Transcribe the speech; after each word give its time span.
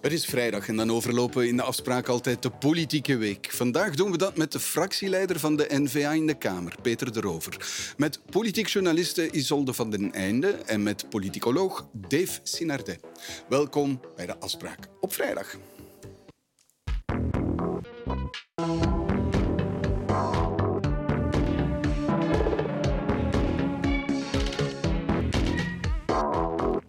Het 0.00 0.12
is 0.12 0.24
vrijdag 0.24 0.68
en 0.68 0.76
dan 0.76 0.92
overlopen 0.92 1.48
in 1.48 1.56
de 1.56 1.62
afspraak 1.62 2.08
altijd 2.08 2.42
de 2.42 2.50
politieke 2.50 3.16
week. 3.16 3.50
Vandaag 3.50 3.94
doen 3.94 4.10
we 4.10 4.18
dat 4.18 4.36
met 4.36 4.52
de 4.52 4.60
fractieleider 4.60 5.38
van 5.38 5.56
de 5.56 5.66
N-VA 5.70 6.12
in 6.12 6.26
de 6.26 6.38
Kamer, 6.38 6.74
Peter 6.82 7.12
de 7.12 7.20
Rover. 7.20 7.56
Met 7.96 8.20
politiek 8.30 8.66
journaliste 8.66 9.30
Isolde 9.30 9.72
van 9.72 9.90
den 9.90 10.12
Einde 10.12 10.50
en 10.50 10.82
met 10.82 11.08
politicoloog 11.08 11.88
Dave 11.92 12.40
Sinardet. 12.42 13.00
Welkom 13.48 14.00
bij 14.16 14.26
de 14.26 14.38
afspraak 14.38 14.88
op 15.00 15.12
vrijdag. 15.12 15.56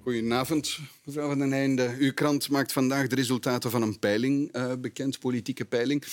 Goedenavond, 0.09 0.79
mevrouw 1.03 1.27
van 1.27 1.39
den 1.39 1.53
Einde. 1.53 1.95
Uw 1.99 2.13
krant 2.13 2.49
maakt 2.49 2.71
vandaag 2.71 3.07
de 3.07 3.15
resultaten 3.15 3.71
van 3.71 3.81
een 3.81 3.99
peiling 3.99 4.55
uh, 4.55 4.73
bekend, 4.79 5.19
politieke 5.19 5.65
peiling. 5.65 6.03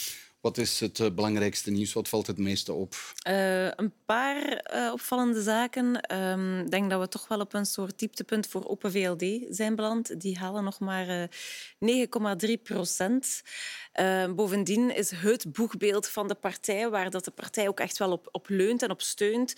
Wat 0.47 0.59
is 0.59 0.81
het 0.81 0.99
uh, 0.99 1.11
belangrijkste 1.11 1.71
nieuws? 1.71 1.93
Wat 1.93 2.09
valt 2.09 2.27
het 2.27 2.39
meeste 2.39 2.73
op? 2.73 2.95
Uh, 3.29 3.65
een 3.65 3.93
paar 4.05 4.71
uh, 4.75 4.93
opvallende 4.93 5.43
zaken. 5.43 5.95
Ik 5.95 6.13
um, 6.13 6.71
denk 6.71 6.91
dat 6.91 7.01
we 7.01 7.09
toch 7.09 7.29
wel 7.29 7.41
op 7.41 7.55
een 7.55 7.67
soort 7.67 7.99
dieptepunt 7.99 8.47
voor 8.47 8.69
Open 8.69 8.93
VLD 8.93 9.25
zijn 9.49 9.77
beland. 9.77 10.21
Die 10.21 10.39
halen 10.39 10.65
nog 10.65 10.79
maar 10.79 11.29
9,3 12.47 12.63
procent. 12.63 13.43
bovendien 14.37 14.95
is 14.95 15.11
het 15.11 15.53
boegbeeld 15.53 16.09
van 16.09 16.29
de 16.29 16.35
partij, 16.35 16.89
waar 16.91 17.11
dat 17.11 17.25
de 17.25 17.31
partij 17.31 17.69
ook 17.69 17.81
echt 17.81 17.99
wel 17.99 18.13
op, 18.13 18.29
op 18.31 18.49
leunt 18.49 18.83
en 18.83 18.91
op 18.91 19.03
steunt, 19.03 19.55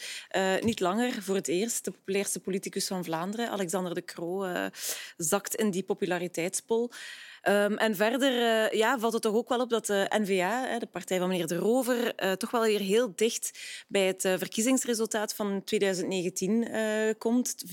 niet 0.60 0.80
langer 0.80 1.22
voor 1.22 1.34
het 1.34 1.48
eerst. 1.48 1.84
De 1.84 1.90
populairste 1.90 2.40
politicus 2.40 2.86
van 2.86 3.04
Vlaanderen, 3.04 3.50
Alexander 3.50 3.94
De 3.94 4.04
Croo, 4.04 4.68
zakt 5.16 5.54
in 5.54 5.70
die 5.70 5.82
populariteitspol. 5.82 6.90
Um, 7.42 7.76
en 7.76 7.96
verder 7.96 8.32
uh, 8.32 8.78
ja, 8.78 8.98
valt 8.98 9.12
het 9.12 9.22
toch 9.22 9.34
ook 9.34 9.48
wel 9.48 9.60
op 9.60 9.70
dat 9.70 9.86
de 9.86 10.10
N-VA, 10.20 10.78
de 10.78 10.86
partij 10.86 11.18
van 11.18 11.28
meneer 11.28 11.46
De 11.46 11.56
Rover, 11.56 12.24
uh, 12.24 12.32
toch 12.32 12.50
wel 12.50 12.62
weer 12.62 12.80
heel 12.80 13.12
dicht 13.14 13.58
bij 13.88 14.06
het 14.06 14.24
uh, 14.24 14.34
verkiezingsresultaat 14.38 15.34
van 15.34 15.64
2019 15.64 16.68
komt. 17.18 17.54
24,9, 17.66 17.72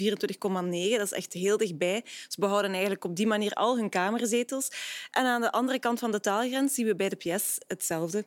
dat 0.98 1.02
is 1.02 1.12
echt 1.12 1.34
heel 1.34 1.58
dichtbij. 1.58 2.04
Ze 2.28 2.40
behouden 2.40 2.72
eigenlijk 2.72 3.04
op 3.04 3.16
die 3.16 3.28
manier 3.28 3.54
al 3.54 3.78
hun 3.78 3.90
kamerzetels. 3.90 4.72
En 5.12 5.26
aan 5.26 5.42
de 5.42 5.52
andere 5.52 5.80
kant 5.80 6.00
van 6.00 6.12
de 6.12 6.20
taalgrens 6.20 6.74
zien 6.74 6.86
we 6.86 6.96
bij 6.96 7.10
de 7.10 7.16
PS 7.16 7.58
hetzelfde. 7.68 8.26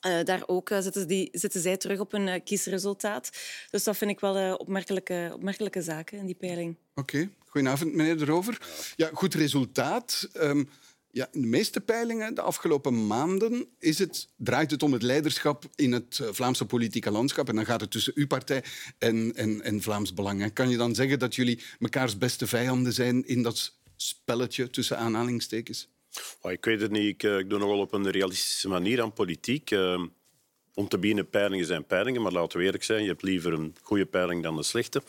Daar 0.00 0.42
ook 0.46 0.70
uh, 0.70 0.78
zitten, 0.80 1.08
die, 1.08 1.28
zitten 1.32 1.60
zij 1.60 1.76
terug 1.76 2.00
op 2.00 2.14
uh, 2.14 2.34
kiesresultaat. 2.44 3.30
Dus 3.70 3.84
dat 3.84 3.96
vind 3.96 4.10
ik 4.10 4.20
wel 4.20 4.54
opmerkelijke, 4.54 5.30
opmerkelijke 5.34 5.82
zaken 5.82 6.18
in 6.18 6.26
die 6.26 6.34
peiling. 6.34 6.76
Oké, 6.94 7.28
goedenavond 7.46 7.94
meneer 7.94 8.18
De 8.18 8.24
Rover. 8.24 8.60
Ja, 8.96 9.10
goed 9.12 9.34
resultaat. 9.34 10.28
Um, 10.34 10.68
ja, 11.18 11.28
in 11.32 11.40
de 11.40 11.46
meeste 11.46 11.80
peilingen 11.80 12.34
de 12.34 12.40
afgelopen 12.40 13.06
maanden 13.06 13.66
is 13.78 13.98
het, 13.98 14.28
draait 14.36 14.70
het 14.70 14.82
om 14.82 14.92
het 14.92 15.02
leiderschap 15.02 15.64
in 15.74 15.92
het 15.92 16.20
Vlaamse 16.30 16.66
politieke 16.66 17.10
landschap. 17.10 17.48
En 17.48 17.54
dan 17.54 17.64
gaat 17.64 17.80
het 17.80 17.90
tussen 17.90 18.12
uw 18.16 18.26
partij 18.26 18.64
en, 18.98 19.32
en, 19.34 19.62
en 19.62 19.82
Vlaams 19.82 20.14
Belang. 20.14 20.42
En 20.42 20.52
kan 20.52 20.68
je 20.68 20.76
dan 20.76 20.94
zeggen 20.94 21.18
dat 21.18 21.34
jullie 21.34 21.62
mekaars 21.78 22.18
beste 22.18 22.46
vijanden 22.46 22.92
zijn 22.92 23.26
in 23.26 23.42
dat 23.42 23.76
spelletje 23.96 24.70
tussen 24.70 24.98
aanhalingstekens? 24.98 25.88
Ik 26.42 26.64
weet 26.64 26.80
het 26.80 26.90
niet. 26.90 27.04
Ik, 27.04 27.22
eh, 27.22 27.48
doe 27.48 27.58
nogal 27.58 27.78
op 27.78 27.92
een 27.92 28.10
realistische 28.10 28.68
manier 28.68 29.02
aan 29.02 29.12
politiek. 29.12 29.70
Ehm, 29.70 30.06
om 30.78 30.88
te 30.88 30.98
beginnen, 30.98 31.28
peilingen 31.28 31.66
zijn 31.66 31.84
peilingen, 31.84 32.22
maar 32.22 32.32
laten 32.32 32.58
we 32.58 32.64
eerlijk 32.64 32.84
zijn, 32.84 33.02
je 33.02 33.08
hebt 33.08 33.22
liever 33.22 33.52
een 33.52 33.74
goede 33.82 34.06
peiling 34.06 34.42
dan 34.42 34.56
een 34.56 34.64
slechte. 34.64 35.02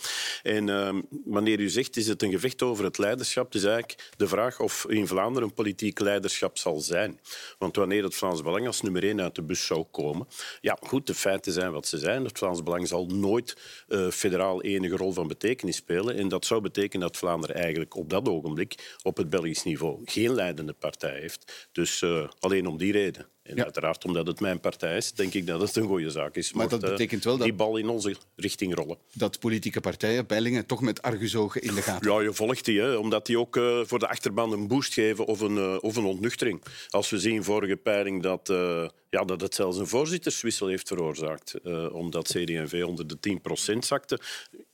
En 0.43 0.67
uh, 0.67 0.95
wanneer 1.25 1.59
u 1.59 1.69
zegt, 1.69 1.97
is 1.97 2.07
het 2.07 2.23
een 2.23 2.31
gevecht 2.31 2.61
over 2.61 2.83
het 2.83 2.97
leiderschap, 2.97 3.53
is 3.55 3.63
eigenlijk 3.63 4.11
de 4.17 4.27
vraag 4.27 4.59
of 4.59 4.85
in 4.87 5.07
Vlaanderen 5.07 5.47
een 5.47 5.53
politiek 5.53 5.99
leiderschap 5.99 6.57
zal 6.57 6.79
zijn. 6.79 7.19
Want 7.57 7.75
wanneer 7.75 8.03
het 8.03 8.15
Vlaams 8.15 8.41
Belang 8.41 8.67
als 8.67 8.81
nummer 8.81 9.03
één 9.03 9.21
uit 9.21 9.35
de 9.35 9.41
bus 9.41 9.65
zou 9.65 9.83
komen, 9.91 10.27
ja 10.61 10.77
goed, 10.81 11.07
de 11.07 11.15
feiten 11.15 11.51
zijn 11.51 11.71
wat 11.71 11.87
ze 11.87 11.97
zijn. 11.97 12.23
Het 12.23 12.37
Vlaams 12.37 12.63
Belang 12.63 12.87
zal 12.87 13.05
nooit 13.05 13.57
uh, 13.87 14.09
federaal 14.09 14.61
enige 14.61 14.95
rol 14.95 15.11
van 15.11 15.27
betekenis 15.27 15.75
spelen. 15.75 16.15
En 16.15 16.27
dat 16.27 16.45
zou 16.45 16.61
betekenen 16.61 17.07
dat 17.07 17.17
Vlaanderen 17.17 17.55
eigenlijk 17.55 17.95
op 17.95 18.09
dat 18.09 18.27
ogenblik 18.27 18.97
op 19.03 19.17
het 19.17 19.29
Belgisch 19.29 19.63
niveau 19.63 20.01
geen 20.05 20.33
leidende 20.33 20.73
partij 20.73 21.19
heeft. 21.19 21.69
Dus 21.71 22.01
uh, 22.01 22.27
alleen 22.39 22.67
om 22.67 22.77
die 22.77 22.91
reden. 22.91 23.27
En 23.49 23.55
ja. 23.55 23.63
uiteraard, 23.63 24.05
omdat 24.05 24.27
het 24.27 24.39
mijn 24.39 24.59
partij 24.59 24.97
is, 24.97 25.11
denk 25.11 25.33
ik 25.33 25.47
dat 25.47 25.61
het 25.61 25.75
een 25.75 25.87
goede 25.87 26.09
zaak 26.09 26.35
is. 26.35 26.53
Maar 26.53 26.69
dat 26.69 26.79
betekent 26.79 27.23
wel 27.23 27.37
dat... 27.37 27.45
Die 27.45 27.55
bal 27.55 27.77
in 27.77 27.89
onze 27.89 28.15
richting 28.35 28.75
rollen. 28.75 28.97
Dat 29.13 29.39
politieke 29.39 29.79
partijen, 29.79 30.25
peilingen, 30.25 30.65
toch 30.65 30.81
met 30.81 31.01
argusogen 31.01 31.61
in 31.61 31.75
de 31.75 31.81
gaten 31.81 32.11
Ja, 32.11 32.21
je 32.21 32.33
volgt 32.33 32.65
die, 32.65 32.79
hè, 32.79 32.95
omdat 32.95 33.25
die 33.25 33.39
ook 33.39 33.55
uh, 33.55 33.81
voor 33.85 33.99
de 33.99 34.07
achterban 34.07 34.51
een 34.51 34.67
boost 34.67 34.93
geven 34.93 35.25
of 35.25 35.39
een, 35.39 35.55
uh, 35.55 35.77
of 35.79 35.95
een 35.95 36.03
ontnuchtering. 36.03 36.61
Als 36.89 37.09
we 37.09 37.19
zien 37.19 37.43
vorige 37.43 37.75
peiling 37.75 38.23
dat, 38.23 38.49
uh, 38.49 38.87
ja, 39.09 39.23
dat 39.23 39.41
het 39.41 39.55
zelfs 39.55 39.77
een 39.77 39.87
voorzitterswissel 39.87 40.67
heeft 40.67 40.87
veroorzaakt, 40.87 41.55
omdat 41.91 42.27
CD&V 42.27 42.83
onder 42.87 43.07
de 43.07 43.39
10% 43.73 43.77
zakte. 43.77 44.19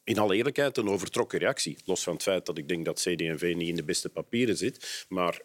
In 0.03 0.19
alle 0.19 0.35
eerlijkheid 0.35 0.77
een 0.77 0.89
overtrokken 0.89 1.39
reactie. 1.39 1.77
Los 1.85 2.03
van 2.03 2.13
het 2.13 2.23
feit 2.23 2.45
dat 2.45 2.57
ik 2.57 2.67
denk 2.67 2.85
dat 2.85 2.99
CD&V 2.99 3.53
niet 3.55 3.67
in 3.67 3.75
de 3.75 3.83
beste 3.83 4.09
papieren 4.09 4.57
zit, 4.57 5.05
maar 5.09 5.41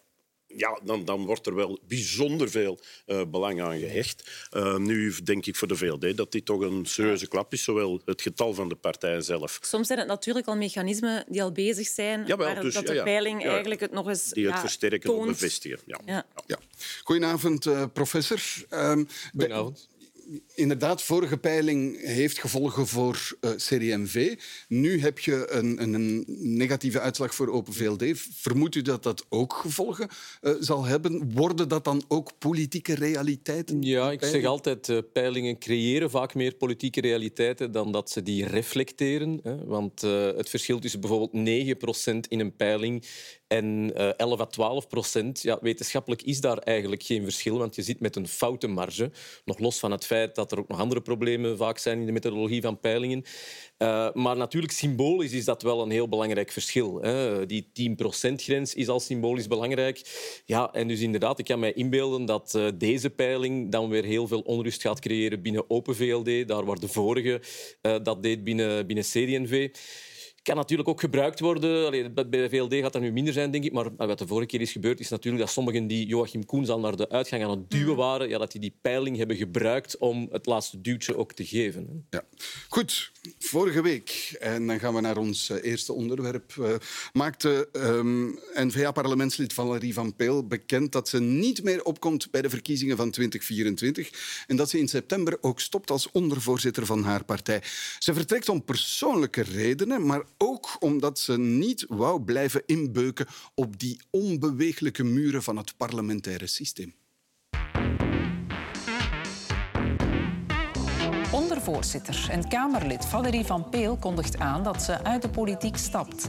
ja, 0.57 0.81
dan, 0.85 1.05
dan 1.05 1.25
wordt 1.25 1.47
er 1.47 1.55
wel 1.55 1.79
bijzonder 1.89 2.51
veel 2.51 2.81
uh, 3.07 3.23
belang 3.29 3.63
aan 3.63 3.79
gehecht. 3.79 4.31
Uh, 4.57 4.77
nu 4.77 5.15
denk 5.25 5.47
ik 5.47 5.57
voor 5.57 5.69
de 5.69 5.77
VLD 5.77 6.17
dat 6.17 6.33
dit 6.33 6.45
toch 6.45 6.61
een 6.61 6.87
serieuze 6.87 7.29
klap 7.29 7.53
is, 7.53 7.65
zowel 7.65 8.01
het 8.05 8.23
getal 8.23 8.55
van 8.55 8.69
de 8.69 8.75
partijen 8.75 9.25
zelf. 9.25 9.59
Soms 9.63 9.87
zijn 9.87 9.99
het 9.99 10.09
natuurlijk 10.09 10.47
al 10.47 10.57
mechanismen 10.57 11.25
die 11.29 11.43
al 11.43 11.53
bezig 11.53 11.87
zijn, 11.87 12.27
ja, 12.27 12.37
maar 12.37 12.61
dus, 12.61 12.75
dat 12.75 12.87
de 12.87 13.03
peiling 13.03 13.43
ja, 13.43 13.49
eigenlijk 13.51 13.81
het 13.81 13.93
nog 13.93 14.09
eens 14.09 14.29
Die 14.29 14.51
het 14.51 14.61
versterken 14.61 15.01
toont. 15.01 15.21
of 15.21 15.27
bevestigen. 15.27 15.79
Ja. 15.87 16.25
Ja. 16.47 16.59
Goedenavond, 17.05 17.67
uh, 17.67 17.85
professor. 17.93 18.41
Um, 18.71 19.09
Goedenavond 19.31 19.90
inderdaad, 20.55 21.03
vorige 21.03 21.39
peiling 21.39 22.01
heeft 22.05 22.39
gevolgen 22.39 22.87
voor 22.87 23.37
uh, 23.41 23.51
CD&V. 23.51 24.39
Nu 24.69 25.01
heb 25.01 25.19
je 25.19 25.51
een, 25.51 25.83
een, 25.83 26.25
negatieve 26.39 27.01
uitslag 27.01 27.35
voor 27.35 27.49
Open 27.49 27.73
VLD. 27.73 28.05
Vermoedt 28.35 28.75
u 28.75 28.83
dat 28.83 29.03
dat 29.03 29.25
ook 29.29 29.53
gevolgen 29.53 30.09
uh, 30.43 30.53
zal 30.61 30.85
hebben? 30.85 31.33
Worden 31.35 31.69
dat 31.69 31.85
dan 31.85 32.05
ook 32.09 32.39
politieke 32.39 32.95
realiteiten? 32.95 33.83
Ja, 33.83 34.11
ik 34.11 34.25
zeg 34.25 34.45
altijd, 34.45 34.89
uh, 34.89 34.99
peilingen 35.13 35.59
creëren 35.59 36.11
vaak 36.11 36.35
meer 36.35 36.55
politieke 36.55 37.01
realiteiten 37.01 37.73
dan 37.73 37.93
dat 37.93 38.11
ze 38.11 38.23
die 38.23 38.47
reflecteren. 38.47 39.41
Hè? 39.43 39.65
Want 39.65 40.01
het 40.01 40.49
verschil 40.49 40.79
tussen 40.79 41.01
bijvoorbeeld 41.01 41.49
9% 42.25 42.29
in 42.29 42.41
een 42.41 42.57
peiling 42.57 43.05
en 43.51 43.93
11 44.17 44.41
à 44.41 44.47
12 44.47 44.89
procent, 44.89 45.43
ja, 45.43 45.59
wetenschappelijk 45.61 46.23
is 46.23 46.41
daar 46.41 46.59
eigenlijk 46.59 47.03
geen 47.03 47.23
verschil, 47.23 47.59
want 47.59 47.75
je 47.75 47.83
zit 47.83 48.01
met 48.01 48.17
een 48.17 48.29
foute 48.29 48.67
marge. 48.67 49.11
Nog 49.45 49.59
los 49.59 49.79
van 49.79 49.91
het 49.91 50.07
feit 50.07 50.35
dat 50.35 50.53
er 50.53 50.59
ook 50.59 50.69
nog 50.69 50.81
andere 50.81 51.01
problemen 51.01 51.57
vaak 51.57 51.79
zijn 51.79 52.01
in 52.01 52.07
de 52.07 52.13
methodologie 52.13 52.63
van 52.63 52.81
peilingen. 52.81 53.25
Uh, 53.79 54.13
maar 54.13 54.37
natuurlijk, 54.37 54.73
symbolisch 54.73 55.33
is 55.33 55.45
dat 55.45 55.63
wel 55.63 55.83
een 55.83 55.91
heel 55.91 56.09
belangrijk 56.09 56.53
verschil. 56.53 57.01
Hè. 57.03 57.47
Die 57.47 57.71
10%-grens 57.73 58.75
is 58.75 58.89
al 58.89 59.01
symbolisch 59.01 59.47
belangrijk. 59.47 60.03
Ja, 60.45 60.73
en 60.73 60.89
dus 60.89 61.01
inderdaad, 61.01 61.39
ik 61.39 61.45
kan 61.45 61.59
mij 61.59 61.73
inbeelden 61.73 62.25
dat 62.25 62.53
uh, 62.57 62.69
deze 62.75 63.11
peiling 63.11 63.73
dan 63.73 63.89
weer 63.89 64.05
heel 64.05 64.27
veel 64.27 64.41
onrust 64.41 64.83
gaat 64.83 65.01
creëren 65.01 65.43
binnen 65.43 65.71
Open 65.71 65.97
VLD, 65.97 66.49
daar 66.49 66.65
waar 66.65 66.79
de 66.79 66.89
vorige 66.89 67.41
dat 68.03 68.23
deed 68.23 68.45
binnen, 68.45 68.87
binnen 68.87 69.05
CD&V 69.05 69.71
kan 70.43 70.57
natuurlijk 70.57 70.89
ook 70.89 71.01
gebruikt 71.01 71.41
worden. 71.41 71.87
Allee, 71.87 72.11
bij 72.11 72.29
de 72.31 72.49
VLD 72.49 72.75
gaat 72.75 72.93
dat 72.93 73.03
nu 73.03 73.13
minder 73.13 73.33
zijn, 73.33 73.51
denk 73.51 73.65
ik. 73.65 73.73
Maar 73.73 73.97
wat 73.97 74.19
de 74.19 74.27
vorige 74.27 74.47
keer 74.47 74.61
is 74.61 74.73
gebeurd, 74.73 75.01
is 75.01 75.09
natuurlijk 75.09 75.45
dat 75.45 75.53
sommigen 75.53 75.87
die 75.87 76.07
Joachim 76.07 76.47
Koens 76.47 76.69
al 76.69 76.81
naar 76.81 76.97
de 76.97 77.09
uitgang 77.09 77.43
aan 77.45 77.51
het 77.51 77.71
duwen 77.71 77.91
mm. 77.91 77.97
waren, 77.97 78.29
ja, 78.29 78.39
dat 78.39 78.53
die 78.53 78.61
die 78.61 78.75
peiling 78.81 79.17
hebben 79.17 79.37
gebruikt 79.37 79.99
om 79.99 80.29
het 80.31 80.47
laatste 80.47 80.81
duwtje 80.81 81.17
ook 81.17 81.33
te 81.33 81.45
geven. 81.45 82.07
Ja. 82.11 82.23
Goed, 82.69 83.13
vorige 83.39 83.83
week, 83.83 84.37
en 84.41 84.67
dan 84.67 84.79
gaan 84.79 84.95
we 84.95 85.01
naar 85.01 85.17
ons 85.17 85.51
eh, 85.51 85.65
eerste 85.65 85.93
onderwerp, 85.93 86.55
uh, 86.59 86.75
maakte 87.13 87.69
um, 87.73 88.39
ehm, 88.55 88.67
N-VA-parlementslid 88.67 89.53
Valerie 89.53 89.95
Van 89.95 90.17
Peel 90.17 90.47
bekend 90.47 90.93
dat 90.93 91.09
ze 91.09 91.21
niet 91.21 91.63
meer 91.63 91.85
opkomt 91.85 92.31
bij 92.31 92.43
de 92.43 92.51
verkiezingen 92.51 92.97
van 92.97 93.11
2024 93.11 94.45
en 94.47 94.57
dat 94.57 94.71
ze 94.71 94.79
in 94.79 94.89
september 94.89 95.39
ook 95.41 95.61
stopt 95.61 95.91
als 95.91 96.11
ondervoorzitter 96.11 96.87
van 96.87 97.03
haar 97.03 97.25
partij. 97.25 97.63
Ze 97.99 98.15
vertrekt 98.15 98.49
om 98.49 98.65
persoonlijke 98.65 99.43
redenen, 99.43 100.07
maar 100.07 100.23
ook 100.43 100.77
omdat 100.79 101.19
ze 101.19 101.39
niet 101.39 101.85
wou 101.89 102.23
blijven 102.23 102.63
inbeuken 102.67 103.27
op 103.55 103.79
die 103.79 104.01
onbeweeglijke 104.11 105.05
muren 105.05 105.43
van 105.43 105.57
het 105.57 105.77
parlementaire 105.77 106.47
systeem. 106.47 106.95
Ondervoorzitter 111.33 112.27
en 112.31 112.49
Kamerlid 112.49 113.05
Valerie 113.05 113.45
van 113.45 113.69
Peel 113.69 113.97
kondigt 113.97 114.39
aan 114.39 114.63
dat 114.63 114.83
ze 114.83 115.05
uit 115.05 115.23
de 115.23 115.29
politiek 115.29 115.77
stapt. 115.77 116.29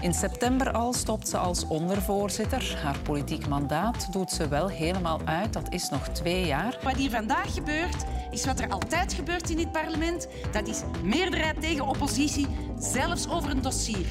In 0.00 0.14
september 0.14 0.72
al 0.72 0.92
stopt 0.92 1.28
ze 1.28 1.36
als 1.36 1.66
ondervoorzitter. 1.66 2.78
Haar 2.82 2.98
politiek 2.98 3.48
mandaat 3.48 4.12
doet 4.12 4.30
ze 4.30 4.48
wel 4.48 4.68
helemaal 4.68 5.20
uit. 5.24 5.52
Dat 5.52 5.72
is 5.72 5.88
nog 5.88 6.08
twee 6.08 6.46
jaar. 6.46 6.78
Wat 6.82 6.96
hier 6.96 7.10
vandaag 7.10 7.54
gebeurt, 7.54 8.04
is 8.30 8.44
wat 8.44 8.60
er 8.60 8.68
altijd 8.68 9.12
gebeurt 9.12 9.50
in 9.50 9.56
dit 9.56 9.72
parlement. 9.72 10.28
Dat 10.52 10.68
is 10.68 10.82
meerderheid 11.02 11.60
tegen 11.60 11.88
oppositie, 11.88 12.46
zelfs 12.78 13.28
over 13.28 13.50
een 13.50 13.62
dossier. 13.62 14.06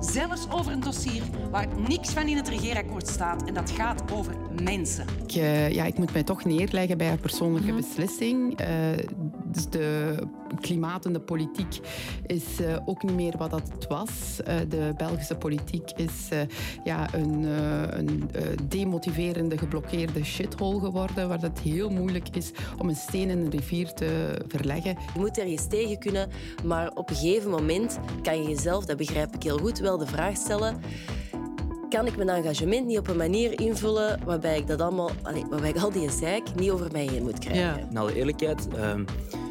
Zelfs 0.00 0.50
over 0.50 0.72
een 0.72 0.80
dossier 0.80 1.22
waar 1.50 1.66
niks 1.88 2.10
van 2.10 2.26
in 2.26 2.36
het 2.36 2.48
regeerakkoord 2.48 3.08
staat. 3.08 3.44
En 3.44 3.54
dat 3.54 3.70
gaat 3.70 4.12
over 4.12 4.34
mensen. 4.62 5.06
Ik, 5.26 5.34
uh, 5.34 5.70
ja, 5.70 5.84
ik 5.84 5.98
moet 5.98 6.12
mij 6.12 6.22
toch 6.22 6.44
neerleggen 6.44 6.98
bij 6.98 7.10
een 7.10 7.20
persoonlijke 7.20 7.70
mm 7.70 7.78
-hmm. 7.78 7.86
beslissing. 7.88 8.60
Uh, 8.60 8.66
dus 9.54 9.68
de 9.68 10.14
klimaat 10.60 11.06
en 11.06 11.12
de 11.12 11.20
politiek 11.20 11.80
is 12.26 12.60
uh, 12.60 12.76
ook 12.84 13.02
niet 13.02 13.14
meer 13.14 13.36
wat 13.36 13.50
dat 13.50 13.70
het 13.72 13.86
was. 13.86 14.36
de 14.68 14.92
Belgische 14.96 15.36
politiek 15.36 15.90
is 15.90 16.28
ja, 16.84 17.14
een, 17.14 17.42
een 17.98 18.30
demotiverende, 18.68 19.58
geblokkeerde 19.58 20.24
shithole 20.24 20.80
geworden, 20.80 21.28
waar 21.28 21.40
het 21.40 21.58
heel 21.58 21.90
moeilijk 21.90 22.36
is 22.36 22.50
om 22.78 22.88
een 22.88 22.96
steen 22.96 23.30
in 23.30 23.38
een 23.38 23.50
rivier 23.50 23.92
te 23.92 24.38
verleggen. 24.48 24.96
Je 25.14 25.20
moet 25.20 25.38
ergens 25.38 25.66
tegen 25.66 25.98
kunnen, 25.98 26.28
maar 26.64 26.90
op 26.94 27.10
een 27.10 27.16
gegeven 27.16 27.50
moment 27.50 27.98
kan 28.22 28.42
je 28.42 28.48
jezelf, 28.48 28.84
dat 28.84 28.96
begrijp 28.96 29.34
ik 29.34 29.42
heel 29.42 29.58
goed, 29.58 29.78
wel 29.78 29.98
de 29.98 30.06
vraag 30.06 30.36
stellen 30.36 30.80
kan 31.88 32.06
ik 32.06 32.16
mijn 32.16 32.28
engagement 32.28 32.86
niet 32.86 32.98
op 32.98 33.08
een 33.08 33.16
manier 33.16 33.60
invullen 33.60 34.20
waarbij 34.24 34.58
ik, 34.58 34.66
dat 34.66 34.80
allemaal, 34.80 35.10
allez, 35.22 35.42
waarbij 35.50 35.68
ik 35.68 35.76
al 35.76 35.90
die 35.90 36.10
zeik 36.10 36.54
niet 36.54 36.70
over 36.70 36.88
mij 36.92 37.06
heen 37.06 37.22
moet 37.22 37.38
krijgen. 37.38 37.62
Ja. 37.62 37.88
In 37.90 37.96
alle 37.96 38.14
eerlijkheid, 38.14 38.68
um, 38.76 39.04
ja, 39.30 39.43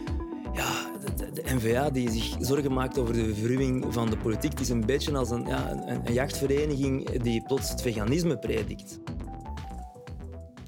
de, 1.18 1.32
de, 1.34 1.44
NVA 1.56 1.90
die 1.90 2.12
zich 2.12 2.36
zorgen 2.40 2.74
maakt 2.74 2.98
over 2.98 3.14
de 3.14 3.36
verruwing 3.36 3.94
van 3.94 4.10
de 4.10 4.18
politiek, 4.18 4.52
het 4.52 4.60
is 4.60 4.70
een 4.70 4.86
beetje 4.86 5.18
als 5.18 5.30
een, 5.30 5.46
ja, 5.46 5.72
een, 5.72 6.08
een 6.08 6.14
jachtvereniging 6.14 7.22
die 7.22 7.44
plots 7.44 7.70
het 7.70 7.82
veganisme 7.82 8.38
predikt. 8.38 9.00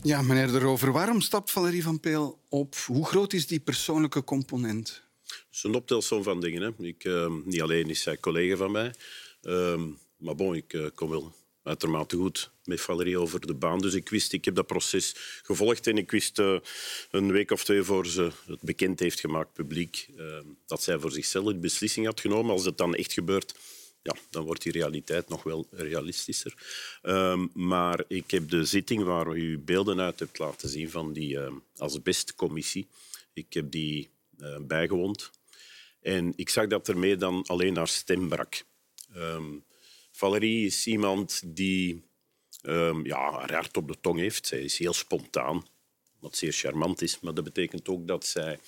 Ja, 0.02 0.22
meneer 0.22 0.52
De 0.52 0.60
Rover, 0.60 0.92
waarom 0.92 1.22
stapt 1.22 1.52
Valerie 1.52 1.84
van 1.84 2.00
Peel 2.00 2.40
op? 2.50 2.76
Hoe 2.76 3.06
groot 3.06 3.34
is 3.34 3.48
die 3.48 3.60
persoonlijke 3.60 4.24
component? 4.24 5.04
Het 5.24 5.46
is 5.52 5.64
een 5.64 5.76
optelsom 5.76 6.24
van 6.24 6.40
dingen. 6.40 6.62
Hè. 6.62 6.86
Ik, 6.86 7.04
uh, 7.04 7.34
niet 7.46 7.62
alleen 7.62 7.90
is 7.90 8.02
zij 8.02 8.18
collega 8.18 8.56
van 8.56 8.72
mij, 8.72 8.94
uh, 9.42 9.84
maar 10.18 10.36
bon, 10.36 10.56
ik 10.56 10.74
uh, 10.74 10.88
kom 10.96 11.10
wel 11.10 11.34
uitermate 11.66 12.16
goed 12.16 12.52
met 12.64 12.82
Valerie 12.82 13.20
over 13.20 13.48
de 13.48 13.54
baan. 13.54 13.80
Dus 13.80 13.94
ik 13.94 14.10
wist, 14.10 14.34
ik 14.34 14.46
heb 14.46 14.56
dat 14.56 14.68
proces 14.68 15.16
gevolgd 15.44 15.88
en 15.88 15.98
ik 15.98 16.12
wist 16.12 16.40
uh, 16.40 16.60
een 17.12 17.32
week 17.32 17.52
of 17.52 17.64
twee 17.64 17.84
voor 17.84 18.08
ze 18.08 18.32
het 18.46 18.62
bekend 18.62 19.00
heeft 19.00 19.20
gemaakt, 19.20 19.54
publiek, 19.54 20.08
uh, 20.18 20.40
dat 20.66 20.84
zij 20.84 21.00
voor 21.00 21.12
zichzelf 21.12 21.46
de 21.46 21.60
beslissing 21.60 22.06
had 22.06 22.20
genomen. 22.20 22.52
Als 22.52 22.66
het 22.66 22.78
dan 22.78 22.96
echt 22.96 23.14
gebeurt, 23.14 23.56
ja, 24.02 24.16
dan 24.30 24.46
wordt 24.46 24.62
die 24.62 24.72
realiteit 24.72 25.30
nog 25.30 25.44
wel 25.44 25.68
realistischer. 25.72 26.54
Um, 27.04 27.50
maar 27.54 28.04
ik 28.08 28.32
heb 28.32 28.50
de 28.50 28.66
zitting 28.66 29.04
waar 29.04 29.36
u 29.36 29.60
beelden 29.60 30.00
uit 30.00 30.20
hebt 30.20 30.40
laten 30.40 30.70
zien 30.70 30.90
van 30.90 31.14
die 31.14 31.36
uh, 31.36 31.52
asbestcommissie, 31.78 32.88
ik 33.34 33.54
heb 33.54 33.72
die 33.72 34.10
bijgewoond. 34.62 35.32
En 36.02 36.34
ik 36.36 36.50
zag 36.50 36.68
dat 36.68 36.88
ermee 36.88 37.16
dan 37.16 37.44
alleen 37.46 37.76
haar 37.76 37.88
stem 37.88 38.28
brak. 38.30 38.64
Um, 39.16 39.64
Valerie 40.26 40.66
is 40.66 40.88
iemand 40.88 41.42
die 41.46 42.04
um, 42.64 43.06
ja, 43.06 43.32
haar 43.32 43.54
hart 43.54 43.78
op 43.78 43.88
de 43.88 43.96
tong 44.02 44.20
heeft. 44.20 44.48
Zij 44.48 44.60
is 44.60 44.78
heel 44.78 44.94
spontaan, 44.94 45.66
wat 46.20 46.36
zeer 46.36 46.52
charmant 46.52 47.02
is. 47.02 47.20
Maar 47.20 47.34
dat 47.34 47.44
betekent 47.44 47.90
ook 47.90 48.08
dat 48.08 48.26
zij... 48.26 48.60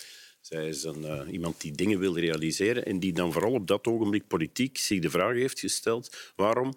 Zij 0.41 0.67
is 0.67 0.83
een, 0.83 1.01
uh, 1.01 1.31
iemand 1.31 1.61
die 1.61 1.71
dingen 1.71 1.99
wil 1.99 2.19
realiseren 2.19 2.85
en 2.85 2.99
die 2.99 3.13
dan 3.13 3.31
vooral 3.31 3.51
op 3.51 3.67
dat 3.67 3.87
ogenblik 3.87 4.27
politiek 4.27 4.77
zich 4.77 4.99
de 4.99 5.09
vraag 5.09 5.33
heeft 5.33 5.59
gesteld 5.59 6.33
waarom 6.35 6.73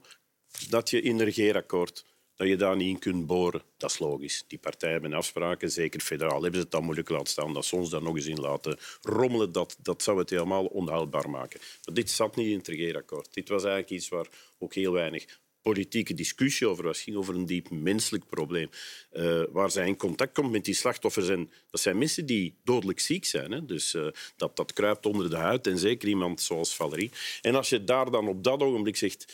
dat 0.69 0.91
je 0.91 1.00
in 1.00 1.19
een 1.19 1.25
regeerakkoord 1.25 2.05
dat 2.40 2.48
je 2.48 2.56
daar 2.56 2.76
niet 2.76 2.88
in 2.88 2.98
kunt 2.98 3.26
boren. 3.26 3.62
Dat 3.76 3.90
is 3.90 3.98
logisch. 3.98 4.44
Die 4.46 4.58
partijen 4.58 5.00
hebben 5.00 5.12
afspraken, 5.12 5.70
zeker 5.70 6.00
federaal 6.00 6.42
hebben 6.42 6.54
ze 6.54 6.60
het 6.60 6.70
dan 6.70 6.84
moeilijk 6.84 7.08
laten 7.08 7.26
staan. 7.26 7.52
Dat 7.52 7.64
ze 7.64 7.76
ons 7.76 7.90
daar 7.90 8.02
nog 8.02 8.16
eens 8.16 8.26
in 8.26 8.40
laten 8.40 8.78
rommelen, 9.02 9.52
dat, 9.52 9.76
dat 9.82 10.02
zou 10.02 10.19
het 10.19 10.31
helemaal 10.31 10.64
onhoudbaar 10.64 11.31
maken. 11.31 11.60
Maar 11.84 11.94
dit 11.94 12.10
zat 12.10 12.37
niet 12.37 12.46
in 12.46 12.56
het 12.56 12.69
regeerakkoord. 12.69 13.34
Dit 13.34 13.48
was 13.48 13.62
eigenlijk 13.64 13.92
iets 13.92 14.08
waar 14.08 14.26
ook 14.58 14.75
heel 14.75 14.92
weinig 14.92 15.26
politieke 15.62 16.14
discussie 16.14 16.66
over 16.66 16.84
was. 16.84 17.02
Ging 17.02 17.16
over 17.16 17.34
een 17.34 17.46
diep 17.46 17.70
menselijk 17.70 18.26
probleem. 18.26 18.70
Uh, 19.12 19.43
waar 19.50 19.70
zij 19.70 19.86
in 19.86 19.96
contact 19.96 20.34
komt 20.34 20.50
met 20.50 20.64
die 20.64 20.75
slachtoffers. 20.75 21.28
En 21.28 21.50
dat 21.70 21.81
zijn 21.81 21.98
mensen 21.98 22.26
die 22.26 22.54
dodelijk 22.64 23.00
ziek 23.00 23.25
zijn. 23.25 23.52
Hè? 23.52 23.64
Dus 23.64 23.94
uh, 23.94 24.06
dat, 24.36 24.56
dat 24.56 24.72
kruipt 24.72 25.06
onder 25.06 25.31
de 25.31 25.36
huid. 25.36 25.66
En 25.66 25.78
zeker 25.78 26.08
iemand 26.08 26.40
zoals 26.40 26.75
Valerie. 26.75 27.10
En 27.43 27.54
als 27.54 27.69
je 27.69 27.84
daar 27.84 28.10
dan 28.10 28.28
op 28.28 28.44
dat 28.44 28.60
ogenblik 28.60 28.96
zegt 28.96 29.32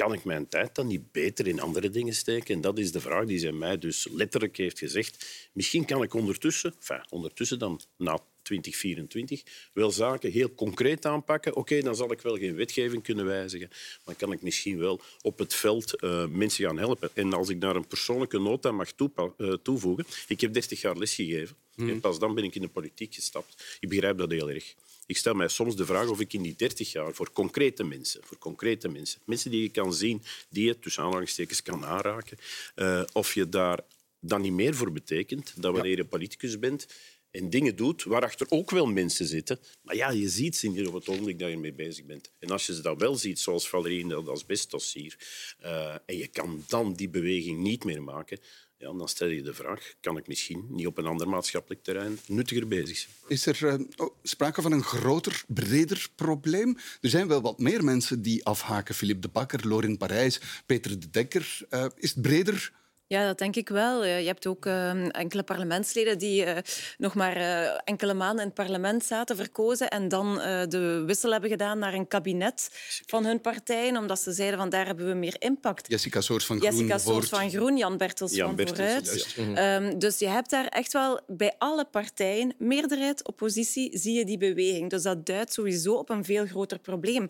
kan 0.00 0.12
ik 0.12 0.24
mijn 0.24 0.48
tijd 0.48 0.74
dan 0.74 0.86
niet 0.86 1.12
beter 1.12 1.46
in 1.46 1.60
andere 1.60 1.90
dingen 1.90 2.14
steken? 2.14 2.54
En 2.54 2.60
dat 2.60 2.78
is 2.78 2.92
de 2.92 3.00
vraag 3.00 3.24
die 3.24 3.38
zij 3.38 3.52
mij 3.52 3.78
dus 3.78 4.08
letterlijk 4.10 4.56
heeft 4.56 4.78
gezegd. 4.78 5.26
Misschien 5.52 5.84
kan 5.84 6.02
ik 6.02 6.14
ondertussen, 6.14 6.74
enfin, 6.78 7.06
ondertussen 7.08 7.58
dan 7.58 7.80
na 7.96 8.18
2024, 8.42 9.42
wel 9.72 9.90
zaken 9.90 10.30
heel 10.30 10.54
concreet 10.54 11.06
aanpakken. 11.06 11.50
Oké, 11.50 11.60
okay, 11.60 11.80
dan 11.80 11.96
zal 11.96 12.12
ik 12.12 12.20
wel 12.20 12.36
geen 12.36 12.54
wetgeving 12.54 13.02
kunnen 13.02 13.24
wijzigen, 13.24 13.68
maar 14.04 14.14
kan 14.14 14.32
ik 14.32 14.42
misschien 14.42 14.78
wel 14.78 15.00
op 15.22 15.38
het 15.38 15.54
veld 15.54 16.02
uh, 16.02 16.26
mensen 16.26 16.66
gaan 16.66 16.78
helpen. 16.78 17.10
En 17.14 17.32
als 17.32 17.48
ik 17.48 17.60
daar 17.60 17.76
een 17.76 17.86
persoonlijke 17.86 18.38
nota 18.38 18.70
mag 18.70 18.92
uh, 18.96 19.52
toevoegen, 19.62 20.06
ik 20.28 20.40
heb 20.40 20.52
30 20.52 20.80
jaar 20.80 20.96
lesgegeven 20.96 21.56
mm. 21.74 21.88
en 21.88 22.00
pas 22.00 22.18
dan 22.18 22.34
ben 22.34 22.44
ik 22.44 22.54
in 22.54 22.62
de 22.62 22.68
politiek 22.68 23.14
gestapt. 23.14 23.78
Ik 23.80 23.88
begrijp 23.88 24.18
dat 24.18 24.30
heel 24.30 24.50
erg. 24.50 24.74
Ik 25.10 25.16
stel 25.16 25.34
mij 25.34 25.48
soms 25.48 25.76
de 25.76 25.84
vraag 25.84 26.08
of 26.08 26.20
ik 26.20 26.32
in 26.32 26.42
die 26.42 26.54
30 26.56 26.92
jaar 26.92 27.14
voor 27.14 27.32
concrete 27.32 27.84
mensen, 27.84 28.20
voor 28.24 28.38
concrete 28.38 28.88
mensen, 28.88 29.20
mensen 29.24 29.50
die 29.50 29.62
je 29.62 29.68
kan 29.68 29.94
zien, 29.94 30.22
die 30.48 30.66
je 30.66 30.78
tussen 30.78 31.02
aanhalingstekens 31.02 31.62
kan 31.62 31.84
aanraken, 31.84 32.38
uh, 32.76 33.02
of 33.12 33.34
je 33.34 33.48
daar 33.48 33.80
dan 34.20 34.40
niet 34.40 34.52
meer 34.52 34.74
voor 34.74 34.92
betekent 34.92 35.52
dan 35.56 35.72
wanneer 35.72 35.96
je 35.96 36.04
politicus 36.04 36.58
bent 36.58 36.86
en 37.30 37.50
dingen 37.50 37.76
doet 37.76 38.04
waarachter 38.04 38.46
ook 38.50 38.70
wel 38.70 38.86
mensen 38.86 39.26
zitten. 39.26 39.60
Maar 39.82 39.96
ja, 39.96 40.10
je 40.10 40.28
ziet 40.28 40.56
ze 40.56 40.68
niet 40.68 40.86
op 40.86 40.94
het 40.94 41.08
ogenblik 41.08 41.38
dat 41.38 41.50
je 41.50 41.58
mee 41.58 41.72
bezig 41.72 42.04
bent. 42.04 42.30
En 42.38 42.50
als 42.50 42.66
je 42.66 42.74
ze 42.74 42.82
dat 42.82 43.00
wel 43.00 43.14
ziet, 43.14 43.38
zoals 43.38 43.68
Valerie 43.68 44.00
in 44.00 44.08
dat 44.08 44.28
asbestdossier, 44.28 45.16
uh, 45.62 45.94
en 46.06 46.16
je 46.16 46.26
kan 46.26 46.64
dan 46.68 46.94
die 46.94 47.08
beweging 47.08 47.58
niet 47.58 47.84
meer 47.84 48.02
maken, 48.02 48.38
ja, 48.80 48.92
dan 48.92 49.08
stel 49.08 49.28
je 49.28 49.42
de 49.42 49.54
vraag, 49.54 49.94
kan 50.00 50.16
ik 50.16 50.26
misschien 50.26 50.66
niet 50.68 50.86
op 50.86 50.98
een 50.98 51.06
ander 51.06 51.28
maatschappelijk 51.28 51.82
terrein 51.82 52.18
nuttiger 52.26 52.68
bezig 52.68 52.96
zijn? 52.96 53.14
Is 53.28 53.46
er 53.46 53.62
uh, 53.62 53.86
oh, 53.96 54.14
sprake 54.22 54.62
van 54.62 54.72
een 54.72 54.82
groter, 54.82 55.44
breder 55.46 56.08
probleem? 56.14 56.76
Er 57.00 57.08
zijn 57.08 57.28
wel 57.28 57.40
wat 57.40 57.58
meer 57.58 57.84
mensen 57.84 58.22
die 58.22 58.44
afhaken. 58.44 58.94
Philippe 58.94 59.20
de 59.20 59.28
Bakker, 59.28 59.68
Lorin 59.68 59.96
Parijs, 59.96 60.40
Peter 60.66 61.00
de 61.00 61.10
Dekker. 61.10 61.58
Uh, 61.70 61.86
is 61.96 62.10
het 62.10 62.22
breder 62.22 62.72
ja, 63.10 63.26
dat 63.26 63.38
denk 63.38 63.56
ik 63.56 63.68
wel. 63.68 64.04
Je 64.04 64.26
hebt 64.26 64.46
ook 64.46 64.66
uh, 64.66 65.16
enkele 65.16 65.42
parlementsleden 65.42 66.18
die 66.18 66.44
uh, 66.44 66.56
nog 66.98 67.14
maar 67.14 67.36
uh, 67.36 67.78
enkele 67.84 68.14
maanden 68.14 68.40
in 68.40 68.46
het 68.46 68.54
parlement 68.54 69.04
zaten, 69.04 69.36
verkozen 69.36 69.88
en 69.88 70.08
dan 70.08 70.34
de 70.68 71.02
wissel 71.06 71.32
hebben 71.32 71.50
gedaan 71.50 71.78
naar 71.78 71.94
een 71.94 72.08
kabinet 72.08 72.68
van 73.06 73.24
hun 73.24 73.40
partijen, 73.40 73.96
omdat 73.96 74.20
ze 74.20 74.32
zeiden 74.32 74.58
van 74.58 74.68
daar 74.68 74.86
hebben 74.86 75.06
we 75.06 75.14
meer 75.14 75.36
impact. 75.38 75.88
Jessica 75.88 76.20
Soort 76.20 76.44
van 76.44 76.58
Groen. 76.58 76.70
Jessica 76.70 76.98
Soort 76.98 77.28
van 77.28 77.50
Groen, 77.50 77.76
Jan 77.76 77.96
Bertels 77.96 78.34
Jan 78.34 78.46
van 78.46 78.56
Bertels, 78.56 79.32
Vooruit. 79.34 79.56
Ja. 79.56 79.76
Um, 79.76 79.98
dus 79.98 80.18
je 80.18 80.28
hebt 80.28 80.50
daar 80.50 80.66
echt 80.66 80.92
wel 80.92 81.20
bij 81.26 81.54
alle 81.58 81.84
partijen, 81.84 82.54
meerderheid, 82.58 83.26
oppositie, 83.26 83.98
zie 83.98 84.18
je 84.18 84.24
die 84.24 84.38
beweging. 84.38 84.90
Dus 84.90 85.02
dat 85.02 85.26
duidt 85.26 85.52
sowieso 85.52 85.94
op 85.94 86.10
een 86.10 86.24
veel 86.24 86.46
groter 86.46 86.78
probleem. 86.78 87.28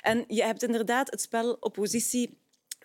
En 0.00 0.24
je 0.28 0.42
hebt 0.42 0.62
inderdaad 0.62 1.10
het 1.10 1.20
spel 1.20 1.56
oppositie 1.60 2.40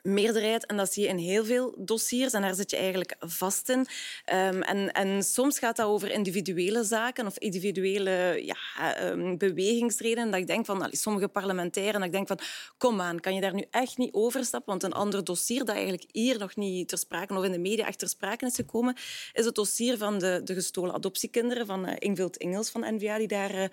meerderheid. 0.07 0.65
En 0.65 0.77
dat 0.77 0.93
zie 0.93 1.03
je 1.03 1.09
in 1.09 1.17
heel 1.17 1.45
veel 1.45 1.75
dossiers. 1.77 2.33
En 2.33 2.41
daar 2.41 2.55
zit 2.55 2.71
je 2.71 2.77
eigenlijk 2.77 3.15
vast 3.19 3.69
in. 3.69 3.79
Um, 3.79 4.61
en, 4.61 4.91
en, 4.91 5.23
soms 5.23 5.59
gaat 5.59 5.75
dat 5.75 5.87
over 5.87 6.11
individuele 6.11 6.83
zaken 6.83 7.25
of 7.25 7.37
individuele 7.37 8.41
ja, 8.45 9.03
um, 9.09 9.37
bewegingsredenen. 9.37 10.31
Dat 10.31 10.39
ik 10.39 10.47
denk 10.47 10.65
van 10.65 10.87
sommige 10.91 11.27
parlementairen, 11.27 11.93
dat 11.93 12.03
ik 12.03 12.11
denk 12.11 12.27
van 12.27 12.39
kom 12.77 13.01
aan, 13.01 13.19
kan 13.19 13.33
je 13.33 13.41
daar 13.41 13.53
nu 13.53 13.65
echt 13.71 13.97
niet 13.97 14.13
overstappen? 14.13 14.69
Want 14.69 14.83
een 14.83 14.93
ander 14.93 15.23
dossier 15.23 15.65
dat 15.65 15.75
eigenlijk 15.75 16.05
hier 16.11 16.37
nog 16.39 16.55
niet 16.55 16.87
ter 16.87 16.97
sprake 16.97 17.33
of 17.33 17.43
in 17.43 17.51
de 17.51 17.59
media 17.59 17.85
echt 17.85 17.99
ter 17.99 18.09
sprake 18.09 18.45
is 18.45 18.55
gekomen, 18.55 18.95
is 19.33 19.45
het 19.45 19.55
dossier 19.55 19.97
van 19.97 20.19
de, 20.19 20.41
de 20.43 20.53
gestolen 20.53 20.93
adoptiekinderen 20.93 21.65
van 21.65 21.89
uh, 21.89 21.95
Ingvild 21.99 22.37
Ingels 22.37 22.69
van 22.69 22.95
NVA, 22.95 23.17
die 23.17 23.27
daar 23.27 23.55
uh, 23.55 23.63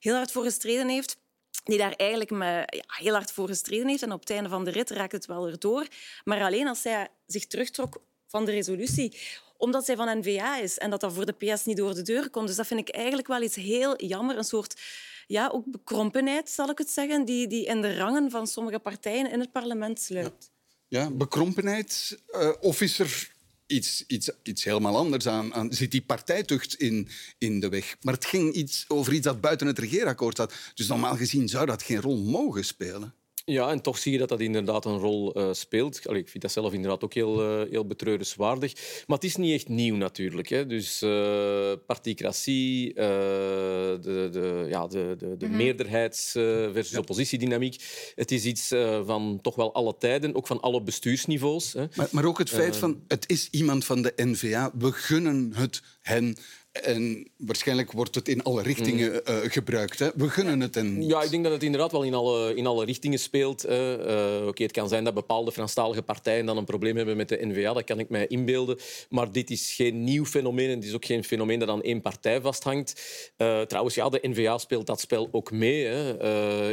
heel 0.00 0.14
hard 0.14 0.32
voor 0.32 0.42
gestreden 0.42 0.88
heeft 0.88 1.21
die 1.64 1.78
daar 1.78 1.92
eigenlijk 1.92 2.30
me, 2.30 2.62
ja, 2.66 2.84
heel 2.86 3.14
hard 3.14 3.32
voor 3.32 3.48
gestreden 3.48 3.88
heeft. 3.88 4.02
En 4.02 4.12
op 4.12 4.20
het 4.20 4.30
einde 4.30 4.48
van 4.48 4.64
de 4.64 4.70
rit 4.70 4.90
raakt 4.90 5.12
het 5.12 5.26
wel 5.26 5.46
erdoor. 5.46 5.86
Maar 6.24 6.42
alleen 6.42 6.68
als 6.68 6.82
zij 6.82 7.08
zich 7.26 7.46
terugtrok 7.46 8.02
van 8.26 8.44
de 8.44 8.50
resolutie 8.50 9.16
omdat 9.62 9.84
zij 9.84 9.96
van 9.96 10.18
N-VA 10.18 10.58
is 10.58 10.78
en 10.78 10.90
dat 10.90 11.00
dat 11.00 11.12
voor 11.12 11.26
de 11.26 11.32
PS 11.32 11.64
niet 11.64 11.76
door 11.76 11.94
de 11.94 12.02
deur 12.02 12.30
komt. 12.30 12.46
Dus 12.46 12.56
dat 12.56 12.66
vind 12.66 12.80
ik 12.80 12.94
eigenlijk 12.94 13.28
wel 13.28 13.42
iets 13.42 13.56
heel 13.56 14.04
jammer. 14.04 14.36
Een 14.36 14.44
soort 14.44 14.80
ja, 15.26 15.48
ook 15.48 15.64
bekrompenheid, 15.66 16.50
zal 16.50 16.70
ik 16.70 16.78
het 16.78 16.90
zeggen, 16.90 17.24
die, 17.24 17.46
die 17.46 17.64
in 17.64 17.82
de 17.82 17.96
rangen 17.96 18.30
van 18.30 18.46
sommige 18.46 18.78
partijen 18.78 19.30
in 19.30 19.40
het 19.40 19.52
parlement 19.52 20.00
sluit. 20.00 20.50
Ja, 20.88 21.10
bekrompenheid. 21.10 22.18
Uh, 22.32 22.52
of 22.60 22.80
is 22.80 22.98
er 22.98 23.31
iets, 23.72 24.04
iets, 24.06 24.30
iets 24.42 24.64
helemaal 24.64 24.96
anders 24.96 25.28
aan. 25.28 25.72
Zit 25.72 25.90
die 25.90 26.02
partijtucht 26.02 26.74
in, 26.74 27.08
in 27.38 27.60
de 27.60 27.68
weg? 27.68 27.96
Maar 28.00 28.14
het 28.14 28.24
ging 28.24 28.52
iets 28.52 28.84
over 28.88 29.12
iets 29.12 29.24
dat 29.24 29.40
buiten 29.40 29.66
het 29.66 29.78
regeerakkoord 29.78 30.36
zat. 30.36 30.54
Dus 30.74 30.86
normaal 30.86 31.16
gezien 31.16 31.48
zou 31.48 31.66
dat 31.66 31.82
geen 31.82 32.00
rol 32.00 32.18
mogen 32.18 32.64
spelen. 32.64 33.14
Ja, 33.44 33.70
en 33.70 33.80
toch 33.80 33.98
zie 33.98 34.12
je 34.12 34.18
dat 34.18 34.28
dat 34.28 34.40
inderdaad 34.40 34.84
een 34.84 34.98
rol 34.98 35.38
uh, 35.38 35.48
speelt. 35.52 36.08
Allee, 36.08 36.20
ik 36.20 36.28
vind 36.28 36.42
dat 36.42 36.52
zelf 36.52 36.72
inderdaad 36.72 37.04
ook 37.04 37.14
heel, 37.14 37.60
uh, 37.62 37.70
heel 37.70 37.86
betreurenswaardig. 37.86 38.74
Maar 39.06 39.16
het 39.16 39.26
is 39.26 39.36
niet 39.36 39.54
echt 39.54 39.68
nieuw 39.68 39.96
natuurlijk. 39.96 40.48
Hè. 40.48 40.66
Dus 40.66 41.02
uh, 41.02 41.72
particratie, 41.86 42.94
de, 42.94 44.28
de, 44.32 44.66
ja, 44.68 44.86
de, 44.86 45.14
de, 45.18 45.36
de 45.36 45.44
mm 45.44 45.50
-hmm. 45.50 45.56
meerderheids- 45.56 46.30
versus 46.32 46.90
ja. 46.90 46.98
oppositiedynamiek. 46.98 47.84
Het 48.14 48.30
is 48.30 48.44
iets 48.44 48.68
van 49.04 49.38
toch 49.42 49.54
wel 49.54 49.74
alle 49.74 49.96
tijden, 49.98 50.34
ook 50.34 50.46
van 50.46 50.60
alle 50.60 50.82
bestuursniveaus. 50.82 51.72
Hè. 51.72 51.84
Maar, 51.94 52.08
maar 52.10 52.24
ook 52.24 52.38
het 52.38 52.50
feit 52.50 52.76
van, 52.76 53.02
het 53.08 53.28
is 53.28 53.48
iemand 53.50 53.84
van 53.84 54.02
de 54.02 54.12
NVA, 54.16 54.70
we 54.78 54.92
gunnen 54.92 55.52
het 55.54 55.82
hen. 56.00 56.36
En 56.72 57.30
waarschijnlijk 57.36 57.92
wordt 57.92 58.14
het 58.14 58.28
in 58.28 58.42
alle 58.42 58.62
richtingen 58.62 59.12
uh, 59.12 59.36
gebruikt. 59.42 59.98
Hè? 59.98 60.08
We 60.14 60.28
gunnen 60.28 60.60
het 60.60 60.76
en 60.76 61.02
Ja, 61.06 61.22
ik 61.22 61.30
denk 61.30 61.42
dat 61.42 61.52
het 61.52 61.62
inderdaad 61.62 61.92
wel 61.92 62.02
in 62.02 62.14
alle, 62.14 62.54
in 62.54 62.66
alle 62.66 62.84
richtingen 62.84 63.18
speelt. 63.18 63.66
Uh, 63.66 63.72
Oké, 63.72 64.46
okay, 64.46 64.66
het 64.66 64.72
kan 64.72 64.88
zijn 64.88 65.04
dat 65.04 65.14
bepaalde 65.14 65.52
Franstalige 65.52 66.02
partijen 66.02 66.46
dan 66.46 66.56
een 66.56 66.64
probleem 66.64 66.96
hebben 66.96 67.16
met 67.16 67.28
de 67.28 67.38
N-VA. 67.40 67.72
Dat 67.72 67.84
kan 67.84 67.98
ik 67.98 68.08
mij 68.08 68.26
inbeelden. 68.26 68.78
Maar 69.08 69.32
dit 69.32 69.50
is 69.50 69.72
geen 69.74 70.04
nieuw 70.04 70.24
fenomeen. 70.24 70.70
Het 70.70 70.84
is 70.84 70.94
ook 70.94 71.04
geen 71.04 71.24
fenomeen 71.24 71.58
dat 71.58 71.68
aan 71.68 71.82
één 71.82 72.00
partij 72.00 72.40
vasthangt. 72.40 73.02
Uh, 73.38 73.60
trouwens, 73.60 73.94
ja, 73.94 74.08
de 74.08 74.18
N-VA 74.22 74.58
speelt 74.58 74.86
dat 74.86 75.00
spel 75.00 75.28
ook 75.32 75.50
mee. 75.50 75.84
Hè? 75.84 76.20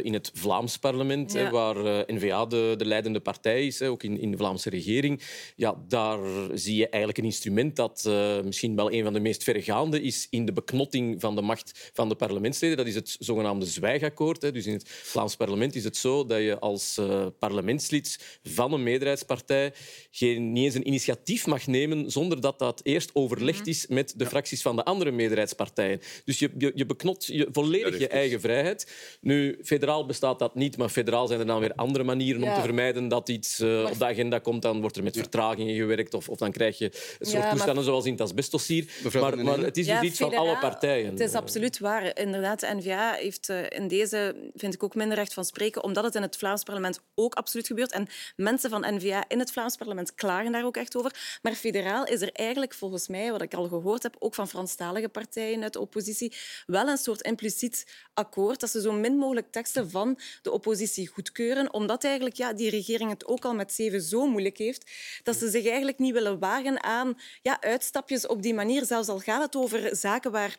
in 0.04 0.14
het 0.14 0.32
Vlaams 0.34 0.78
parlement, 0.78 1.34
ja. 1.34 1.40
hè, 1.40 1.50
waar 1.50 2.04
N-VA 2.08 2.46
de, 2.46 2.74
de 2.78 2.86
leidende 2.86 3.20
partij 3.20 3.66
is. 3.66 3.80
Hè? 3.80 3.90
Ook 3.90 4.04
in, 4.04 4.20
in 4.20 4.32
de 4.32 4.38
Vlaamse 4.38 4.70
regering. 4.70 5.22
Ja, 5.56 5.76
daar 5.88 6.20
zie 6.54 6.76
je 6.76 6.84
eigenlijk 6.84 7.18
een 7.18 7.24
instrument 7.24 7.76
dat 7.76 8.10
misschien 8.44 8.76
wel 8.76 8.92
een 8.92 9.04
van 9.04 9.14
de 9.14 9.20
meest 9.20 9.44
verregaande 9.44 9.89
is 9.98 10.28
in 10.30 10.46
de 10.46 10.54
beknotting 10.54 11.22
van 11.22 11.36
de 11.36 11.42
macht 11.42 11.90
van 11.94 12.10
de 12.10 12.16
parlementsleden. 12.16 12.78
Dat 12.78 12.88
is 12.88 12.96
het 12.96 13.16
zogenaamde 13.20 13.66
zwijgakkoord. 13.66 14.42
Dus 14.42 14.66
in 14.66 14.74
het 14.74 14.90
Vlaams 14.90 15.36
parlement 15.36 15.76
is 15.76 15.84
het 15.84 15.98
zo 15.98 16.26
dat 16.26 16.40
je 16.40 16.60
als 16.60 16.98
uh, 17.00 17.26
parlementslid 17.40 18.40
van 18.44 18.74
een 18.74 18.84
meerderheidspartij 18.84 19.74
geen, 20.12 20.52
niet 20.52 20.66
eens 20.66 20.76
een 20.76 20.88
initiatief 20.88 21.48
mag 21.48 21.68
nemen 21.68 22.12
zonder 22.12 22.42
dat 22.42 22.60
dat 22.60 22.82
eerst 22.84 23.10
overlegd 23.14 23.68
is 23.68 23.88
met 23.88 24.14
de 24.18 24.26
fracties 24.26 24.62
van 24.62 24.76
de 24.76 24.84
andere 24.84 25.12
meerderheidspartijen. 25.12 26.02
Dus 26.26 26.40
je, 26.40 26.52
je, 26.58 26.72
je 26.76 26.86
beknot 26.86 27.26
je 27.26 27.48
volledig 27.52 28.00
je 28.00 28.08
eigen 28.08 28.42
vrijheid. 28.42 28.92
Nu, 29.22 29.60
federaal 29.64 30.06
bestaat 30.06 30.40
dat 30.40 30.56
niet, 30.56 30.78
maar 30.78 30.90
federaal 30.90 31.28
zijn 31.28 31.40
er 31.40 31.46
dan 31.46 31.60
weer 31.60 31.74
andere 31.74 32.04
manieren 32.04 32.42
ja. 32.42 32.50
om 32.50 32.56
te 32.56 32.62
vermijden 32.62 33.08
dat 33.08 33.30
iets 33.30 33.60
uh, 33.60 33.88
op 33.92 34.00
de 34.00 34.06
agenda 34.06 34.40
komt. 34.40 34.62
Dan 34.62 34.82
wordt 34.82 34.98
er 34.98 35.04
met 35.04 35.18
vertragingen 35.18 35.76
gewerkt 35.76 36.14
of, 36.14 36.30
of 36.30 36.38
dan 36.38 36.52
krijg 36.52 36.78
je 36.78 36.86
een 37.20 37.28
soort 37.28 37.44
ja, 37.44 37.52
toestanden 37.52 37.84
zoals 37.84 38.06
in 38.06 38.12
het 38.12 38.22
asbestdossier. 38.22 38.86
Maar, 39.20 39.44
maar 39.44 39.60
het 39.60 39.78
is 39.80 39.86
dus 39.86 40.02
iets 40.02 40.20
van 40.20 40.36
alle 40.36 40.58
partijen. 40.58 41.12
Het 41.12 41.20
is 41.20 41.34
absoluut 41.34 41.80
waar. 41.80 42.18
Inderdaad, 42.18 42.60
de 42.60 42.76
N-VA 42.76 43.12
heeft 43.12 43.50
in 43.50 43.88
deze, 43.88 44.36
vind 44.56 44.74
ik, 44.74 44.84
ook 44.84 44.96
minder 44.96 45.18
recht 45.18 45.34
van 45.34 45.46
spreken, 45.46 45.84
omdat 45.84 46.04
het 46.04 46.16
in 46.16 46.22
het 46.22 46.38
Vlaams 46.38 46.64
parlement 46.64 47.00
ook 47.16 47.34
absoluut 47.36 47.68
gebeurt. 47.68 47.92
En 47.92 48.08
mensen 48.36 48.70
van 48.70 48.96
N-VA 48.96 49.24
in 49.28 49.40
het 49.40 49.52
Vlaams 49.52 49.76
parlement 49.76 50.16
klagen 50.16 50.52
daar 50.52 50.66
ook 50.66 50.78
echt 50.78 50.98
over. 50.98 51.40
Maar 51.42 51.54
federaal 51.54 52.06
is 52.06 52.22
er 52.22 52.32
eigenlijk 52.32 52.74
volgens 52.74 53.08
mij, 53.08 53.32
wat 53.32 53.42
ik 53.42 53.54
al 53.54 53.68
gehoord 53.68 54.04
heb, 54.04 54.16
ook 54.20 54.36
van 54.36 54.48
Franstalige 54.48 55.10
partijen 55.10 55.64
uit 55.64 55.74
de 55.74 55.80
oppositie, 55.80 56.34
wel 56.66 56.88
een 56.88 56.98
soort 56.98 57.22
impliciet 57.22 58.08
akkoord 58.14 58.60
dat 58.60 58.70
ze 58.70 58.82
zo 58.82 58.92
min 58.92 59.18
mogelijk 59.18 59.52
teksten 59.52 59.90
van 59.90 60.20
de 60.42 60.52
oppositie 60.52 61.08
goedkeuren, 61.08 61.74
omdat 61.74 62.04
eigenlijk 62.04 62.36
ja, 62.36 62.54
die 62.54 62.70
regering 62.70 63.10
het 63.10 63.28
ook 63.28 63.46
al 63.46 63.54
met 63.54 63.74
zeven 63.74 64.02
zo 64.02 64.28
moeilijk 64.28 64.58
heeft, 64.58 64.92
dat 65.24 65.36
ze 65.36 65.50
zich 65.50 65.66
eigenlijk 65.66 66.00
niet 66.00 66.14
willen 66.14 66.40
wagen 66.40 66.84
aan 66.84 67.18
ja, 67.42 67.62
uitstapjes 67.62 68.28
op 68.28 68.42
die 68.42 68.54
manier, 68.54 68.86
zelfs 68.86 69.08
al 69.08 69.20
gaat 69.20 69.42
het 69.42 69.56
over 69.56 69.69
zaken 69.92 70.32
waar 70.32 70.58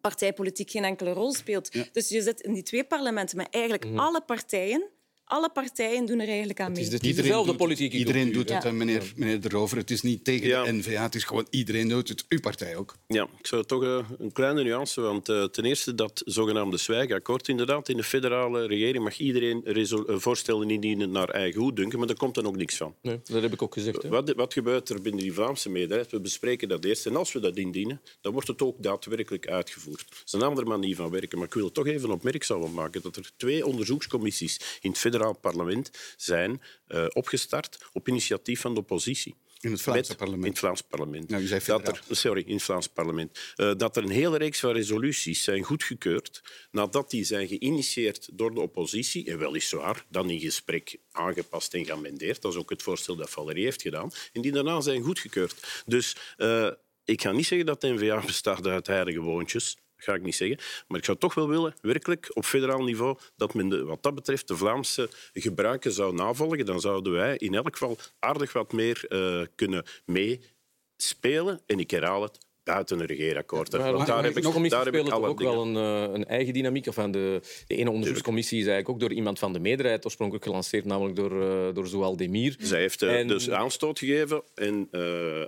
partijpolitiek 0.00 0.70
geen 0.70 0.84
enkele 0.84 1.12
rol 1.12 1.32
speelt. 1.32 1.72
Ja. 1.72 1.84
Dus 1.92 2.08
je 2.08 2.22
zit 2.22 2.40
in 2.40 2.52
die 2.52 2.62
twee 2.62 2.84
parlementen 2.84 3.36
met 3.36 3.48
eigenlijk 3.50 3.86
mm. 3.86 3.98
alle 3.98 4.20
partijen 4.20 4.90
alle 5.24 5.50
partijen 5.50 6.06
doen 6.06 6.20
er 6.20 6.28
eigenlijk 6.28 6.60
aan 6.60 6.72
mee. 6.72 6.84
Het 6.84 7.04
is 7.04 7.16
dezelfde 7.16 7.54
politieke 7.54 7.96
Iedereen 7.96 8.32
doet 8.32 8.48
het, 8.48 8.62
ja. 8.62 8.70
meneer, 8.70 9.12
meneer 9.16 9.40
De 9.40 9.48
Rover. 9.48 9.76
Het 9.76 9.90
is 9.90 10.02
niet 10.02 10.24
tegen 10.24 10.46
ja. 10.46 10.64
de 10.64 10.72
NVA, 10.72 11.02
het 11.02 11.14
is 11.14 11.24
gewoon 11.24 11.46
iedereen 11.50 11.88
doet 11.88 12.08
het. 12.08 12.24
Uw 12.28 12.40
partij 12.40 12.76
ook. 12.76 12.96
Ja, 13.06 13.28
ik 13.38 13.46
zou 13.46 13.64
toch 13.64 13.82
uh, 13.82 13.98
een 14.18 14.32
kleine 14.32 14.62
nuance... 14.62 15.00
Want 15.00 15.28
uh, 15.28 15.44
ten 15.44 15.64
eerste 15.64 15.94
dat 15.94 16.22
zogenaamde 16.24 16.76
zwijgakkoord. 16.76 17.48
Inderdaad, 17.48 17.88
in 17.88 17.96
de 17.96 18.02
federale 18.02 18.66
regering 18.66 19.04
mag 19.04 19.18
iedereen 19.18 19.62
voorstellen 20.06 20.70
indienen 20.70 21.10
naar 21.10 21.28
eigen 21.28 21.60
goeddunken, 21.60 21.98
maar 21.98 22.06
daar 22.06 22.16
komt 22.16 22.34
dan 22.34 22.46
ook 22.46 22.56
niks 22.56 22.76
van. 22.76 22.94
Nee, 23.02 23.20
dat 23.24 23.42
heb 23.42 23.52
ik 23.52 23.62
ook 23.62 23.74
gezegd. 23.74 24.02
Hè. 24.02 24.08
Wat, 24.08 24.32
wat 24.32 24.52
gebeurt 24.52 24.88
er 24.88 25.02
binnen 25.02 25.22
die 25.22 25.32
Vlaamse 25.32 25.70
meerderheid? 25.70 26.10
We 26.10 26.20
bespreken 26.20 26.68
dat 26.68 26.84
eerst. 26.84 27.06
En 27.06 27.16
als 27.16 27.32
we 27.32 27.40
dat 27.40 27.56
indienen, 27.56 28.00
dan 28.20 28.32
wordt 28.32 28.48
het 28.48 28.62
ook 28.62 28.82
daadwerkelijk 28.82 29.48
uitgevoerd. 29.48 30.04
Dat 30.08 30.22
is 30.24 30.32
een 30.32 30.42
andere 30.42 30.66
manier 30.66 30.96
van 30.96 31.10
werken. 31.10 31.38
Maar 31.38 31.46
ik 31.46 31.54
wil 31.54 31.72
toch 31.72 31.86
even 31.86 32.10
opmerkzaam 32.10 32.72
maken 32.72 33.02
dat 33.02 33.16
er 33.16 33.30
twee 33.36 33.66
onderzoekscommissies 33.66 34.78
in 34.80 34.90
het 34.90 34.98
federaal 35.14 35.38
parlement 35.38 35.90
zijn 36.16 36.62
uh, 36.88 37.06
opgestart 37.12 37.78
op 37.92 38.08
initiatief 38.08 38.60
van 38.60 38.74
de 38.74 38.80
oppositie. 38.80 39.34
In 39.60 39.70
het 39.70 39.82
Vlaamse 39.82 40.08
Met, 40.08 40.16
parlement? 40.16 40.44
In 40.44 40.50
het 40.50 40.58
Vlaams 40.58 40.82
parlement. 40.82 41.28
Nou, 41.28 41.46
zei 41.46 41.60
dat 41.66 41.88
er, 41.88 42.02
sorry, 42.10 42.42
in 42.46 42.54
het 42.54 42.62
Vlaams 42.62 42.86
parlement. 42.86 43.38
Uh, 43.56 43.72
dat 43.76 43.96
er 43.96 44.02
een 44.02 44.10
hele 44.10 44.38
reeks 44.38 44.60
van 44.60 44.72
resoluties 44.72 45.44
zijn 45.44 45.62
goedgekeurd 45.62 46.42
nadat 46.70 47.10
die 47.10 47.24
zijn 47.24 47.48
geïnitieerd 47.48 48.28
door 48.32 48.54
de 48.54 48.60
oppositie 48.60 49.26
en 49.30 49.38
weliswaar 49.38 50.04
dan 50.08 50.30
in 50.30 50.40
gesprek 50.40 50.96
aangepast 51.12 51.74
en 51.74 51.84
geamendeerd. 51.84 52.42
Dat 52.42 52.52
is 52.52 52.58
ook 52.58 52.70
het 52.70 52.82
voorstel 52.82 53.16
dat 53.16 53.30
Valerie 53.30 53.64
heeft 53.64 53.82
gedaan. 53.82 54.10
En 54.32 54.42
die 54.42 54.52
daarna 54.52 54.80
zijn 54.80 55.02
goedgekeurd. 55.02 55.82
Dus 55.86 56.16
uh, 56.36 56.70
ik 57.04 57.22
ga 57.22 57.32
niet 57.32 57.46
zeggen 57.46 57.66
dat 57.66 57.80
de 57.80 57.88
N-VA 57.88 58.20
bestaat 58.26 58.66
uit 58.66 58.86
heilige 58.86 59.20
woontjes 59.20 59.76
ga 60.04 60.14
ik 60.14 60.22
niet 60.22 60.34
zeggen. 60.34 60.58
Maar 60.88 60.98
ik 60.98 61.04
zou 61.04 61.18
toch 61.18 61.34
wel 61.34 61.48
willen, 61.48 61.74
werkelijk 61.80 62.30
op 62.32 62.44
federaal 62.44 62.82
niveau, 62.82 63.18
dat 63.36 63.54
men 63.54 63.68
de, 63.68 63.84
wat 63.84 64.02
dat 64.02 64.14
betreft 64.14 64.48
de 64.48 64.56
Vlaamse 64.56 65.10
gebruiken 65.32 65.92
zou 65.92 66.14
navolgen. 66.14 66.66
Dan 66.66 66.80
zouden 66.80 67.12
wij 67.12 67.36
in 67.36 67.54
elk 67.54 67.72
geval 67.76 67.98
aardig 68.18 68.52
wat 68.52 68.72
meer 68.72 69.04
uh, 69.08 69.46
kunnen 69.54 69.84
meespelen. 70.04 71.60
En 71.66 71.78
ik 71.78 71.90
herhaal 71.90 72.22
het, 72.22 72.38
buiten 72.64 73.00
een 73.00 73.06
regeerakkoord. 73.06 73.72
Ja, 73.72 73.78
maar, 73.78 74.06
daar 74.06 74.24
heb 74.24 74.36
ik, 74.36 74.70
daar 74.70 74.84
heb 74.84 74.94
ik 74.94 75.12
ook 75.12 75.40
wel 75.40 75.62
een, 75.62 75.74
uh, 75.74 76.14
een, 76.14 76.24
eigen 76.24 76.52
dynamiek. 76.52 76.86
Of 76.86 76.98
aan 76.98 77.10
de, 77.10 77.40
de 77.66 77.76
ene 77.76 77.90
onderzoekscommissie 77.90 78.58
is 78.58 78.66
eigenlijk 78.66 78.94
ook 78.94 79.08
door 79.08 79.18
iemand 79.18 79.38
van 79.38 79.52
de 79.52 79.58
meerderheid 79.58 80.04
oorspronkelijk 80.04 80.44
gelanceerd, 80.44 80.84
namelijk 80.84 81.16
door, 81.16 81.32
uh, 81.32 81.74
door 81.74 81.86
Zoual 81.86 82.16
Demir. 82.16 82.56
Zij 82.58 82.80
heeft 82.80 83.02
uh, 83.02 83.18
en... 83.18 83.26
dus 83.26 83.50
aanstoot 83.50 83.98
gegeven 83.98 84.42
en 84.54 84.88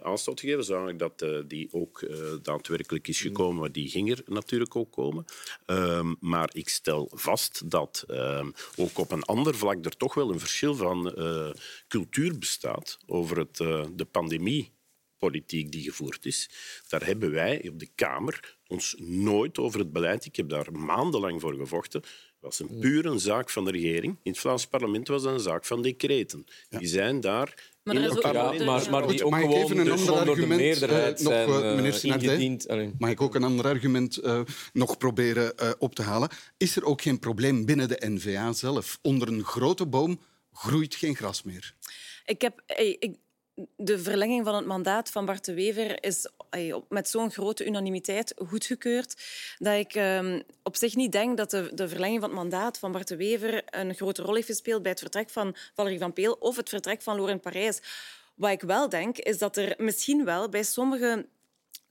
aanstoot 0.02 0.40
gegeven, 0.40 0.64
zodat 0.64 0.98
dat 0.98 1.48
die 1.48 1.68
ook 1.72 2.06
daadwerkelijk 2.42 3.08
is 3.08 3.20
gekomen, 3.20 3.60
maar 3.60 3.72
die 3.72 3.88
ging 3.88 4.10
er 4.10 4.22
natuurlijk 4.26 4.76
ook 4.76 4.92
komen. 4.92 5.24
Um, 5.66 6.16
maar 6.20 6.50
ik 6.52 6.68
stel 6.68 7.10
vast 7.12 7.70
dat 7.70 8.04
um, 8.08 8.52
ook 8.76 8.98
op 8.98 9.12
een 9.12 9.22
ander 9.22 9.54
vlak 9.54 9.84
er 9.84 9.96
toch 9.96 10.14
wel 10.14 10.32
een 10.32 10.40
verschil 10.40 10.74
van 10.74 11.14
cultuur 11.88 12.38
bestaat 12.38 12.98
over 13.06 13.38
het, 13.38 13.56
de 13.96 14.06
pandemie 14.10 14.74
politiek 15.18 15.72
die 15.72 15.82
gevoerd 15.82 16.26
is. 16.26 16.50
Daar 16.88 17.06
hebben 17.06 17.30
wij 17.30 17.68
op 17.68 17.78
de 17.78 17.88
Kamer 17.94 18.56
ons 18.66 18.94
nooit 18.98 19.58
over 19.58 19.78
het 19.78 19.92
beleid. 19.92 20.24
Ik 20.24 20.36
heb 20.36 20.48
daar 20.48 20.72
maandenlang 20.72 21.40
voor 21.40 21.54
gevochten. 21.54 22.00
Het 22.00 22.40
was 22.40 22.58
een 22.58 22.78
puur 22.78 23.06
een 23.06 23.20
zaak 23.20 23.50
van 23.50 23.64
de 23.64 23.70
regering. 23.70 24.18
In 24.22 24.30
het 24.30 24.40
Vlaams 24.40 24.66
parlement 24.66 25.08
was 25.08 25.22
dat 25.22 25.32
een 25.32 25.40
zaak 25.40 25.64
van 25.64 25.82
decreten. 25.82 26.44
Ja. 26.68 26.78
Die 26.78 26.88
zijn 26.88 27.20
daar 27.20 27.74
maar 27.82 27.96
in. 27.96 28.02
Ja, 28.02 28.64
maar, 28.64 28.90
maar 28.90 29.06
die 29.06 29.24
ook 29.24 29.34
gewoon 29.34 29.52
even 29.52 29.78
een 29.78 29.90
ander 29.90 30.14
argument 30.14 30.82
uh, 30.82 30.90
nog, 30.90 31.18
zijn, 31.18 31.48
uh, 31.48 31.74
meneer 31.74 32.04
ingediend. 32.04 32.66
Mag 32.98 33.10
ik 33.10 33.20
ook 33.20 33.34
een 33.34 33.42
ander 33.42 33.66
argument 33.66 34.24
uh, 34.24 34.40
nog 34.72 34.98
proberen 34.98 35.52
uh, 35.62 35.70
op 35.78 35.94
te 35.94 36.02
halen? 36.02 36.28
Is 36.56 36.76
er 36.76 36.84
ook 36.84 37.02
geen 37.02 37.18
probleem 37.18 37.64
binnen 37.64 37.88
de 37.88 38.02
N-VA 38.06 38.52
zelf? 38.52 38.98
Onder 39.02 39.28
een 39.28 39.44
grote 39.44 39.86
boom 39.86 40.20
groeit 40.52 40.94
geen 40.94 41.16
gras 41.16 41.42
meer. 41.42 41.74
Ik 42.24 42.40
heb... 42.40 42.62
Ik, 42.98 43.16
de 43.76 43.98
verlenging 43.98 44.44
van 44.44 44.54
het 44.54 44.66
mandaat 44.66 45.10
van 45.10 45.24
Bart 45.24 45.44
de 45.44 45.54
Wever 45.54 46.04
is 46.04 46.28
met 46.88 47.08
zo'n 47.08 47.30
grote 47.30 47.66
unanimiteit 47.66 48.34
goedgekeurd 48.36 49.22
dat 49.58 49.74
ik 49.74 49.94
um, 49.94 50.42
op 50.62 50.76
zich 50.76 50.94
niet 50.94 51.12
denk 51.12 51.36
dat 51.36 51.50
de, 51.50 51.70
de, 51.74 51.88
verlenging 51.88 52.20
van 52.20 52.28
het 52.28 52.38
mandaat 52.38 52.78
van 52.78 52.92
Bart 52.92 53.08
de 53.08 53.16
Wever 53.16 53.62
een 53.66 53.94
grote 53.94 54.22
rol 54.22 54.34
heeft 54.34 54.46
gespeeld 54.46 54.82
bij 54.82 54.90
het 54.90 55.00
vertrek 55.00 55.30
van 55.30 55.56
Valerie 55.74 55.98
van 55.98 56.12
Peel 56.12 56.32
of 56.32 56.56
het 56.56 56.68
vertrek 56.68 57.02
van 57.02 57.14
Laurent 57.14 57.40
Parijs. 57.40 57.80
Wat 58.34 58.50
ik 58.50 58.62
wel 58.62 58.88
denk, 58.88 59.18
is 59.18 59.38
dat 59.38 59.56
er 59.56 59.74
misschien 59.78 60.24
wel 60.24 60.48
bij 60.48 60.62
sommige 60.62 61.26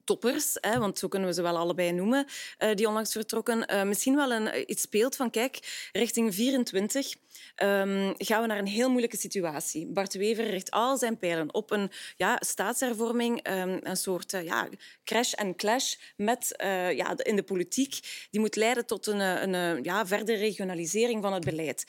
toppers, 0.05 0.57
hè, 0.59 0.79
want 0.79 0.99
zo 0.99 1.07
kunnen 1.07 1.29
we 1.29 1.35
ze 1.35 1.41
wel 1.41 1.57
allebei 1.57 1.91
noemen, 1.91 2.25
uh, 2.59 2.73
die 2.73 2.87
onlangs 2.87 3.11
vertrokken, 3.11 3.73
uh, 3.73 3.83
misschien 3.83 4.15
wel 4.15 4.31
een, 4.31 4.71
iets 4.71 4.81
speelt 4.81 5.15
van 5.15 5.29
kijk, 5.29 5.89
richting 5.91 6.35
24 6.35 7.15
um, 7.63 8.13
gaan 8.17 8.41
we 8.41 8.47
naar 8.47 8.57
een 8.57 8.67
heel 8.67 8.89
moeilijke 8.89 9.17
situatie. 9.17 9.87
Bart 9.87 10.13
Wever 10.13 10.49
richt 10.49 10.71
al 10.71 10.97
zijn 10.97 11.17
pijlen 11.17 11.53
op 11.53 11.71
een 11.71 11.91
ja, 12.15 12.37
staatshervorming, 12.39 13.47
um, 13.49 13.79
een 13.83 13.97
soort 13.97 14.31
ja, 14.31 14.69
crash 15.03 15.33
en 15.33 15.55
clash 15.55 15.95
met, 16.15 16.53
ja, 16.95 17.17
in 17.17 17.35
de 17.35 17.43
politiek. 17.43 17.99
Die 18.31 18.39
moet 18.39 18.55
leiden 18.55 18.85
tot 18.85 19.07
een, 19.07 19.19
een 19.19 19.83
ja, 19.83 20.05
verdere 20.05 20.37
regionalisering 20.37 21.21
van 21.21 21.33
het 21.33 21.45
beleid. 21.45 21.85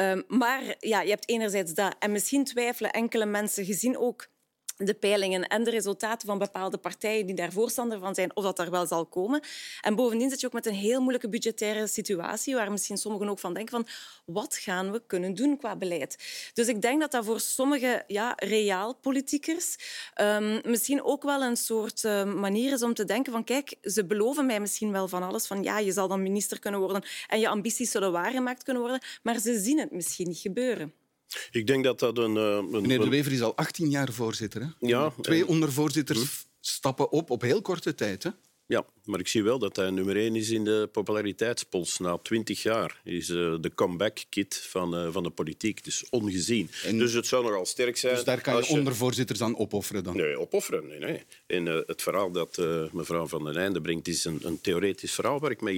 Um, 0.00 0.24
maar 0.28 0.62
ja, 0.78 1.00
je 1.00 1.10
hebt 1.10 1.28
enerzijds 1.28 1.74
dat. 1.74 1.96
En 1.98 2.12
misschien 2.12 2.44
twijfelen 2.44 2.90
enkele 2.90 3.26
mensen, 3.26 3.64
gezien 3.64 3.98
ook 3.98 4.28
de 4.76 4.94
peilingen 4.94 5.46
en 5.46 5.64
de 5.64 5.70
resultaten 5.70 6.28
van 6.28 6.38
bepaalde 6.38 6.76
partijen 6.76 7.26
die 7.26 7.34
daar 7.34 7.52
voorstander 7.52 7.98
van 7.98 8.14
zijn, 8.14 8.36
of 8.36 8.44
dat 8.44 8.58
er 8.58 8.70
wel 8.70 8.86
zal 8.86 9.06
komen. 9.06 9.40
En 9.80 9.94
bovendien 9.94 10.30
zit 10.30 10.40
je 10.40 10.46
ook 10.46 10.52
met 10.52 10.66
een 10.66 10.74
heel 10.74 11.00
moeilijke 11.00 11.28
budgettaire 11.28 11.86
situatie, 11.86 12.54
waar 12.54 12.70
misschien 12.70 12.96
sommigen 12.96 13.28
ook 13.28 13.38
van 13.38 13.54
denken 13.54 13.72
van 13.72 13.86
wat 14.24 14.56
gaan 14.56 14.92
we 14.92 15.02
kunnen 15.06 15.34
doen 15.34 15.58
qua 15.58 15.76
beleid. 15.76 16.16
Dus 16.54 16.68
ik 16.68 16.82
denk 16.82 17.00
dat 17.00 17.10
dat 17.10 17.24
voor 17.24 17.40
sommige 17.40 18.04
ja, 18.06 18.32
realpolitiekers 18.36 19.76
um, 20.20 20.60
misschien 20.64 21.02
ook 21.02 21.22
wel 21.22 21.42
een 21.42 21.56
soort 21.56 22.02
uh, 22.02 22.24
manier 22.24 22.72
is 22.72 22.82
om 22.82 22.94
te 22.94 23.04
denken 23.04 23.32
van 23.32 23.44
kijk, 23.44 23.74
ze 23.82 24.06
beloven 24.06 24.46
mij 24.46 24.60
misschien 24.60 24.92
wel 24.92 25.08
van 25.08 25.22
alles, 25.22 25.46
van 25.46 25.62
ja, 25.62 25.78
je 25.78 25.92
zal 25.92 26.08
dan 26.08 26.22
minister 26.22 26.58
kunnen 26.58 26.80
worden 26.80 27.04
en 27.28 27.40
je 27.40 27.48
ambities 27.48 27.90
zullen 27.90 28.12
waargemaakt 28.12 28.62
kunnen 28.62 28.82
worden, 28.82 29.00
maar 29.22 29.38
ze 29.38 29.60
zien 29.60 29.78
het 29.78 29.90
misschien 29.90 30.28
niet 30.28 30.38
gebeuren. 30.38 31.05
Ik 31.50 31.66
denk 31.66 31.84
dat 31.84 31.98
dat 31.98 32.18
een... 32.18 32.36
Uh, 32.36 32.56
een 32.56 32.70
Meneer 32.70 33.00
De 33.00 33.08
Wever 33.08 33.32
is 33.32 33.42
al 33.42 33.56
18 33.56 33.90
jaar 33.90 34.12
voorzitter. 34.12 34.60
Hè? 34.60 34.68
Ja. 34.86 35.12
Twee 35.20 35.46
ondervoorzitters 35.46 36.18
hm? 36.18 36.26
stappen 36.60 37.10
op 37.10 37.30
op 37.30 37.42
heel 37.42 37.62
korte 37.62 37.94
tijd. 37.94 38.22
Hè? 38.22 38.30
Ja, 38.68 38.86
maar 39.04 39.20
ik 39.20 39.28
zie 39.28 39.42
wel 39.42 39.58
dat 39.58 39.76
hij 39.76 39.90
nummer 39.90 40.16
één 40.16 40.36
is 40.36 40.50
in 40.50 40.64
de 40.64 40.88
populariteitspols. 40.92 41.98
Na 41.98 42.18
twintig 42.18 42.62
jaar 42.62 43.00
is 43.04 43.28
uh, 43.28 43.54
de 43.60 43.74
comeback-kit 43.74 44.56
van, 44.56 44.94
uh, 44.94 45.12
van 45.12 45.22
de 45.22 45.30
politiek. 45.30 45.84
Dus 45.84 46.08
ongezien. 46.10 46.70
En, 46.84 46.98
dus 46.98 47.12
het 47.12 47.26
zou 47.26 47.44
nogal 47.44 47.66
sterk 47.66 47.96
zijn... 47.96 48.14
Dus 48.14 48.24
daar 48.24 48.40
kan 48.40 48.56
je, 48.56 48.62
je... 48.62 48.78
ondervoorzitters 48.78 49.40
aan 49.40 49.58
opofferen 49.58 50.04
dan? 50.04 50.16
Nee, 50.16 50.38
opofferen, 50.38 50.86
nee. 50.86 50.98
nee. 50.98 51.22
En 51.46 51.66
uh, 51.66 51.78
het 51.86 52.02
verhaal 52.02 52.30
dat 52.32 52.56
mevrouw 52.92 53.26
Van 53.26 53.44
den 53.44 53.56
Einde 53.56 53.80
brengt 53.80 54.08
is 54.08 54.24
een, 54.24 54.38
een 54.42 54.60
theoretisch 54.60 55.12
verhaal 55.12 55.40
waar 55.40 55.50
ik 55.50 55.60
mee 55.60 55.74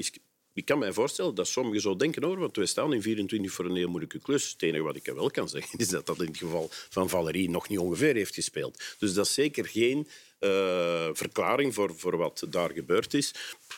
ik 0.59 0.65
kan 0.65 0.79
me 0.79 0.93
voorstellen 0.93 1.35
dat 1.35 1.49
sommigen 1.49 1.81
zo 1.81 1.97
denken 1.97 2.25
hoor, 2.25 2.39
want 2.39 2.57
we 2.57 2.67
staan 2.67 2.93
in 2.93 3.03
24 3.03 3.53
voor 3.53 3.65
een 3.65 3.77
heel 3.77 3.89
moeilijke 3.89 4.19
klus. 4.19 4.53
Het 4.53 4.63
enige 4.63 4.83
wat 4.83 4.97
ik 4.97 5.07
wel 5.15 5.31
kan 5.31 5.49
zeggen 5.49 5.79
is 5.79 5.89
dat 5.89 6.07
dat 6.07 6.21
in 6.21 6.27
het 6.27 6.37
geval 6.37 6.69
van 6.71 7.09
Valerie 7.09 7.51
nog 7.51 7.69
niet 7.69 7.79
ongeveer 7.79 8.15
heeft 8.15 8.35
gespeeld. 8.35 8.83
Dus 8.99 9.15
dat 9.15 9.27
is 9.27 9.35
zeker 9.35 9.67
geen 9.67 10.09
uh, 10.41 11.09
verklaring 11.13 11.75
voor, 11.75 11.95
voor 11.97 12.17
wat 12.17 12.47
daar 12.51 12.71
gebeurd 12.71 13.15
is. 13.15 13.35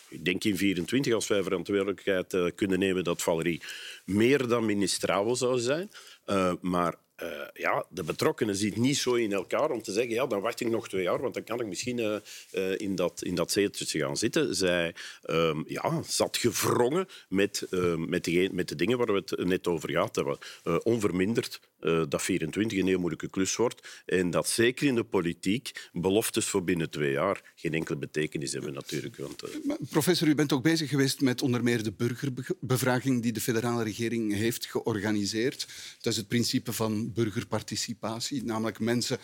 Ik 0.09 0.25
denk 0.25 0.45
in 0.45 0.57
24, 0.57 1.15
als 1.15 1.27
wij 1.27 1.43
verantwoordelijkheid 1.43 2.33
uh, 2.33 2.47
kunnen 2.55 2.79
nemen, 2.79 3.05
dat 3.05 3.23
Valerie 3.23 3.63
meer 4.05 4.47
dan 4.49 4.67
ministrabel 4.67 5.37
zou 5.37 5.59
zijn. 5.59 5.91
Uh, 6.27 6.53
maar 6.61 6.95
uh, 7.23 7.29
ja, 7.53 7.85
de 7.89 8.05
betrokkenen 8.05 8.57
zitten 8.57 8.83
niet 8.83 8.97
zo 8.97 9.15
in 9.15 9.33
elkaar 9.33 9.71
om 9.71 9.83
te 9.83 9.93
zeggen, 9.93 10.15
ja, 10.15 10.27
dan 10.27 10.41
wacht 10.41 10.61
ik 10.61 10.69
nog 10.69 10.89
twee 10.89 11.03
jaar, 11.03 11.21
want 11.21 11.35
dan 11.35 11.45
kan 11.45 11.61
ik 11.61 11.67
misschien 11.67 11.99
uh, 11.99 12.17
uh, 12.53 12.79
in, 12.79 12.95
dat, 12.95 13.23
in 13.23 13.35
dat 13.35 13.51
zeteltje 13.51 13.99
gaan 13.99 14.17
zitten. 14.17 14.55
Zij 14.55 14.95
um, 15.31 15.65
ja, 15.67 16.03
zat 16.03 16.37
gevrongen 16.37 17.09
met, 17.29 17.67
met, 17.97 18.25
de, 18.25 18.49
met 18.53 18.69
de 18.69 18.77
dingen 18.77 18.99
waar 18.99 19.07
we 19.07 19.23
het 19.27 19.45
net 19.45 19.67
over 19.67 19.91
gehad 19.91 20.17
hebben. 20.17 20.39
onverminderd 20.83 21.61
dat 22.09 22.23
24 22.23 22.79
een 22.79 22.87
heel 22.87 22.99
moeilijke 22.99 23.31
klus 23.31 23.57
wordt. 23.57 24.03
En 24.07 24.31
dat 24.31 24.49
zeker 24.49 24.87
in 24.87 24.95
de 24.95 25.05
politiek 25.05 25.89
beloftes 25.93 26.47
voor 26.47 26.65
binnen 26.65 26.91
twee 26.91 27.13
jaar 27.13 27.53
geen 27.55 27.75
enkele 27.75 27.99
betekenis 27.99 28.53
hebben 28.53 28.73
natuurlijk. 28.73 29.17
Want, 29.17 29.43
professor, 29.91 30.29
u 30.29 30.35
bent 30.35 30.53
ook 30.53 30.63
bezig 30.63 30.89
geweest 30.89 31.21
met 31.21 31.43
onder 31.43 31.63
meer 31.63 31.83
de 31.83 31.93
burgerbevraging 31.93 33.23
die 33.23 33.33
de 33.33 33.41
federale 33.41 33.83
regering 33.83 34.35
heeft 34.35 34.67
georganiseerd. 34.67 35.67
Dat 36.01 36.13
is 36.13 36.19
het 36.19 36.29
principe 36.29 36.73
van 36.73 37.13
burgerparticipatie, 37.13 38.45
namelijk 38.45 38.79
mensen, 38.79 39.19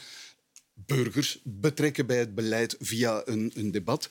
burgers, 0.74 1.40
betrekken 1.44 2.06
bij 2.06 2.18
het 2.18 2.34
beleid 2.34 2.76
via 2.78 3.22
een, 3.24 3.52
een 3.54 3.70
debat. 3.70 4.10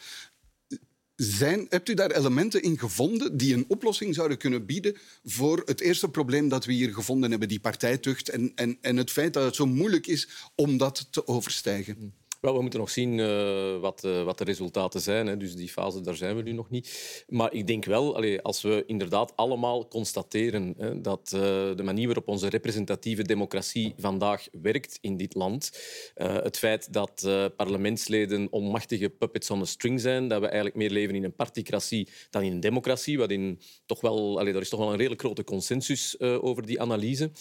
Zijn, 1.15 1.65
hebt 1.69 1.89
u 1.89 1.93
daar 1.93 2.11
elementen 2.11 2.61
in 2.61 2.79
gevonden 2.79 3.37
die 3.37 3.53
een 3.53 3.65
oplossing 3.67 4.15
zouden 4.15 4.37
kunnen 4.37 4.65
bieden 4.65 4.97
voor 5.23 5.61
het 5.65 5.81
eerste 5.81 6.09
probleem 6.09 6.49
dat 6.49 6.65
we 6.65 6.73
hier 6.73 6.93
gevonden 6.93 7.29
hebben, 7.29 7.47
die 7.47 7.59
partijtucht 7.59 8.29
en, 8.29 8.51
en, 8.55 8.77
en 8.81 8.97
het 8.97 9.11
feit 9.11 9.33
dat 9.33 9.43
het 9.43 9.55
zo 9.55 9.65
moeilijk 9.65 10.07
is 10.07 10.29
om 10.55 10.77
dat 10.77 11.07
te 11.11 11.27
overstijgen? 11.27 12.13
Wel, 12.45 12.55
we 12.55 12.61
moeten 12.61 12.79
nog 12.79 12.89
zien 12.89 13.17
uh, 13.17 13.79
wat, 13.79 14.03
uh, 14.05 14.23
wat, 14.23 14.37
de 14.37 14.43
resultaten 14.43 15.01
zijn. 15.01 15.27
Hè. 15.27 15.37
Dus 15.37 15.55
die 15.55 15.69
fase, 15.69 16.01
daar 16.01 16.15
zijn 16.15 16.35
we 16.35 16.41
nu 16.41 16.51
nog 16.51 16.69
niet. 16.69 17.23
Maar 17.29 17.53
ik 17.53 17.67
denk 17.67 17.85
wel, 17.85 18.15
allee, 18.15 18.41
als 18.41 18.61
we 18.61 18.83
inderdaad 18.87 19.33
allemaal 19.35 19.87
constateren 19.87 20.73
hè, 20.77 21.01
dat 21.01 21.31
uh, 21.35 21.41
de 21.75 21.83
manier 21.83 22.05
waarop 22.05 22.27
onze 22.27 22.49
representatieve 22.49 23.23
democratie 23.23 23.93
vandaag 23.97 24.47
werkt 24.61 24.97
in 25.01 25.17
dit 25.17 25.35
land, 25.35 25.71
het 26.15 26.57
feit 26.57 26.93
dat 26.93 27.27
parlementsleden 27.55 28.47
onmachtige 28.51 29.09
puppets 29.09 29.49
on 29.49 29.61
a 29.61 29.65
string 29.65 30.01
zijn, 30.01 30.27
dat 30.27 30.39
we 30.39 30.45
eigenlijk 30.45 30.75
meer 30.75 30.89
leven 30.89 31.15
in 31.15 31.23
een 31.23 31.35
particratie 31.35 32.07
dan 32.29 32.41
in 32.43 32.51
een 32.51 32.59
democratie, 32.59 33.17
wat 33.17 33.31
in 33.31 33.59
toch 33.85 34.01
wel, 34.01 34.39
allee, 34.39 34.53
er 34.53 34.61
is 34.61 34.69
toch 34.69 34.79
wel 34.79 34.89
een 34.89 34.97
redelijk 34.97 35.21
grote 35.21 35.43
consensus 35.43 36.19
over 36.19 36.65
die 36.65 36.81
analyse 36.81 37.31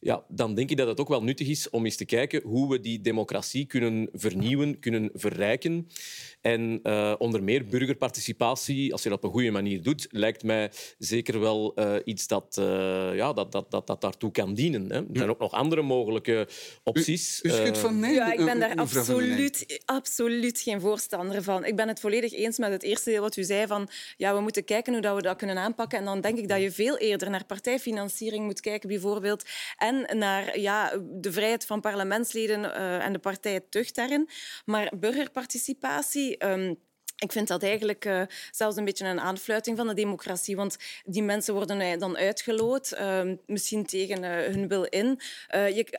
ja, 0.00 0.24
dan 0.28 0.54
denk 0.54 0.70
ik 0.70 0.76
dat 0.76 0.88
het 0.88 1.00
ook 1.00 1.08
wel 1.08 1.22
nuttig 1.22 1.48
is 1.48 1.70
om 1.70 1.84
eens 1.84 1.96
te 1.96 2.04
kijken 2.04 2.42
hoe 2.42 2.70
we 2.70 2.80
die 2.80 3.00
democratie 3.00 3.66
kunnen 3.66 4.08
vernieuwen, 4.12 4.78
kunnen 4.78 5.10
verrijken. 5.14 5.86
En 6.40 6.80
uh, 6.82 7.14
onder 7.18 7.42
meer 7.42 7.66
burgerparticipatie, 7.66 8.92
als 8.92 9.02
je 9.02 9.08
dat 9.08 9.18
op 9.18 9.24
een 9.24 9.30
goede 9.30 9.50
manier 9.50 9.82
doet, 9.82 10.06
lijkt 10.10 10.42
mij 10.42 10.70
zeker 10.98 11.40
wel 11.40 11.72
uh, 11.78 11.94
iets 12.04 12.26
dat, 12.26 12.56
uh, 12.58 12.64
ja, 13.14 13.32
dat, 13.32 13.52
dat, 13.52 13.70
dat, 13.70 13.86
dat 13.86 14.00
daartoe 14.00 14.30
kan 14.30 14.54
dienen. 14.54 14.90
Hè. 14.90 14.96
Er 14.96 15.06
zijn 15.12 15.30
ook 15.30 15.38
nog 15.38 15.52
andere 15.52 15.82
mogelijke 15.82 16.48
opties. 16.84 17.40
U, 17.42 17.48
u 17.48 17.52
schudt 17.52 17.78
van 17.78 17.98
nee? 17.98 18.14
Ja, 18.14 18.32
ik 18.32 18.44
ben 18.44 18.60
daar 18.60 18.74
absoluut, 18.76 19.82
absoluut 19.84 20.60
geen 20.60 20.80
voorstander 20.80 21.42
van. 21.42 21.64
Ik 21.64 21.76
ben 21.76 21.88
het 21.88 22.00
volledig 22.00 22.32
eens 22.32 22.58
met 22.58 22.70
het 22.70 22.82
eerste 22.82 23.10
deel 23.10 23.20
wat 23.20 23.36
u 23.36 23.44
zei 23.44 23.66
van 23.66 23.88
ja, 24.16 24.34
we 24.34 24.40
moeten 24.40 24.64
kijken 24.64 24.92
hoe 24.92 25.02
dat 25.02 25.16
we 25.16 25.22
dat 25.22 25.36
kunnen 25.36 25.58
aanpakken. 25.58 25.98
En 25.98 26.04
dan 26.04 26.20
denk 26.20 26.38
ik 26.38 26.48
dat 26.48 26.60
je 26.60 26.72
veel 26.72 26.98
eerder 26.98 27.30
naar 27.30 27.44
partijfinanciering 27.44 28.44
moet 28.44 28.60
kijken, 28.60 28.88
bijvoorbeeld. 28.88 29.44
En 29.76 29.89
naar 29.90 30.58
ja, 30.58 30.92
de 31.10 31.32
vrijheid 31.32 31.66
van 31.66 31.80
parlementsleden 31.80 32.74
en 33.00 33.12
de 33.12 33.18
partijtucht 33.18 33.94
daarin. 33.94 34.28
Maar 34.64 34.92
burgerparticipatie 34.98 36.44
Um, 36.46 36.78
ik 37.20 37.32
vind 37.32 37.48
dat 37.48 37.62
eigenlijk 37.62 38.04
uh, 38.04 38.22
zelfs 38.50 38.76
een 38.76 38.84
beetje 38.84 39.06
een 39.06 39.20
aanfluiting 39.20 39.76
van 39.76 39.86
de 39.86 39.94
democratie. 39.94 40.56
Want 40.56 40.76
die 41.04 41.22
mensen 41.22 41.54
worden 41.54 41.98
dan 41.98 42.16
uitgeloot, 42.16 42.92
uh, 43.00 43.22
misschien 43.46 43.86
tegen 43.86 44.24
eh, 44.24 44.52
hun 44.52 44.68
wil 44.68 44.84
in. 44.84 45.20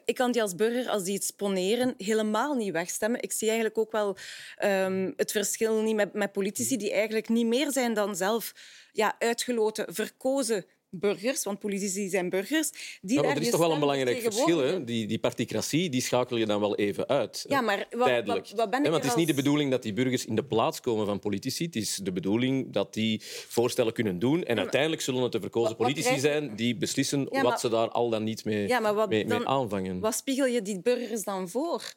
Ik 0.05 0.15
kan 0.15 0.31
die 0.31 0.41
als 0.41 0.55
burger, 0.55 0.89
als 0.89 1.03
die 1.03 1.13
iets 1.13 1.31
poneren, 1.31 1.93
helemaal 1.97 2.53
niet 2.53 2.71
wegstemmen. 2.71 3.21
Ik 3.21 3.31
zie 3.31 3.47
eigenlijk 3.47 3.77
ook 3.77 3.91
wel 3.91 4.17
um, 4.63 5.13
het 5.15 5.31
verschil 5.31 5.81
niet 5.81 5.95
met, 5.95 6.13
met 6.13 6.31
politici 6.31 6.77
die 6.77 6.91
eigenlijk 6.91 7.29
niet 7.29 7.45
meer 7.45 7.71
zijn 7.71 7.93
dan 7.93 8.15
zelf 8.15 8.53
ja, 8.91 9.15
uitgeloten, 9.19 9.93
verkozen 9.93 10.65
burgers, 10.91 11.43
want 11.43 11.59
politici 11.59 12.09
zijn 12.09 12.29
burgers. 12.29 12.99
Die 13.01 13.21
ja, 13.21 13.29
er 13.29 13.41
is 13.41 13.49
toch 13.49 13.59
wel 13.59 13.71
een 13.71 13.79
belangrijk 13.79 14.21
verschil. 14.21 14.57
Hè? 14.57 14.83
Die, 14.83 15.07
die 15.07 15.19
particratie 15.19 15.89
die 15.89 16.01
schakel 16.01 16.37
je 16.37 16.45
dan 16.45 16.59
wel 16.59 16.75
even 16.75 17.07
uit. 17.07 17.45
Ja, 17.47 17.61
maar 17.61 17.87
wat, 17.91 18.07
tijdelijk. 18.07 18.47
Wat, 18.47 18.57
wat 18.57 18.69
ben 18.69 18.83
ik 18.83 18.91
want 18.91 19.03
het 19.03 19.11
is 19.11 19.17
niet 19.17 19.27
de 19.27 19.33
bedoeling 19.33 19.71
dat 19.71 19.83
die 19.83 19.93
burgers 19.93 20.25
in 20.25 20.35
de 20.35 20.43
plaats 20.43 20.79
komen 20.79 21.05
van 21.05 21.19
politici. 21.19 21.65
Het 21.65 21.75
is 21.75 21.95
de 21.95 22.11
bedoeling 22.11 22.73
dat 22.73 22.93
die 22.93 23.21
voorstellen 23.47 23.93
kunnen 23.93 24.19
doen. 24.19 24.43
En 24.43 24.59
uiteindelijk 24.59 25.01
zullen 25.01 25.21
het 25.21 25.31
de 25.31 25.39
verkozen 25.39 25.75
politici 25.75 26.19
zijn 26.19 26.55
die 26.55 26.77
beslissen 26.77 27.19
ja, 27.19 27.27
maar... 27.31 27.43
wat 27.43 27.59
ze 27.59 27.69
daar 27.69 27.89
al 27.89 28.09
dan 28.09 28.23
niet 28.23 28.45
mee, 28.45 28.67
ja, 28.67 28.79
maar 28.79 28.93
wat 28.93 29.09
mee, 29.09 29.25
mee 29.25 29.47
aanvangen. 29.47 29.99
Wat 29.99 30.15
spiegel 30.15 30.45
je 30.45 30.61
die 30.61 30.81
burgers 30.81 31.23
dan 31.23 31.49
voor? 31.49 31.93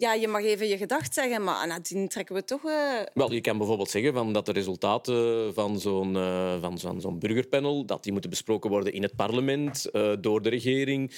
Ja, 0.00 0.14
je 0.14 0.28
mag 0.28 0.42
even 0.42 0.68
je 0.68 0.76
gedacht 0.76 1.14
zeggen, 1.14 1.44
maar 1.44 1.66
nadien 1.66 2.08
trekken 2.08 2.34
we 2.34 2.44
toch... 2.44 2.64
Uh... 2.64 3.00
Wel, 3.14 3.32
je 3.32 3.40
kan 3.40 3.58
bijvoorbeeld 3.58 3.90
zeggen 3.90 4.12
van 4.12 4.32
dat 4.32 4.46
de 4.46 4.52
resultaten 4.52 5.54
van 5.54 5.80
zo'n 5.80 6.14
uh, 6.14 6.60
van 6.60 6.78
zo'n 6.78 7.00
zo 7.00 7.12
burgerpanel 7.12 7.84
dat 7.84 8.02
die 8.02 8.12
moeten 8.12 8.30
besproken 8.30 8.70
worden 8.70 8.92
in 8.92 9.02
het 9.02 9.16
parlement, 9.16 9.88
uh, 9.92 10.12
door 10.20 10.42
de 10.42 10.48
regering, 10.48 11.12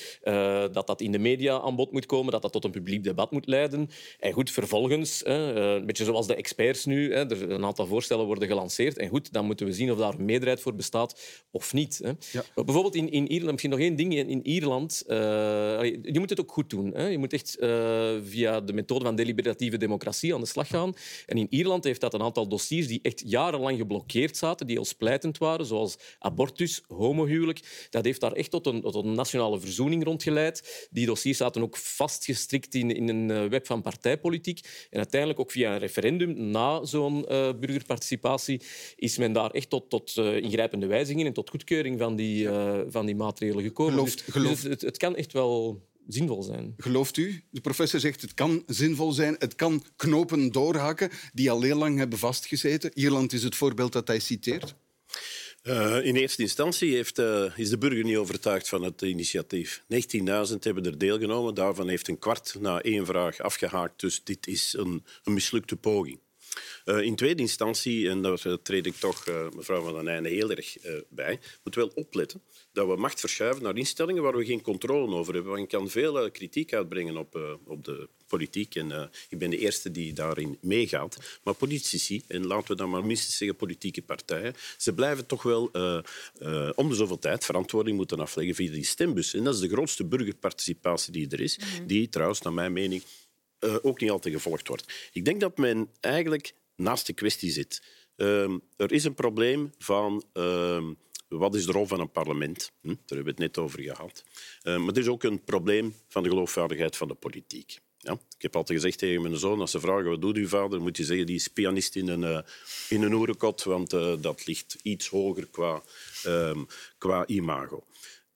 dat 0.73 0.87
dat 0.87 1.01
in 1.01 1.12
de 1.12 1.18
media 1.18 1.61
aan 1.61 1.77
bod 1.77 1.92
moet 1.92 2.07
komen, 2.07 2.33
dat 2.33 2.42
dat 2.42 2.53
tot 2.53 2.64
een 2.64 2.71
publiek 2.71 3.05
debat 3.05 3.31
moet 3.31 3.47
leiden. 3.47 3.90
En 4.18 4.33
goed, 4.33 4.51
vervolgens, 4.51 5.27
een 5.27 5.87
beetje 5.87 6.05
zoals 6.05 6.27
de 6.27 6.35
experts 6.35 6.85
nu, 6.85 7.12
er 7.12 7.51
een 7.51 7.64
aantal 7.64 7.87
voorstellen 7.87 8.27
worden 8.27 8.49
gelanceerd. 8.49 8.99
En 8.99 9.09
goed, 9.09 9.33
dan 9.33 9.45
moeten 9.47 9.66
we 9.66 9.73
zien 9.73 9.92
of 9.92 9.99
daar 9.99 10.14
een 10.14 10.25
meerderheid 10.25 10.61
voor 10.61 10.75
bestaat 10.75 11.21
of 11.51 11.73
niet. 11.73 12.01
Ja. 12.33 12.42
Bijvoorbeeld 12.55 12.95
in, 12.95 13.11
in 13.11 13.31
Ierland, 13.31 13.51
misschien 13.51 13.71
nog 13.71 13.81
één 13.81 13.97
ding, 13.97 14.14
in 14.14 14.47
Ierland, 14.47 15.05
je 15.07 16.18
moet 16.18 16.31
het 16.31 16.40
ook 16.40 16.53
goed 16.53 16.71
doen. 16.71 16.95
Hè. 16.95 17.07
Je 17.07 17.18
moet 17.18 17.33
echt 17.33 17.57
via 18.25 18.61
de 18.61 18.71
de 18.73 18.81
methode 18.81 19.05
van 19.05 19.17
deliberatieve 19.17 19.77
democratie 19.77 20.35
aan 20.35 20.41
de 20.41 20.47
slag 20.47 20.69
gaan. 20.69 20.95
En 21.27 21.39
in 21.39 21.47
Ierland 21.51 21.85
heeft 21.85 22.01
dat 22.01 22.15
een 22.15 22.23
aantal 22.23 22.49
dossiers 22.49 22.87
die 22.87 23.01
echt 23.03 23.23
jarenlang 23.27 23.79
geblokkeerd 23.79 24.37
zaten, 24.37 24.67
die 24.67 24.79
al 24.79 24.85
splijtend 24.85 25.39
waren, 25.39 25.67
zoals 25.67 25.97
abortus, 26.19 26.83
homohuwelijk. 26.89 27.87
Dat 27.91 28.05
heeft 28.05 28.21
daar 28.21 28.33
echt 28.33 28.51
tot 28.51 28.67
een, 28.67 28.81
tot 28.81 28.95
een 28.95 29.15
nationale 29.15 29.61
verzoening 29.61 30.05
rondgeleid. 30.05 30.89
Die 30.91 31.07
dossiers 31.07 31.39
zaten 31.39 31.63
ook 31.63 31.77
vastgestrikt 31.77 32.75
in, 32.75 32.91
in 32.97 33.09
een 33.09 33.31
eh, 33.31 33.45
web 33.45 33.67
van 33.67 33.83
partijpolitiek. 33.83 34.61
En 34.91 34.99
uiteindelijk 34.99 35.41
ook 35.41 35.51
via 35.51 35.73
een 35.73 35.79
referendum 35.79 36.51
na 36.51 36.85
zo'n 36.85 37.17
uh, 37.17 37.53
burgerparticipatie 37.61 38.61
is 38.97 39.19
men 39.19 39.33
daar 39.33 39.51
echt 39.51 39.71
tot, 39.71 39.91
tot 39.91 40.17
uh, 40.17 40.37
ingrijpende 40.37 40.87
wijzigingen 40.87 41.27
en 41.27 41.33
tot 41.33 41.51
goedkeuring 41.51 41.99
van 41.99 42.17
die, 42.17 42.45
uh, 42.45 42.81
van 42.89 43.07
die 43.07 43.17
maatregelen 43.17 43.65
gekomen. 43.65 43.93
Gelooft, 43.93 44.25
dus, 44.25 44.35
gelooft. 44.35 44.63
Dus 44.63 44.71
het, 44.71 44.81
het 44.81 44.97
kan 44.97 45.17
echt 45.17 45.33
wel 45.33 45.83
zinvol 46.09 46.43
zijn. 46.43 46.75
Gelooft 46.77 47.17
u? 47.17 47.43
De 47.51 47.61
professor 47.61 48.01
zegt 48.01 48.21
het 48.21 48.35
kan 48.35 48.62
zinvol 48.67 49.12
zijn. 49.12 49.37
Het 49.38 49.55
kan 49.55 49.85
knopen 49.97 50.53
doorhakken 50.53 51.11
die 51.33 51.51
al 51.51 51.62
heel 51.62 51.77
lang 51.77 51.99
hebben 51.99 52.19
vastgezeten. 52.19 52.91
Ierland 52.95 53.33
is 53.33 53.43
het 53.43 53.57
voorbeeld 53.57 53.93
dat 53.93 54.07
hij 54.07 54.19
citeert. 54.19 54.75
Uh, 55.62 56.05
in 56.05 56.17
eerste 56.17 56.43
instantie 56.43 56.95
heeft, 56.95 57.19
uh, 57.19 57.59
is 57.59 57.71
de 57.71 57.79
burger 57.79 58.05
niet 58.05 58.17
overtuigd 58.17 58.69
van 58.69 58.83
het 58.83 59.03
initiatief. 59.03 59.83
19.000 59.83 60.59
hebben 60.59 60.85
er 60.85 60.99
deelgenomen. 60.99 61.55
Daarvan 61.55 61.88
heeft 61.88 62.09
een 62.09 62.19
kwart 62.19 62.57
na 62.61 62.81
één 62.81 63.07
vraag 63.07 63.41
afgehaakt. 63.41 64.01
Dus 64.01 64.25
dit 64.25 64.47
is 64.47 64.75
een, 64.79 65.05
een 65.25 65.33
mislukte 65.33 65.77
poging. 65.77 66.19
Uh, 66.85 67.01
in 67.01 67.17
tweede 67.17 67.43
instantie, 67.43 68.09
en 68.09 68.23
daar 68.23 68.62
treed 68.62 68.87
ik 68.87 68.95
toch 68.95 69.27
mevrouw 69.55 69.83
Van 69.83 69.95
den 69.95 70.09
Einde 70.09 70.29
heel 70.29 70.51
erg 70.51 70.77
bij, 71.09 71.41
moet 71.65 71.75
wel 71.75 71.91
opletten 71.95 72.43
dat 72.73 72.87
we 72.87 72.97
macht 72.97 73.21
verschuiven 73.21 73.62
naar 73.62 73.77
instellingen 73.77 74.23
waar 74.23 74.37
we 74.37 74.45
geen 74.45 74.62
controle 74.62 75.15
over 75.15 75.35
hebben. 75.35 75.53
Want 75.53 75.71
je 75.71 75.77
kan 75.77 75.91
veel 75.91 76.31
kritiek 76.31 76.75
uitbrengen 76.75 77.17
op, 77.17 77.59
op 77.65 77.85
de 77.85 78.09
politiek. 78.27 78.75
En 78.75 79.11
ik 79.29 79.38
ben 79.38 79.51
de 79.51 79.59
eerste 79.59 79.91
die 79.91 80.12
daarin 80.12 80.59
meegaat. 80.61 81.41
Maar 81.45 81.55
politici, 81.55 82.23
en 82.29 82.47
laten 82.47 82.69
we 82.69 82.75
dan 82.75 82.91
maar 82.91 83.05
minstens 83.05 83.37
zeggen 83.37 83.57
politieke 83.57 84.03
partijen, 84.03 84.55
ze 84.77 84.93
blijven 84.95 85.27
toch 85.27 85.43
wel 85.43 85.71
om 86.75 86.88
de 86.88 86.95
zoveel 86.95 87.19
tijd 87.19 87.45
verantwoording 87.45 87.97
moeten 87.97 88.21
afleggen 88.21 88.55
via 88.55 88.71
die 88.71 88.85
stembus. 88.85 89.35
En 89.35 89.45
dat 89.45 89.55
is 89.55 89.61
de 89.61 89.69
grootste 89.69 90.05
burgerparticipatie 90.05 91.12
die 91.12 91.29
er 91.29 91.41
is, 91.41 91.59
mm 91.59 91.65
-hmm. 91.65 91.87
die 91.87 92.09
trouwens, 92.09 92.41
naar 92.41 92.53
mijn 92.53 92.73
mening, 92.73 93.03
ook 93.83 94.01
niet 94.01 94.11
altijd 94.11 94.35
gevolgd 94.35 94.68
wordt. 94.68 95.11
Ik 95.12 95.25
denk 95.25 95.40
dat 95.40 95.59
men 95.59 95.88
eigenlijk 96.01 96.55
naast 96.77 97.07
de 97.07 97.12
kwestie 97.12 97.51
zit. 97.51 97.83
Ehm, 98.16 98.59
er 98.77 98.92
is 98.92 99.05
een 99.05 99.14
probleem 99.14 99.72
van... 99.79 100.25
Ehm, 100.33 100.92
wat 101.38 101.55
is 101.55 101.66
de 101.66 101.72
rol 101.72 101.87
van 101.87 102.01
een 102.01 102.11
parlement? 102.11 102.72
Hm? 102.81 102.88
Daar 102.88 102.96
hebben 103.07 103.25
we 103.25 103.31
het 103.31 103.38
net 103.38 103.59
over 103.59 103.83
gehad. 103.83 104.25
Uh, 104.62 104.79
maar 104.79 104.94
er 104.94 105.01
is 105.01 105.09
ook 105.09 105.22
een 105.22 105.44
probleem 105.44 105.94
van 106.09 106.22
de 106.22 106.29
geloofwaardigheid 106.29 106.96
van 106.96 107.09
de 107.09 107.14
politiek. 107.14 107.79
Ja? 107.98 108.12
Ik 108.12 108.42
heb 108.42 108.57
altijd 108.57 108.79
gezegd 108.79 108.98
tegen 108.98 109.22
mijn 109.22 109.37
zoon, 109.37 109.61
als 109.61 109.70
ze 109.70 109.81
vragen 109.81 110.05
wat 110.05 110.20
doet 110.20 110.37
uw 110.37 110.48
vader, 110.48 110.81
moet 110.81 110.96
je 110.96 111.05
zeggen 111.05 111.27
die 111.27 111.37
is 111.37 111.48
pianist 111.48 111.96
in 111.96 112.09
een, 112.09 112.22
uh, 112.22 112.40
in 112.88 113.03
een 113.03 113.12
oerenkot, 113.12 113.62
want 113.62 113.92
uh, 113.92 114.14
dat 114.20 114.46
ligt 114.46 114.77
iets 114.83 115.09
hoger 115.09 115.46
qua, 115.46 115.83
qua 116.98 117.27
imago. 117.27 117.85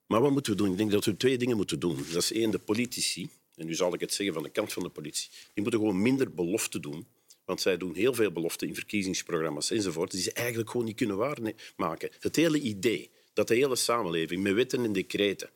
Maar 0.06 0.20
wat 0.20 0.30
moeten 0.30 0.52
we 0.52 0.58
doen? 0.58 0.70
Ik 0.70 0.76
denk 0.76 0.90
dat 0.90 1.04
we 1.04 1.16
twee 1.16 1.38
dingen 1.38 1.56
moeten 1.56 1.80
doen. 1.80 1.96
Dat 1.96 2.22
is 2.22 2.32
één, 2.32 2.50
de 2.50 2.58
politici, 2.58 3.28
en 3.56 3.66
nu 3.66 3.74
zal 3.74 3.94
ik 3.94 4.00
het 4.00 4.14
zeggen 4.14 4.34
van 4.34 4.42
de 4.42 4.50
kant 4.50 4.72
van 4.72 4.82
de 4.82 4.88
politie, 4.88 5.30
die 5.30 5.62
moeten 5.62 5.80
gewoon 5.80 6.02
minder 6.02 6.34
beloften 6.34 6.82
doen. 6.82 7.06
Want 7.44 7.60
zij 7.60 7.76
doen 7.76 7.94
heel 7.94 8.14
veel 8.14 8.32
beloften 8.32 8.68
in 8.68 8.74
verkiezingsprogramma's 8.74 9.70
enzovoort, 9.70 10.10
die 10.10 10.20
ze 10.20 10.32
eigenlijk 10.32 10.70
gewoon 10.70 10.86
niet 10.86 10.96
kunnen 10.96 11.16
waarmaken. 11.16 12.10
Het 12.20 12.36
hele 12.36 12.60
idee 12.60 13.10
dat 13.32 13.48
de 13.48 13.54
hele 13.54 13.76
samenleving 13.76 14.42
met 14.42 14.54
wetten 14.54 14.84
en 14.84 14.92
decreten 14.92 15.50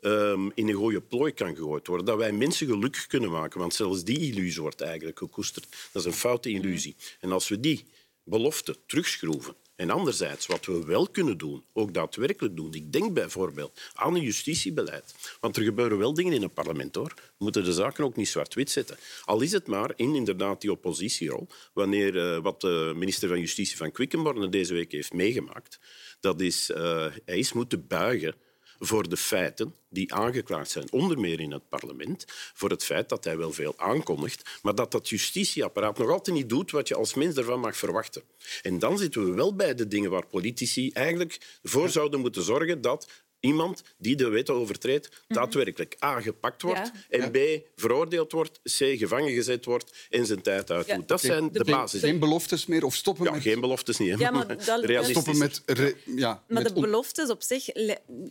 um, 0.00 0.52
in 0.54 0.68
een 0.68 0.74
goede 0.74 1.00
plooi 1.00 1.32
kan 1.32 1.56
gegooid 1.56 1.86
worden. 1.86 2.06
Dat 2.06 2.16
wij 2.16 2.32
mensen 2.32 2.66
gelukkig 2.66 3.06
kunnen 3.06 3.30
maken. 3.30 3.60
Want 3.60 3.74
zelfs 3.74 4.04
die 4.04 4.18
illusie 4.18 4.62
wordt 4.62 4.80
eigenlijk 4.80 5.18
gekoesterd. 5.18 5.66
Dat 5.92 6.02
is 6.02 6.04
een 6.04 6.18
foute 6.18 6.50
illusie. 6.50 6.96
En 7.20 7.32
als 7.32 7.48
we 7.48 7.60
die 7.60 7.84
belofte 8.24 8.76
terugschroeven 8.86 9.54
en 9.80 9.90
anderzijds, 9.90 10.46
wat 10.46 10.66
we 10.66 10.84
wel 10.84 11.08
kunnen 11.08 11.38
doen, 11.38 11.64
ook 11.72 11.94
daadwerkelijk 11.94 12.56
doen. 12.56 12.74
Ik 12.74 12.92
denk 12.92 13.14
bijvoorbeeld 13.14 13.80
aan 13.94 14.14
een 14.14 14.22
justitiebeleid. 14.22 15.36
Want 15.40 15.56
er 15.56 15.62
gebeuren 15.62 15.98
wel 15.98 16.14
dingen 16.14 16.32
in 16.32 16.42
het 16.42 16.54
parlement, 16.54 16.94
hoor. 16.94 17.12
We 17.16 17.22
moeten 17.44 17.64
de 17.64 17.72
zaken 17.72 18.04
ook 18.04 18.16
niet 18.16 18.28
zwart-wit 18.28 18.70
zetten. 18.70 18.96
Al 19.24 19.40
is 19.40 19.52
het 19.52 19.66
maar 19.66 19.92
in 19.96 20.14
inderdaad 20.14 20.60
die 20.60 20.70
oppositierol. 20.70 21.48
Wanneer 21.72 22.14
uh, 22.14 22.42
wat 22.42 22.60
de 22.60 22.92
minister 22.96 23.28
van 23.28 23.40
Justitie 23.40 23.76
van 23.76 23.92
Quickenborne 23.92 24.48
deze 24.48 24.74
week 24.74 24.92
heeft 24.92 25.12
meegemaakt, 25.12 25.78
dat 26.20 26.40
is, 26.40 26.70
uh, 26.70 27.06
hij 27.24 27.38
is 27.38 27.52
moeten 27.52 27.86
buigen 27.86 28.34
voor 28.80 29.08
de 29.08 29.16
feiten 29.16 29.74
die 29.88 30.14
aangeklaagd 30.14 30.70
zijn, 30.70 30.92
onder 30.92 31.18
meer 31.18 31.40
in 31.40 31.52
het 31.52 31.68
parlement, 31.68 32.24
voor 32.28 32.70
het 32.70 32.84
feit 32.84 33.08
dat 33.08 33.24
hij 33.24 33.36
wel 33.36 33.52
veel 33.52 33.74
aankondigt, 33.76 34.58
maar 34.62 34.74
dat 34.74 34.92
dat 34.92 35.08
justitieapparaat 35.08 35.98
nog 35.98 36.10
altijd 36.10 36.36
niet 36.36 36.48
doet 36.48 36.70
wat 36.70 36.88
je 36.88 36.94
als 36.94 37.14
mens 37.14 37.36
ervan 37.36 37.60
mag 37.60 37.76
verwachten. 37.76 38.22
En 38.62 38.78
dan 38.78 38.98
zitten 38.98 39.24
we 39.24 39.32
wel 39.34 39.54
bij 39.54 39.74
de 39.74 39.88
dingen 39.88 40.10
waar 40.10 40.26
politici 40.26 40.90
eigenlijk 40.90 41.58
voor 41.62 41.88
zouden 41.88 42.20
moeten 42.20 42.42
zorgen 42.42 42.80
dat 42.80 43.08
iemand 43.40 43.82
die 43.98 44.16
de 44.16 44.28
wetten 44.28 44.54
overtreedt 44.54 45.08
mhm. 45.08 45.34
daadwerkelijk 45.34 45.96
A. 46.04 46.20
gepakt 46.20 46.62
wordt 46.62 46.90
en 47.08 47.30
B. 47.30 47.38
veroordeeld 47.76 48.32
wordt, 48.32 48.60
C. 48.62 48.76
gevangen 48.76 49.32
gezet 49.32 49.64
wordt 49.64 50.06
en 50.10 50.26
zijn 50.26 50.42
tijd 50.42 50.70
uitdoet. 50.70 50.96
Ja. 50.96 51.02
Dat 51.06 51.20
zijn 51.20 51.52
de, 51.52 51.64
de 51.64 51.70
basis. 51.70 52.00
Geen 52.00 52.18
beloftes 52.18 52.66
meer 52.66 52.84
of 52.84 52.94
stoppen 52.94 53.24
ja, 53.24 53.30
met... 53.30 53.42
geen 53.42 53.60
beloftes 53.60 53.98
niet. 53.98 54.18
Ja, 54.18 54.30
maar 54.30 54.46
dat, 54.66 55.06
stoppen 55.06 55.38
met... 55.38 55.62
Re... 55.66 55.96
ja, 56.04 56.44
maar 56.48 56.64
de 56.64 56.72
beloftes 56.72 57.30
op 57.30 57.42
zich 57.42 57.68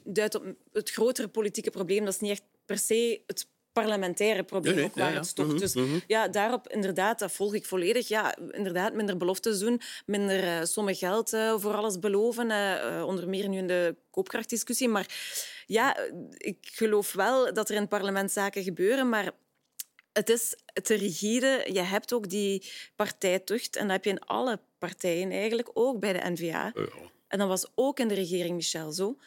duidt 0.04 0.36
op 0.36 0.44
het 0.72 0.90
grotere 0.90 1.28
politieke 1.28 1.70
probleem. 1.70 2.06
Dat 2.06 2.14
is 2.14 2.20
niet 2.20 2.32
echt 2.32 2.44
per 2.66 2.78
se 2.78 3.22
het 3.28 3.48
parlementaire 3.74 4.44
probleem 4.44 4.76
nee, 4.76 4.84
nee, 4.84 4.92
ook 4.92 4.98
waar 4.98 5.12
ja, 5.12 5.18
het 5.18 5.28
stopt. 5.28 5.48
Mm 5.48 5.54
-hmm, 5.54 5.64
dus 5.64 5.76
mm 5.76 5.86
-hmm. 5.86 6.02
ja, 6.08 6.28
daarop 6.28 6.68
inderdaad, 6.68 7.20
dat 7.20 7.32
volg 7.32 7.54
ik 7.54 7.66
volledig. 7.66 8.08
Ja, 8.08 8.38
inderdaad, 8.52 8.94
minder 8.94 9.18
beloftes 9.18 9.60
doen, 9.60 9.82
minder 10.06 10.44
uh, 10.44 10.64
sommen 10.64 10.96
geld 10.96 11.34
uh, 11.34 11.54
voor 11.58 11.74
alles 11.74 12.00
beloven. 12.00 12.50
Uh, 12.50 13.04
onder 13.06 13.30
meer 13.30 13.50
nu 13.50 13.58
in 13.58 13.68
de 13.68 13.96
koopkrachtdiscussie. 14.12 14.88
Maar 14.88 15.08
ja, 15.66 15.98
ik 16.38 16.58
geloof 16.62 17.14
wel 17.14 17.54
dat 17.54 17.70
er 17.70 17.76
in 17.76 17.82
het 17.82 17.90
parlement 17.90 18.32
zaken 18.32 18.64
gebeuren, 18.64 19.10
maar 19.10 19.32
het 20.14 20.30
is 20.30 20.58
te 20.84 20.96
rigide. 20.96 21.66
Je 21.72 21.82
hebt 21.82 22.14
ook 22.14 22.30
die 22.30 22.72
partijtucht 22.96 23.76
en 23.76 23.84
dat 23.84 23.92
heb 23.92 24.04
je 24.04 24.10
in 24.10 24.20
alle 24.20 24.60
partijen 24.78 25.32
eigenlijk, 25.32 25.70
ook 25.74 26.00
bij 26.00 26.14
de 26.14 26.30
N-VA. 26.30 26.72
Ja. 26.76 26.90
En 27.28 27.40
dat 27.40 27.48
was 27.48 27.68
ook 27.76 28.00
in 28.00 28.08
de 28.08 28.14
regering 28.14 28.56
Michel 28.56 28.92
zo. 28.92 29.18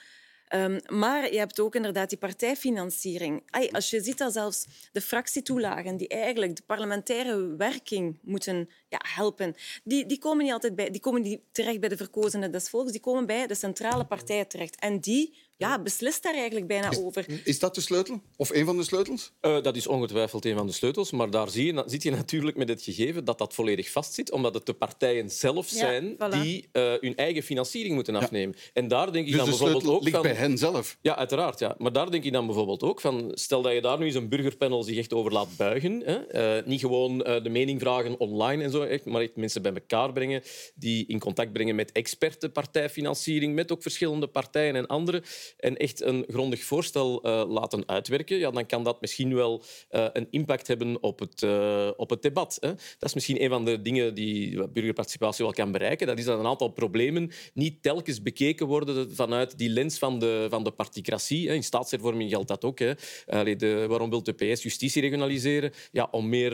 Um, 0.55 0.81
maar 0.89 1.33
je 1.33 1.39
hebt 1.39 1.61
ook 1.61 1.75
inderdaad 1.75 2.09
die 2.09 2.19
partijfinanciering. 2.19 3.43
Als 3.71 3.91
je 3.91 4.03
ziet 4.03 4.19
dat 4.19 4.33
zelfs 4.33 4.67
de 4.93 5.01
fractietoelagen, 5.01 5.97
die 5.97 6.09
eigenlijk 6.09 6.57
de 6.57 6.63
parlementaire 6.67 7.57
werking 7.57 8.19
moeten 8.23 8.69
ja, 8.89 9.01
helpen, 9.09 9.55
die, 9.85 10.07
die 10.07 10.19
komen 10.19 10.45
niet 10.45 10.53
altijd 10.53 10.75
bij, 10.75 10.91
die 10.91 11.01
komen 11.01 11.23
niet 11.23 11.41
terecht 11.53 11.81
bij 11.81 11.89
de 11.89 11.97
verkozenen 11.97 12.53
des 12.53 12.71
volks, 12.71 12.93
die 12.93 13.01
komen 13.01 13.27
bij 13.27 13.47
de 13.47 13.55
centrale 13.55 14.05
partijen 14.05 14.49
terecht. 14.49 14.77
En 14.77 15.01
die 15.01 15.35
ja, 15.63 15.83
beslist 15.83 16.23
daar 16.23 16.35
eigenlijk 16.35 16.67
bijna 16.67 16.91
is, 16.91 16.99
over. 16.99 17.27
Is 17.45 17.59
dat 17.59 17.75
de 17.75 17.81
sleutel? 17.81 18.21
Of 18.37 18.51
een 18.51 18.65
van 18.65 18.77
de 18.77 18.85
sleutels? 18.85 19.33
Uh, 19.41 19.63
dat 19.63 19.77
is 19.77 19.87
ongetwijfeld 19.87 20.45
een 20.45 20.57
van 20.57 20.67
de 20.67 20.73
sleutels. 20.73 21.11
Maar 21.11 21.31
daar 21.31 21.51
zie 21.51 21.75
je, 21.75 21.83
zit 21.87 22.03
je 22.03 22.11
natuurlijk 22.11 22.57
met 22.57 22.69
het 22.69 22.83
gegeven 22.83 23.25
dat 23.25 23.39
dat 23.39 23.55
volledig 23.55 23.91
vastzit. 23.91 24.31
Omdat 24.31 24.55
het 24.55 24.67
de 24.67 24.73
partijen 24.73 25.31
zelf 25.31 25.69
zijn 25.69 26.17
ja, 26.19 26.31
voilà. 26.31 26.43
die 26.43 26.69
uh, 26.73 26.93
hun 27.01 27.17
eigen 27.17 27.43
financiering 27.43 27.95
moeten 27.95 28.15
afnemen. 28.15 28.55
Ja. 28.59 28.71
En 28.73 28.89
daar 28.89 29.13
denk 29.13 29.27
ik 29.27 29.33
dus 29.33 29.41
dan 29.41 29.49
bijvoorbeeld 29.49 29.87
ook 29.87 30.03
ligt 30.03 30.15
van... 30.15 30.23
bij 30.23 30.35
hen 30.35 30.59
zelf? 30.59 30.99
Ja, 31.01 31.17
uiteraard. 31.17 31.59
Ja. 31.59 31.75
Maar 31.79 31.93
daar 31.93 32.11
denk 32.11 32.25
ik 32.25 32.33
dan 32.33 32.47
bijvoorbeeld 32.47 32.83
ook 32.83 33.01
van... 33.01 33.31
Stel 33.35 33.63
dat 33.63 33.73
je 33.73 33.81
daar 33.81 33.99
nu 33.99 34.05
eens 34.05 34.15
een 34.15 34.29
burgerpanel 34.29 34.83
zich 34.83 34.97
echt 34.97 35.13
over 35.13 35.33
laat 35.33 35.57
buigen. 35.57 36.03
Hè? 36.05 36.59
Uh, 36.59 36.67
niet 36.67 36.81
gewoon 36.81 37.19
de 37.19 37.49
mening 37.51 37.81
vragen 37.81 38.21
online 38.21 38.63
en 38.63 38.71
zo, 38.71 38.83
echt, 38.83 39.05
maar 39.05 39.23
echt 39.23 39.37
mensen 39.37 39.63
bij 39.63 39.73
elkaar 39.73 40.13
brengen 40.13 40.43
die 40.75 41.07
in 41.07 41.19
contact 41.19 41.53
brengen 41.53 41.75
met 41.75 41.93
experten 41.93 42.53
partijfinanciering, 42.53 43.55
met 43.55 43.73
ook 43.73 43.83
verschillende 43.83 44.27
partijen 44.27 44.77
en 44.77 44.87
anderen. 44.87 45.23
En 45.59 45.77
echt 45.77 46.01
een 46.03 46.25
grondig 46.29 46.63
voorstel 46.65 47.27
uh, 47.27 47.45
laten 47.49 47.89
uitwerken, 47.89 48.39
ja, 48.39 48.51
dan 48.51 48.67
kan 48.67 48.85
dat 48.85 49.01
misschien 49.01 49.35
wel 49.35 49.63
uh, 49.91 50.07
een 50.13 50.27
impact 50.31 50.67
hebben 50.67 51.03
op 51.03 51.19
het, 51.19 51.43
uh, 51.43 51.91
op 51.97 52.11
het 52.11 52.23
debat. 52.23 52.57
Hè. 52.61 52.69
Dat 52.69 53.09
is 53.09 53.15
misschien 53.15 53.43
een 53.43 53.49
van 53.49 53.65
de 53.65 53.83
dingen 53.83 54.15
die 54.15 54.69
burgerparticipatie 54.69 55.45
wel 55.45 55.55
kan 55.55 55.73
bereiken. 55.73 56.07
Dat 56.07 56.19
is 56.19 56.25
dat 56.25 56.39
een 56.39 56.47
aantal 56.47 56.69
problemen 56.69 57.31
niet 57.55 57.83
telkens 57.83 58.23
bekeken 58.23 58.67
worden 58.67 59.15
vanuit 59.15 59.59
die 59.59 59.69
lens 59.69 59.99
van 59.99 60.19
de, 60.19 60.47
van 60.51 60.65
de 60.65 60.71
particratie. 60.71 61.49
In 61.49 61.65
staatshervorming 61.65 62.31
geldt 62.31 62.49
dat 62.49 62.65
ook. 62.65 62.79
Hè. 62.79 62.93
Allee, 63.27 63.57
de, 63.57 63.87
waarom 63.89 64.11
wil 64.11 64.23
de 64.23 64.33
PS 64.33 64.63
justitie 64.63 65.03
regionaliseren? 65.03 65.73
Ja, 65.93 66.09
om 66.11 66.29
meer 66.29 66.51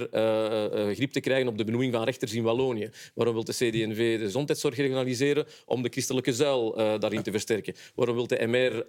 grip 0.95 1.13
te 1.13 1.21
krijgen 1.21 1.49
op 1.49 1.59
de 1.59 1.65
benoeming 1.65 1.93
van 1.93 2.05
rechters 2.05 2.33
in 2.33 2.43
Wallonië. 2.43 2.91
Waarom 3.15 3.35
wil 3.35 3.45
de 3.45 3.53
CD&V 3.53 4.19
de 4.19 4.25
gezondheidszorg 4.25 4.77
regionaliseren? 4.77 5.47
Om 5.67 5.83
de 5.83 5.89
christelijke 5.89 6.33
zuil 6.33 6.75
daarin 6.99 7.23
te 7.23 7.31
versterken. 7.31 7.75
Waarom 7.95 8.17
wil 8.17 8.27
de 8.27 8.47
MR 8.47 8.85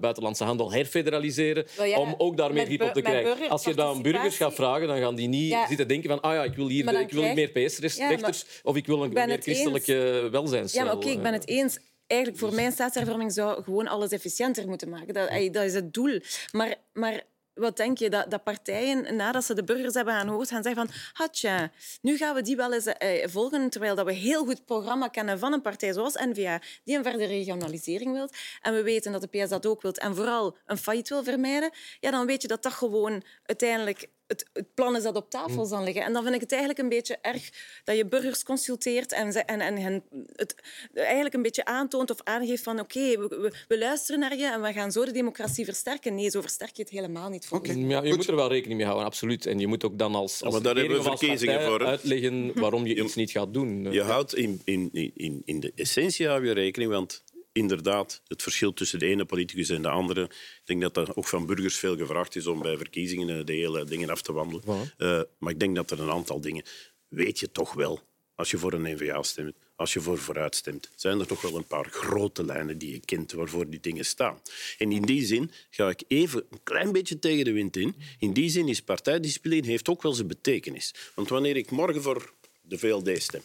buitenlandse 0.00 0.44
handel 0.44 0.72
herfederaliseren, 0.72 1.66
ja, 1.84 1.98
om 1.98 2.14
ook 2.18 2.36
daar 2.36 2.52
meer 2.52 2.64
grip 2.64 2.82
op 2.82 2.92
te 2.92 3.02
krijgen. 3.02 3.48
Als 3.48 3.64
je 3.64 3.74
dat 3.74 3.94
aan 3.94 4.02
burgers 4.02 4.36
gaat 4.36 4.54
vragen, 4.54 4.86
dan 4.88 4.98
gaan 4.98 5.14
die 5.14 5.28
niet 5.28 5.50
ja. 5.50 5.66
zitten 5.66 5.88
denken 5.88 6.10
van 6.10 6.20
ah 6.20 6.34
ja, 6.34 6.44
ik 6.44 6.54
wil 6.54 6.68
hier 6.68 7.00
ik 7.00 7.10
wil 7.10 7.22
krijg... 7.22 7.34
meer 7.34 7.66
PS-rechters 7.66 8.44
of 8.62 8.76
ik 8.76 8.86
wil 8.86 9.02
een 9.02 9.12
meer 9.12 9.38
christelijke 9.40 10.28
welzijns. 10.30 10.72
Ja, 10.72 10.84
maar 10.84 10.94
oké, 10.94 11.02
okay, 11.02 11.16
ik 11.16 11.22
ben 11.22 11.32
het 11.32 11.48
eens 11.48 11.78
eigenlijk 12.06 12.40
voor 12.40 12.54
mijn 12.54 12.72
staatshervorming 12.72 13.32
zou 13.32 13.62
gewoon 13.62 13.88
alles 13.88 14.10
efficiënter 14.10 14.68
moeten 14.68 14.88
maken. 14.88 15.14
Dat, 15.14 15.28
dat 15.52 15.64
is 15.64 15.74
het 15.74 15.94
doel. 15.94 16.20
Maar, 16.52 16.74
maar 16.92 17.22
wat 17.62 17.76
denk 17.76 17.98
je? 17.98 18.10
Dat, 18.10 18.30
dat 18.30 18.44
partijen, 18.44 19.16
nadat 19.16 19.44
ze 19.44 19.54
de 19.54 19.64
burgers 19.64 19.94
hebben 19.94 20.14
aangehoord, 20.14 20.48
gaan 20.48 20.62
zeggen 20.62 20.86
van 20.86 20.96
hatja, 21.12 21.70
nu 22.00 22.16
gaan 22.16 22.34
we 22.34 22.42
die 22.42 22.56
wel 22.56 22.72
eens 22.72 22.86
eh, 22.86 23.28
volgen, 23.28 23.70
terwijl 23.70 23.94
dat 23.94 24.06
we 24.06 24.12
heel 24.12 24.44
goed 24.44 24.64
programma 24.64 25.08
kennen 25.08 25.38
van 25.38 25.52
een 25.52 25.62
partij 25.62 25.92
zoals 25.92 26.14
N-VA, 26.14 26.60
die 26.84 26.96
een 26.96 27.02
verdere 27.02 27.26
regionalisering 27.26 28.12
wil. 28.12 28.28
En 28.60 28.74
we 28.74 28.82
weten 28.82 29.12
dat 29.12 29.20
de 29.20 29.38
PS 29.38 29.48
dat 29.48 29.66
ook 29.66 29.82
wil 29.82 29.92
en 29.92 30.14
vooral 30.14 30.56
een 30.66 30.78
failliet 30.78 31.08
wil 31.08 31.24
vermijden. 31.24 31.70
Ja, 32.00 32.10
dan 32.10 32.26
weet 32.26 32.42
je 32.42 32.48
dat 32.48 32.62
dat 32.62 32.72
gewoon 32.72 33.22
uiteindelijk 33.42 34.08
het, 34.32 34.50
het, 34.52 34.74
plan 34.74 34.96
is 34.96 35.02
dat 35.02 35.16
op 35.16 35.30
tafel 35.30 35.64
zal 35.64 35.84
liggen. 35.84 36.02
En 36.02 36.12
dan 36.12 36.22
vind 36.22 36.34
ik 36.34 36.40
het 36.40 36.50
eigenlijk 36.50 36.80
een 36.80 36.88
beetje 36.88 37.18
erg 37.22 37.50
dat 37.84 37.96
je 37.96 38.06
burgers 38.06 38.42
consulteert 38.42 39.12
en, 39.12 39.46
en, 39.46 39.60
en 39.60 39.76
hen 39.76 40.02
het 40.36 40.54
eigenlijk 40.94 41.34
een 41.34 41.42
beetje 41.42 41.64
aantoont 41.64 42.10
of 42.10 42.18
aangeeft 42.22 42.62
van 42.62 42.80
oké, 42.80 42.98
okay, 42.98 43.18
we, 43.18 43.52
we, 43.68 43.78
luisteren 43.78 44.20
naar 44.20 44.36
je 44.36 44.46
en 44.46 44.62
we 44.62 44.72
gaan 44.72 44.92
zo 44.92 45.04
de 45.04 45.10
democratie 45.10 45.64
versterken. 45.64 46.14
Nee, 46.14 46.30
zo 46.30 46.40
versterk 46.40 46.76
je 46.76 46.82
het 46.82 46.90
helemaal 46.90 47.28
niet. 47.28 47.48
Okay. 47.50 47.76
Ja, 47.76 48.02
je 48.02 48.14
moet 48.14 48.28
er 48.28 48.36
wel 48.36 48.48
rekening 48.48 48.76
mee 48.76 48.86
houden, 48.86 49.08
absoluut. 49.08 49.46
En 49.46 49.58
je 49.58 49.66
moet 49.66 49.84
ook 49.84 49.98
dan 49.98 50.14
als, 50.14 50.42
als 50.42 50.62
daar 50.62 50.76
hebben 50.76 50.96
we 50.96 51.02
verkiezingen 51.02 51.62
voor. 51.62 51.84
uitleggen 51.84 52.60
waarom 52.60 52.86
je 52.86 53.02
iets 53.02 53.14
niet 53.14 53.30
gaat 53.30 53.54
doen. 53.54 53.92
Je 53.92 54.02
houdt 54.02 54.34
in, 54.34 54.60
in, 54.64 54.90
in, 55.14 55.42
in 55.44 55.60
de 55.60 55.72
essentie 55.74 56.26
hou 56.26 56.46
je 56.46 56.52
rekening, 56.52 56.90
want 56.90 57.22
inderdaad 57.52 58.22
het 58.26 58.42
verschil 58.42 58.72
tussen 58.72 58.98
de 58.98 59.06
ene 59.06 59.24
politicus 59.24 59.68
en 59.68 59.82
de 59.82 59.88
andere. 59.88 60.22
Ik 60.22 60.62
denk 60.64 60.80
dat 60.80 60.96
er 60.96 61.16
ook 61.16 61.28
van 61.28 61.46
burgers 61.46 61.76
veel 61.76 61.96
gevraagd 61.96 62.36
is 62.36 62.46
om 62.46 62.62
bij 62.62 62.76
verkiezingen 62.76 63.38
eh, 63.38 63.44
de 63.44 63.52
hele 63.52 63.84
dingen 63.84 64.10
af 64.10 64.22
te 64.22 64.32
wandelen. 64.32 64.62
Uh, 64.98 65.20
maar 65.38 65.52
ik 65.52 65.60
denk 65.60 65.76
dat 65.76 65.90
er 65.90 66.00
een 66.00 66.10
aantal 66.10 66.40
dingen 66.40 66.64
weet 67.08 67.38
je 67.38 67.52
toch 67.52 67.72
wel 67.72 68.00
als 68.34 68.50
je 68.50 68.58
voor 68.58 68.72
een 68.72 68.94
NVA 68.94 69.22
stemt, 69.22 69.56
als 69.76 69.92
je 69.92 70.00
voor 70.00 70.18
vooruit 70.18 70.54
stemt. 70.54 70.90
Zijn 70.96 71.20
er 71.20 71.26
toch 71.26 71.40
wel 71.40 71.56
een 71.56 71.66
paar 71.66 71.88
grote 71.90 72.44
lijnen 72.44 72.78
die 72.78 72.92
je 72.92 73.00
kent 73.00 73.32
waarvoor 73.32 73.70
die 73.70 73.80
dingen 73.80 74.04
staan. 74.04 74.40
En 74.78 74.92
in 74.92 75.02
die 75.02 75.24
zin 75.24 75.50
ga 75.70 75.88
ik 75.88 76.02
even 76.08 76.44
een 76.50 76.62
klein 76.62 76.92
beetje 76.92 77.18
tegen 77.18 77.44
de 77.44 77.52
wind 77.52 77.76
in. 77.76 77.94
In 78.18 78.32
die 78.32 78.50
zin 78.50 78.68
is 78.68 78.82
partijdiscipline 78.82 79.66
heeft 79.66 79.88
ook 79.88 80.02
wel 80.02 80.12
zijn 80.12 80.28
betekenis. 80.28 80.94
Want 81.14 81.28
wanneer 81.28 81.56
ik 81.56 81.70
morgen 81.70 82.02
voor 82.02 82.32
de 82.62 82.78
VLD 82.78 83.22
stem 83.22 83.42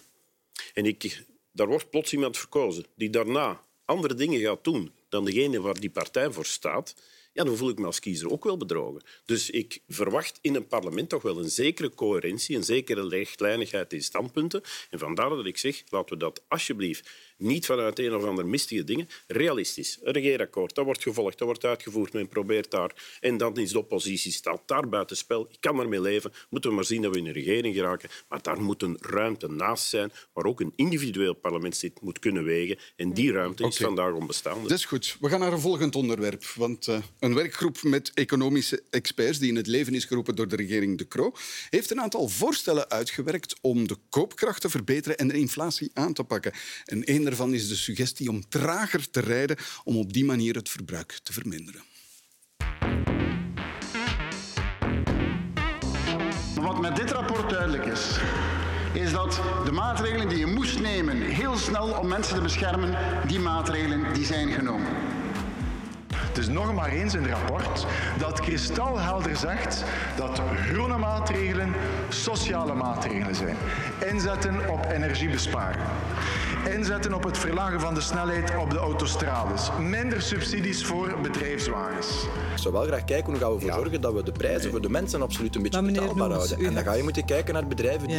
en 0.74 0.86
ik, 0.86 1.24
daar 1.52 1.68
wordt 1.68 1.90
plots 1.90 2.14
iemand 2.14 2.38
verkozen 2.38 2.86
die 2.96 3.10
daarna 3.10 3.66
andere 3.88 4.14
dingen 4.14 4.40
gaat 4.40 4.64
doen 4.64 4.92
dan 5.10 5.26
degene 5.26 5.62
waar 5.62 5.80
die 5.80 5.90
partij 5.90 6.32
voor 6.32 6.46
staat, 6.46 6.96
ja, 7.34 7.44
dan 7.44 7.58
voel 7.58 7.70
ik 7.70 7.80
me 7.80 7.86
als 7.86 8.00
kiezer 8.00 8.32
ook 8.32 8.44
wel 8.44 8.58
bedrogen. 8.58 9.02
Dus 9.26 9.50
ik 9.50 9.82
verwacht 9.88 10.40
in 10.42 10.56
een 10.56 10.68
parlement 10.68 11.10
toch 11.10 11.22
wel 11.22 11.38
een 11.38 11.50
zekere 11.50 11.94
coherentie, 11.94 12.56
een 12.56 12.64
zekere 12.64 13.08
rechtlijnigheid 13.08 13.94
in 13.94 14.04
standpunten. 14.04 14.62
En 14.90 15.00
vandaar 15.00 15.30
dat 15.30 15.46
ik 15.46 15.58
zeg, 15.58 15.84
laten 15.90 16.14
we 16.14 16.20
dat 16.20 16.44
alsjeblieft 16.48 17.10
niet 17.38 17.66
vanuit 17.66 18.00
een 18.00 18.16
of 18.16 18.24
ander 18.24 18.46
mistige 18.46 18.84
dingen. 18.84 19.08
Realistisch. 19.28 20.00
Een 20.02 20.14
regeerakkoord, 20.14 20.76
dat 20.76 20.86
wordt 20.86 21.04
gevolgd, 21.04 21.38
dat 21.38 21.48
wordt 21.48 21.66
uitgevoerd. 21.66 22.14
Men 22.14 22.28
probeert 22.28 22.72
daar. 22.72 23.18
En 23.20 23.38
dan 23.38 23.58
is 23.58 23.72
de 23.72 23.80
oppositie 23.80 24.32
staat 24.32 24.62
daar 24.66 24.90
buiten 24.90 25.18
spel. 25.18 25.48
Ik 25.52 25.58
kan 25.60 25.80
ermee 25.80 26.02
leven. 26.02 26.32
Moeten 26.50 26.70
we 26.70 26.76
maar 26.76 26.86
zien 26.86 27.02
dat 27.02 27.14
we 27.14 27.20
in 27.20 27.26
een 27.26 27.34
regering 27.34 27.76
geraken. 27.76 28.10
Maar 28.30 28.42
daar 28.42 28.62
moet 28.62 28.82
een 28.82 28.98
ruimte 29.02 29.48
naast 29.48 29.90
zijn 29.90 30.12
waar 30.34 30.46
ook 30.46 30.60
een 30.60 30.74
individueel 30.76 31.34
parlementslid 31.34 32.02
moet 32.02 32.20
kunnen 32.20 32.44
wegen. 32.44 32.78
En 32.96 33.14
die 33.14 33.32
ruimte 33.32 33.68
is 33.68 33.78
vandaag 33.78 34.14
onbestaande. 34.14 34.68
Dat 34.68 34.78
is 34.78 34.86
goed. 34.86 35.18
We 35.20 35.30
gaan 35.30 35.40
naar 35.40 35.54
een 35.54 35.60
volgend 35.60 35.96
onderwerp. 35.96 36.46
Want 36.46 36.88
uh, 36.88 36.98
een 37.20 37.34
werkgroep 37.34 37.84
met 37.84 38.12
economische 38.14 38.84
experts 38.90 39.40
die 39.40 39.50
in 39.50 39.56
het 39.56 39.68
leven 39.68 39.94
is 39.94 40.06
geroepen 40.06 40.36
door 40.36 40.48
de 40.48 40.56
regering 40.56 40.98
De 40.98 41.08
Croo 41.08 41.34
heeft 41.70 41.92
een 41.92 42.02
aantal 42.02 42.28
voorstellen 42.28 42.90
uitgewerkt 42.90 43.56
om 43.62 43.88
de 43.88 43.98
koopkracht 44.10 44.62
te 44.62 44.70
verbeteren 44.70 45.18
en 45.18 45.28
de 45.28 45.38
inflatie 45.38 45.92
aan 45.94 46.14
te 46.14 46.24
pakken. 46.24 46.54
En 46.86 47.12
een 47.12 47.27
daarvan 47.28 47.54
is 47.54 47.68
de 47.68 47.76
suggestie 47.76 48.30
om 48.30 48.50
trager 48.50 49.10
te 49.10 49.20
rijden 49.20 49.58
om 49.84 49.98
op 49.98 50.14
die 50.14 50.26
manier 50.26 50.56
het 50.56 50.70
verbruik 50.70 51.20
te 51.24 51.34
verminderen. 51.34 51.82
Wat 56.62 56.82
met 56.82 56.96
dit 56.96 57.12
rapport 57.12 57.50
duidelijk 57.50 57.86
is, 57.86 58.18
is 58.94 59.12
dat 59.12 59.42
de 59.66 59.72
maatregelen 59.72 60.30
die 60.30 60.38
je 60.38 60.46
moest 60.46 60.80
nemen 60.80 61.22
heel 61.22 61.58
snel 61.58 61.98
om 62.00 62.08
mensen 62.08 62.36
te 62.36 62.42
beschermen, 62.42 62.98
die 63.28 63.40
maatregelen 63.40 64.14
die 64.14 64.26
zijn 64.26 64.52
genomen. 64.52 64.92
Dus 66.38 66.48
nog 66.48 66.74
maar 66.74 66.90
eens 66.90 67.14
in 67.14 67.22
het 67.24 67.32
rapport 67.32 67.86
dat 68.18 68.40
kristalhelder 68.40 69.36
zegt 69.36 69.84
dat 70.16 70.42
groene 70.70 70.98
maatregelen 70.98 71.74
sociale 72.10 72.74
maatregelen 72.74 73.36
zijn. 73.36 73.56
Inzetten 74.06 74.70
op 74.70 74.86
energiebesparen. 74.92 75.82
Inzetten 76.70 77.14
op 77.14 77.24
het 77.24 77.38
verlagen 77.38 77.80
van 77.80 77.94
de 77.94 78.02
snelheid 78.02 78.58
op 78.58 78.70
de 78.70 78.78
autostrades. 78.78 79.70
Minder 79.80 80.22
subsidies 80.22 80.86
voor 80.86 81.16
bedrijfswagens. 81.22 82.08
Ik 82.52 82.58
zou 82.62 82.74
wel 82.74 82.84
graag 82.84 83.04
kijken 83.04 83.32
hoe 83.32 83.42
gaan 83.42 83.50
we 83.50 83.56
ervoor 83.56 83.74
zorgen 83.74 84.02
dat 84.02 84.14
we 84.14 84.24
de 84.24 84.32
prijzen 84.32 84.72
voor 84.72 84.82
de 84.82 84.90
mensen 84.90 85.22
absoluut 85.22 85.56
een 85.56 85.62
beetje 85.62 85.82
betaalbaar 85.82 86.32
houden. 86.32 86.58
En 86.58 86.74
dan 86.74 86.84
ga 86.84 86.94
je 86.94 87.04
moeten 87.04 87.26
kijken 87.26 87.54
naar 87.54 87.68
bedrijven 87.68 88.08
die 88.08 88.18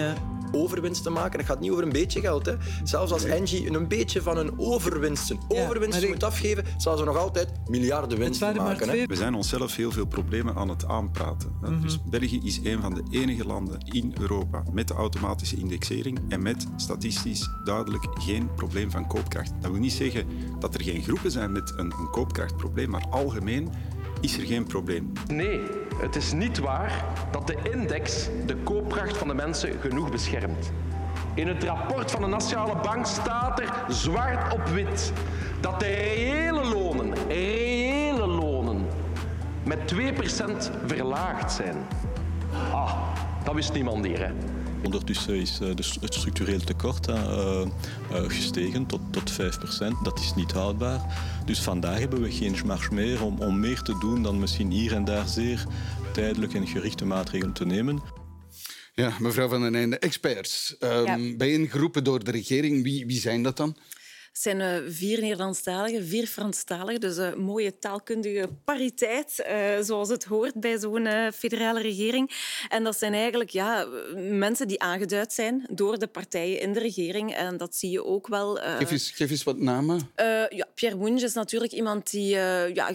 overwinst 0.52 1.02
te 1.02 1.10
maken. 1.10 1.38
Het 1.38 1.48
gaat 1.48 1.60
niet 1.60 1.70
over 1.70 1.82
een 1.82 1.92
beetje 1.92 2.20
geld. 2.20 2.46
Hè. 2.46 2.54
Zelfs 2.84 3.12
als 3.12 3.24
Engie 3.24 3.74
een 3.74 3.88
beetje 3.88 4.22
van 4.22 4.36
een 4.38 4.58
overwinst, 4.58 5.30
een 5.30 5.40
overwinst 5.48 6.08
moet 6.08 6.24
afgeven, 6.24 6.64
zal 6.76 6.96
ze 6.96 7.04
nog 7.04 7.16
altijd 7.16 7.48
miljarden 7.66 8.18
winst 8.18 8.40
maken. 8.40 8.88
Hè. 8.88 9.06
We 9.06 9.16
zijn 9.16 9.34
onszelf 9.34 9.76
heel 9.76 9.90
veel 9.90 10.06
problemen 10.06 10.54
aan 10.54 10.68
het 10.68 10.86
aanpraten. 10.86 11.52
Mhm. 11.60 11.80
Dus 11.80 11.98
België 12.10 12.40
is 12.44 12.60
een 12.62 12.80
van 12.80 12.94
de 12.94 13.02
enige 13.10 13.46
landen 13.46 13.78
in 13.92 14.14
Europa 14.20 14.62
met 14.72 14.88
de 14.88 14.94
automatische 14.94 15.56
indexering 15.56 16.20
en 16.28 16.42
met 16.42 16.66
statistisch 16.76 17.50
duidelijk 17.64 18.06
geen 18.14 18.54
probleem 18.54 18.90
van 18.90 19.06
koopkracht. 19.06 19.52
Dat 19.60 19.70
wil 19.70 19.80
niet 19.80 19.92
zeggen 19.92 20.26
dat 20.58 20.74
er 20.74 20.82
geen 20.82 21.02
groepen 21.02 21.30
zijn 21.30 21.52
met 21.52 21.72
een, 21.76 21.92
een 21.98 22.10
koopkrachtprobleem, 22.10 22.90
maar 22.90 23.06
algemeen 23.10 23.68
is 24.20 24.38
er 24.38 24.46
geen 24.46 24.66
probleem. 24.66 25.12
Nee, 25.26 25.60
het 26.00 26.16
is 26.16 26.32
niet 26.32 26.58
waar 26.58 27.04
dat 27.30 27.46
de 27.46 27.56
index 27.72 28.28
de 28.46 28.56
koopkracht 28.56 29.16
van 29.16 29.28
de 29.28 29.34
mensen 29.34 29.80
genoeg 29.80 30.10
beschermt. 30.10 30.70
In 31.34 31.48
het 31.48 31.64
rapport 31.64 32.10
van 32.10 32.20
de 32.20 32.26
Nationale 32.26 32.76
Bank 32.82 33.06
staat 33.06 33.60
er 33.60 33.72
zwart 33.88 34.52
op 34.52 34.66
wit 34.66 35.12
dat 35.60 35.80
de 35.80 35.86
reële 35.86 36.64
lonen, 36.64 37.14
reële 37.28 38.26
lonen, 38.26 38.86
met 39.64 39.78
2% 39.94 40.70
verlaagd 40.86 41.52
zijn. 41.52 41.76
Ah, 42.72 42.92
dat 43.44 43.54
wist 43.54 43.72
niemand 43.72 44.04
hier, 44.04 44.18
hè. 44.18 44.32
Ondertussen 44.84 45.34
is 45.34 45.58
eh, 45.60 45.68
het 46.00 46.14
structureel 46.14 46.60
tekort 46.60 47.08
eh, 47.08 47.60
eh, 47.60 47.68
gestegen 48.10 48.86
tot, 48.86 49.00
tot 49.10 49.32
5% 49.32 49.36
Dat 50.02 50.18
is 50.18 50.34
niet 50.34 50.52
houdbaar. 50.52 51.00
Dus 51.44 51.60
vandaag 51.60 51.98
hebben 51.98 52.22
we 52.22 52.32
geen 52.32 52.56
marge 52.64 52.94
meer 52.94 53.22
om, 53.22 53.40
om 53.40 53.60
meer 53.60 53.82
te 53.82 53.98
doen 53.98 54.22
dan 54.22 54.38
misschien 54.38 54.70
hier 54.70 54.94
en 54.94 55.04
daar 55.04 55.28
zeer 55.28 55.66
tijdelijk 56.12 56.54
en 56.54 56.66
gerichte 56.66 57.04
maatregelen 57.04 57.54
te 57.54 57.66
nemen. 57.66 58.02
Ja, 58.94 59.12
mevrouw 59.18 59.48
Van 59.48 59.60
den 59.60 59.74
Einde, 59.74 59.98
experts. 59.98 60.76
Um, 60.80 61.36
ja. 61.38 61.66
geroepen 61.68 62.04
door 62.04 62.24
de 62.24 62.30
regering. 62.30 62.82
Wie, 62.82 63.06
wie 63.06 63.20
zijn 63.20 63.42
dat 63.42 63.56
dan? 63.56 63.76
Het 64.28 64.42
zijn 64.42 64.60
uh, 64.60 64.90
vier 64.90 65.20
Nederlandstaligen, 65.20 66.06
vier 66.06 66.26
Franstaligen. 66.26 67.00
Dus 67.00 67.16
een 67.16 67.30
uh, 67.30 67.36
mooie 67.36 67.78
taalkundige 67.78 68.48
pariteit, 68.64 69.46
uh, 69.50 69.84
zoals 69.84 70.08
het 70.08 70.24
hoort 70.24 70.54
bij 70.54 70.78
zo'n 70.78 71.06
eh, 71.06 71.32
federale 71.34 71.80
regering. 71.80 72.30
En 72.68 72.84
dat 72.84 72.98
zijn 72.98 73.14
eigenlijk 73.14 73.50
ja, 73.50 73.86
mensen 74.16 74.68
die 74.68 74.80
aangeduid 74.80 75.32
zijn 75.32 75.66
door 75.70 75.98
de 75.98 76.06
partijen 76.06 76.60
in 76.60 76.72
de 76.72 76.78
regering. 76.78 77.34
En 77.34 77.56
dat 77.56 77.76
zie 77.76 77.90
je 77.90 78.04
ook 78.04 78.26
wel. 78.26 78.56
Geef 78.56 78.90
eens, 78.90 79.10
geef, 79.10 79.30
eens, 79.30 79.44
wat 79.44 79.58
namen. 79.58 80.10
ja, 80.48 80.66
Pierre 80.74 80.96
Moenge 80.96 81.24
is 81.24 81.34
natuurlijk 81.34 81.72
iemand 81.72 82.10
die 82.10 82.28
ja, 82.28 82.90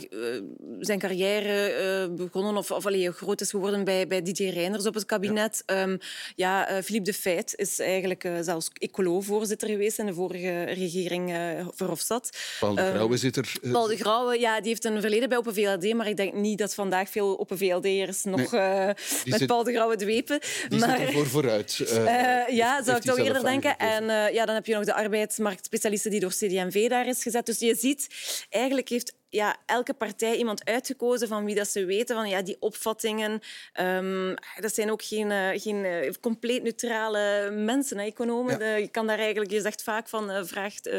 zijn 0.79 0.99
carrière 0.99 2.09
begonnen 2.09 2.57
of, 2.57 2.71
of 2.71 2.85
allee, 2.85 3.11
groot 3.11 3.41
is 3.41 3.49
geworden 3.49 3.83
bij, 3.83 4.07
bij 4.07 4.21
DJ 4.21 4.43
Reinders 4.43 4.85
op 4.85 4.93
het 4.93 5.05
kabinet. 5.05 5.63
Ja, 5.65 5.81
um, 5.81 5.97
ja 6.35 6.81
Philippe 6.83 7.11
de 7.11 7.17
Feit 7.17 7.53
is 7.55 7.79
eigenlijk 7.79 8.29
zelfs 8.41 8.69
ecolo-voorzitter 8.73 9.69
geweest 9.69 9.99
in 9.99 10.05
de 10.05 10.13
vorige 10.13 10.63
regering 10.63 11.32
uh, 11.33 11.67
Verhofstadt. 11.75 12.37
Paul 12.59 12.75
de 12.75 12.81
ehm, 12.81 12.93
Grauwe 12.93 13.17
zit 13.17 13.37
er. 13.37 13.53
Uh, 13.61 13.71
Paul 13.71 13.87
de 13.87 13.97
Grauwe, 13.97 14.39
ja, 14.39 14.59
die 14.59 14.69
heeft 14.69 14.85
een 14.85 15.01
verleden 15.01 15.29
bij 15.29 15.37
Open 15.37 15.53
VLD, 15.53 15.93
maar 15.93 16.07
ik 16.07 16.17
denk 16.17 16.33
niet 16.33 16.57
dat 16.57 16.73
vandaag 16.73 17.09
veel 17.09 17.39
Open 17.39 17.57
VLD'ers 17.57 18.23
nog 18.23 18.51
nee, 18.51 18.93
met 19.25 19.39
zit, 19.39 19.45
Paul 19.45 19.63
de 19.63 19.71
Grauwe 19.73 19.95
dwepen. 19.95 20.39
Die 20.69 20.79
maar, 20.79 20.97
zit 20.97 21.07
er 21.07 21.13
voor 21.13 21.27
vooruit. 21.27 21.77
ja, 22.61 22.83
zou 22.83 22.97
ik 22.97 23.03
toch 23.03 23.17
eerder 23.17 23.43
denken. 23.43 23.77
En 23.77 24.33
ja, 24.33 24.45
dan 24.45 24.55
heb 24.55 24.65
je 24.65 24.73
nog 24.73 24.85
de 24.85 24.93
arbeidsmarktspecialiste 24.93 26.09
die 26.09 26.19
door 26.19 26.31
CD&V 26.31 26.89
daar 26.89 27.07
is 27.07 27.21
gezet. 27.21 27.45
Dus 27.45 27.59
je 27.59 27.75
ziet, 27.75 28.07
eigenlijk 28.49 28.89
heeft 28.89 29.13
ja, 29.33 29.57
elke 29.65 29.93
partij 29.93 30.35
iemand 30.35 30.65
uitgekozen 30.65 31.27
van 31.27 31.45
wie 31.45 31.55
dat 31.55 31.67
ze 31.67 31.85
weten 31.85 32.15
van 32.15 32.29
ja, 32.29 32.41
die 32.41 32.57
opvattingen. 32.59 33.41
Um, 33.81 34.35
dat 34.59 34.73
zijn 34.73 34.91
ook 34.91 35.03
geen, 35.03 35.29
uh, 35.29 35.49
geen 35.53 35.85
uh, 35.85 36.11
compleet 36.21 36.63
neutrale 36.63 37.51
mensen, 37.51 37.97
hè, 37.97 38.05
economen. 38.05 38.51
Ja. 38.51 38.57
De, 38.57 38.81
je 38.81 38.87
kan 38.87 39.07
daar 39.07 39.19
eigenlijk, 39.19 39.51
je 39.51 39.61
zegt 39.61 39.83
vaak 39.83 40.09
van 40.09 40.31
uh, 40.31 40.43
vraagt 40.43 40.89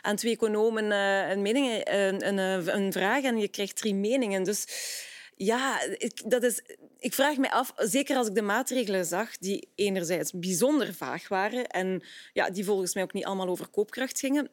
aan 0.00 0.16
twee 0.16 0.32
economen 0.32 0.90
een, 0.90 1.42
mening, 1.42 1.80
een, 1.84 2.28
een, 2.28 2.38
een 2.76 2.92
vraag 2.92 3.22
en 3.22 3.38
je 3.38 3.48
krijgt 3.48 3.76
drie 3.76 3.94
meningen. 3.94 4.42
Dus 4.42 4.66
ja, 5.36 5.80
ik, 5.82 6.30
dat 6.30 6.42
is, 6.42 6.62
ik 6.98 7.14
vraag 7.14 7.36
me 7.36 7.50
af, 7.50 7.72
zeker 7.76 8.16
als 8.16 8.28
ik 8.28 8.34
de 8.34 8.42
maatregelen 8.42 9.04
zag, 9.04 9.38
die 9.38 9.68
enerzijds 9.74 10.32
bijzonder 10.32 10.94
vaag 10.94 11.28
waren 11.28 11.66
en 11.66 12.02
ja, 12.32 12.50
die 12.50 12.64
volgens 12.64 12.94
mij 12.94 13.02
ook 13.02 13.12
niet 13.12 13.24
allemaal 13.24 13.48
over 13.48 13.68
koopkracht 13.68 14.18
gingen, 14.18 14.50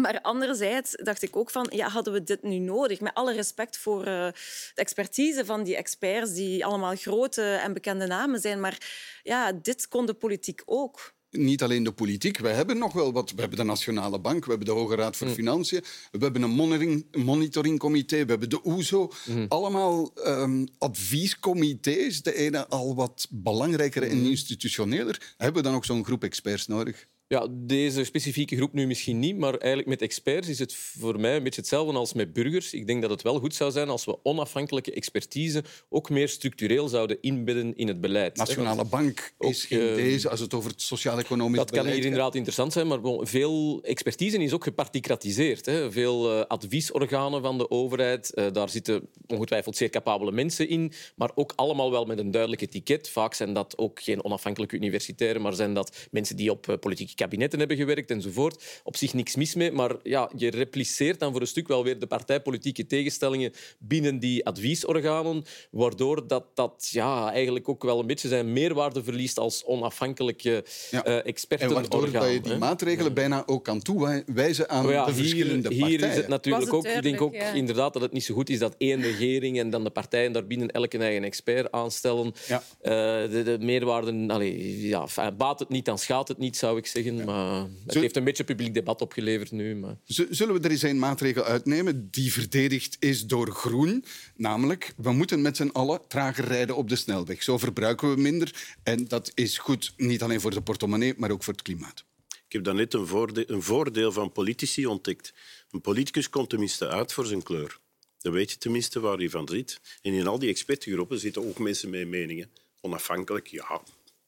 maar 0.00 0.20
anderzijds 0.20 0.92
dacht 1.02 1.22
ik 1.22 1.36
ook 1.36 1.50
van, 1.50 1.66
ja, 1.70 1.88
hadden 1.88 2.12
we 2.12 2.22
dit 2.22 2.42
nu 2.42 2.58
nodig? 2.58 3.00
Met 3.00 3.14
alle 3.14 3.32
respect 3.32 3.78
voor 3.78 3.98
uh, 3.98 4.04
de 4.04 4.32
expertise 4.74 5.44
van 5.44 5.62
die 5.62 5.76
experts, 5.76 6.32
die 6.32 6.64
allemaal 6.64 6.96
grote 6.96 7.42
en 7.42 7.72
bekende 7.72 8.06
namen 8.06 8.40
zijn. 8.40 8.60
Maar 8.60 8.78
ja, 9.22 9.52
dit 9.52 9.88
kon 9.88 10.06
de 10.06 10.14
politiek 10.14 10.62
ook 10.64 11.14
niet 11.36 11.62
alleen 11.62 11.82
de 11.82 11.92
politiek. 11.92 12.38
We 12.38 12.48
hebben 12.48 12.78
nog 12.78 12.92
wel 12.92 13.12
wat. 13.12 13.30
We 13.30 13.40
hebben 13.40 13.58
de 13.58 13.64
Nationale 13.64 14.20
Bank, 14.20 14.44
we 14.44 14.50
hebben 14.50 14.68
de 14.68 14.80
Hoge 14.80 14.94
Raad 14.94 15.16
voor 15.16 15.26
mm. 15.26 15.34
Financiën, 15.34 15.84
we 16.10 16.18
hebben 16.18 16.42
een 16.42 16.50
monitoring, 16.50 17.06
monitoringcomité, 17.24 18.24
we 18.24 18.30
hebben 18.30 18.50
de 18.50 18.66
OESO. 18.66 19.12
Mm. 19.26 19.46
Allemaal 19.48 20.10
um, 20.26 20.66
adviescomité's, 20.78 22.22
de 22.22 22.34
ene 22.34 22.66
al 22.68 22.94
wat 22.94 23.26
belangrijker 23.30 24.02
en 24.02 24.18
mm. 24.18 24.26
institutioneler. 24.26 25.34
Hebben 25.36 25.62
we 25.62 25.68
dan 25.68 25.76
ook 25.76 25.84
zo'n 25.84 26.04
groep 26.04 26.24
experts 26.24 26.66
nodig? 26.66 27.06
Ja, 27.28 27.46
deze 27.50 28.04
specifieke 28.04 28.56
groep 28.56 28.72
nu 28.72 28.86
misschien 28.86 29.18
niet, 29.18 29.36
maar 29.36 29.52
eigenlijk 29.52 29.88
met 29.88 30.02
experts 30.02 30.48
is 30.48 30.58
het 30.58 30.74
voor 30.74 31.20
mij 31.20 31.36
een 31.36 31.42
beetje 31.42 31.60
hetzelfde 31.60 31.98
als 31.98 32.12
met 32.12 32.32
burgers. 32.32 32.72
Ik 32.72 32.86
denk 32.86 33.02
dat 33.02 33.10
het 33.10 33.22
wel 33.22 33.38
goed 33.38 33.54
zou 33.54 33.70
zijn 33.70 33.88
als 33.88 34.04
we 34.04 34.18
onafhankelijke 34.22 34.92
expertise 34.92 35.64
ook 35.88 36.10
meer 36.10 36.28
structureel 36.28 36.88
zouden 36.88 37.18
inbedden 37.20 37.76
in 37.76 37.88
het 37.88 38.00
beleid. 38.00 38.36
Nationale 38.36 38.84
Bank 38.84 39.34
is 39.38 39.64
geen 39.64 39.88
uh, 39.88 39.94
deze 39.94 40.28
als 40.28 40.40
het 40.40 40.54
over 40.54 40.70
het 40.70 40.82
sociaal-economisch 40.82 41.50
beleid 41.50 41.68
gaat. 41.68 41.76
Dat 41.76 41.84
kan 41.84 41.94
hier 41.94 42.04
inderdaad 42.04 42.34
interessant 42.34 42.72
zijn, 42.72 42.86
maar 42.86 43.00
veel 43.20 43.82
expertise 43.82 44.42
is 44.42 44.52
ook 44.52 44.64
geparticratiseerd. 44.64 45.66
Hè. 45.66 45.92
Veel 45.92 46.32
uh, 46.32 46.44
adviesorganen 46.44 47.42
van 47.42 47.58
de 47.58 47.70
overheid, 47.70 48.32
uh, 48.34 48.46
daar 48.52 48.68
zitten 48.68 49.08
ongetwijfeld 49.26 49.76
zeer 49.76 49.90
capabele 49.90 50.32
mensen 50.32 50.68
in, 50.68 50.92
maar 51.16 51.30
ook 51.34 51.52
allemaal 51.56 51.90
wel 51.90 52.04
met 52.04 52.18
een 52.18 52.30
duidelijk 52.30 52.62
etiket. 52.62 53.08
Vaak 53.08 53.34
zijn 53.34 53.52
dat 53.52 53.78
ook 53.78 54.02
geen 54.02 54.24
onafhankelijke 54.24 54.76
universitairen, 54.76 55.42
maar 55.42 55.54
zijn 55.54 55.74
dat 55.74 55.96
mensen 56.10 56.36
die 56.36 56.50
op 56.50 56.76
politieke 56.80 57.13
kabinetten 57.14 57.58
hebben 57.58 57.76
gewerkt 57.76 58.10
enzovoort. 58.10 58.80
Op 58.84 58.96
zich 58.96 59.14
niks 59.14 59.36
mis 59.36 59.54
mee, 59.54 59.72
maar 59.72 59.96
ja, 60.02 60.30
je 60.36 60.50
repliceert 60.50 61.20
dan 61.20 61.32
voor 61.32 61.40
een 61.40 61.46
stuk 61.46 61.68
wel 61.68 61.84
weer 61.84 61.98
de 61.98 62.06
partijpolitieke 62.06 62.86
tegenstellingen 62.86 63.52
binnen 63.78 64.18
die 64.18 64.46
adviesorganen, 64.46 65.44
waardoor 65.70 66.26
dat, 66.26 66.44
dat 66.54 66.88
ja, 66.90 67.32
eigenlijk 67.32 67.68
ook 67.68 67.82
wel 67.82 68.00
een 68.00 68.06
beetje 68.06 68.28
zijn 68.28 68.52
meerwaarde 68.52 69.04
verliest 69.04 69.38
als 69.38 69.64
onafhankelijke 69.64 70.64
ja. 70.90 71.06
uh, 71.06 71.26
expertenorgaan. 71.26 71.84
En 71.84 71.90
waardoor 71.90 72.20
dat 72.20 72.32
je 72.32 72.40
die 72.40 72.56
maatregelen 72.56 73.08
ja. 73.08 73.12
bijna 73.12 73.42
ook 73.46 73.64
kan 73.64 73.82
toewijzen 73.82 74.68
aan 74.68 74.88
ja, 74.88 75.04
de 75.04 75.12
hier, 75.12 75.20
verschillende 75.20 75.68
hier 75.68 75.80
partijen. 75.80 76.10
is 76.10 76.16
het 76.16 76.28
natuurlijk 76.28 76.64
het 76.64 76.74
ook, 76.74 76.86
ik 76.86 77.02
denk 77.02 77.20
ook 77.20 77.34
inderdaad 77.34 77.92
dat 77.92 78.02
het 78.02 78.12
niet 78.12 78.24
zo 78.24 78.34
goed 78.34 78.50
is 78.50 78.58
dat 78.58 78.74
één 78.78 79.02
regering 79.02 79.58
en 79.58 79.70
dan 79.70 79.84
de 79.84 79.90
partijen 79.90 80.32
daarbinnen 80.32 80.70
elk 80.70 80.92
een 80.92 81.02
eigen 81.02 81.24
expert 81.24 81.72
aanstellen. 81.72 82.32
Ja. 82.46 82.62
Uh, 82.82 82.90
de, 83.30 83.42
de 83.42 83.56
meerwaarden, 83.60 84.30
allee, 84.30 84.88
ja, 84.88 85.06
baat 85.36 85.58
het 85.58 85.68
niet, 85.68 85.84
dan 85.84 85.98
schaadt 85.98 86.28
het 86.28 86.38
niet, 86.38 86.56
zou 86.56 86.78
ik 86.78 86.86
zeggen. 86.86 87.03
Maar 87.12 87.66
het 87.86 87.94
heeft 87.94 88.16
een 88.16 88.24
beetje 88.24 88.44
publiek 88.44 88.74
debat 88.74 89.00
opgeleverd 89.00 89.50
nu. 89.50 89.74
Maar... 89.74 89.96
Zullen 90.04 90.54
we 90.54 90.60
er 90.60 90.70
eens 90.70 90.82
een 90.82 90.98
maatregel 90.98 91.44
uitnemen 91.44 92.08
die 92.10 92.32
verdedigd 92.32 92.96
is 92.98 93.26
door 93.26 93.50
groen? 93.50 94.04
Namelijk, 94.36 94.94
we 94.96 95.12
moeten 95.12 95.42
met 95.42 95.56
z'n 95.56 95.70
allen 95.72 96.00
trager 96.08 96.44
rijden 96.44 96.76
op 96.76 96.88
de 96.88 96.96
snelweg. 96.96 97.42
Zo 97.42 97.58
verbruiken 97.58 98.14
we 98.14 98.20
minder. 98.20 98.76
En 98.82 99.08
dat 99.08 99.32
is 99.34 99.58
goed, 99.58 99.92
niet 99.96 100.22
alleen 100.22 100.40
voor 100.40 100.50
de 100.50 100.62
portemonnee, 100.62 101.14
maar 101.16 101.30
ook 101.30 101.42
voor 101.42 101.52
het 101.52 101.62
klimaat. 101.62 102.04
Ik 102.28 102.52
heb 102.52 102.64
daarnet 102.64 102.94
een, 102.94 103.06
voorde- 103.06 103.50
een 103.50 103.62
voordeel 103.62 104.12
van 104.12 104.32
politici 104.32 104.86
ontdekt. 104.86 105.34
Een 105.70 105.80
politicus 105.80 106.30
komt 106.30 106.50
tenminste 106.50 106.88
uit 106.88 107.12
voor 107.12 107.26
zijn 107.26 107.42
kleur. 107.42 107.78
Dan 108.18 108.32
weet 108.32 108.50
je 108.50 108.58
tenminste 108.58 109.00
waar 109.00 109.16
hij 109.16 109.30
van 109.30 109.48
zit. 109.48 109.80
En 110.02 110.12
in 110.12 110.26
al 110.26 110.38
die 110.38 110.48
expertgroepen 110.48 111.18
zitten 111.18 111.46
ook 111.48 111.58
mensen 111.58 111.90
met 111.90 112.08
meningen. 112.08 112.50
Onafhankelijk, 112.80 113.46
ja. 113.46 113.82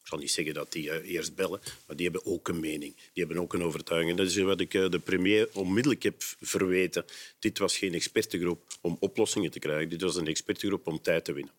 Ik 0.06 0.12
zal 0.12 0.20
niet 0.20 0.30
zeggen 0.30 0.54
dat 0.54 0.72
die 0.72 0.90
eh, 0.90 1.14
eerst 1.14 1.34
bellen, 1.34 1.60
maar 1.86 1.96
die 1.96 2.04
hebben 2.10 2.26
ook 2.26 2.48
een 2.48 2.60
mening. 2.60 2.94
Die 2.94 3.24
hebben 3.24 3.38
ook 3.38 3.54
een 3.54 3.62
overtuiging. 3.62 4.10
En 4.10 4.16
dat 4.16 4.26
is 4.26 4.36
wat 4.36 4.60
ik 4.60 4.74
eh, 4.74 4.90
de 4.90 4.98
premier 4.98 5.48
onmiddellijk 5.52 6.02
heb 6.02 6.22
verweten. 6.40 7.04
Dit 7.38 7.58
was 7.58 7.78
geen 7.78 7.94
expertengroep 7.94 8.62
om 8.80 8.96
oplossingen 9.00 9.50
te 9.50 9.58
krijgen. 9.58 9.88
Dit 9.88 10.00
was 10.00 10.16
een 10.16 10.26
expertengroep 10.26 10.86
om 10.86 11.00
tijd 11.00 11.24
te 11.24 11.32
winnen. 11.32 11.52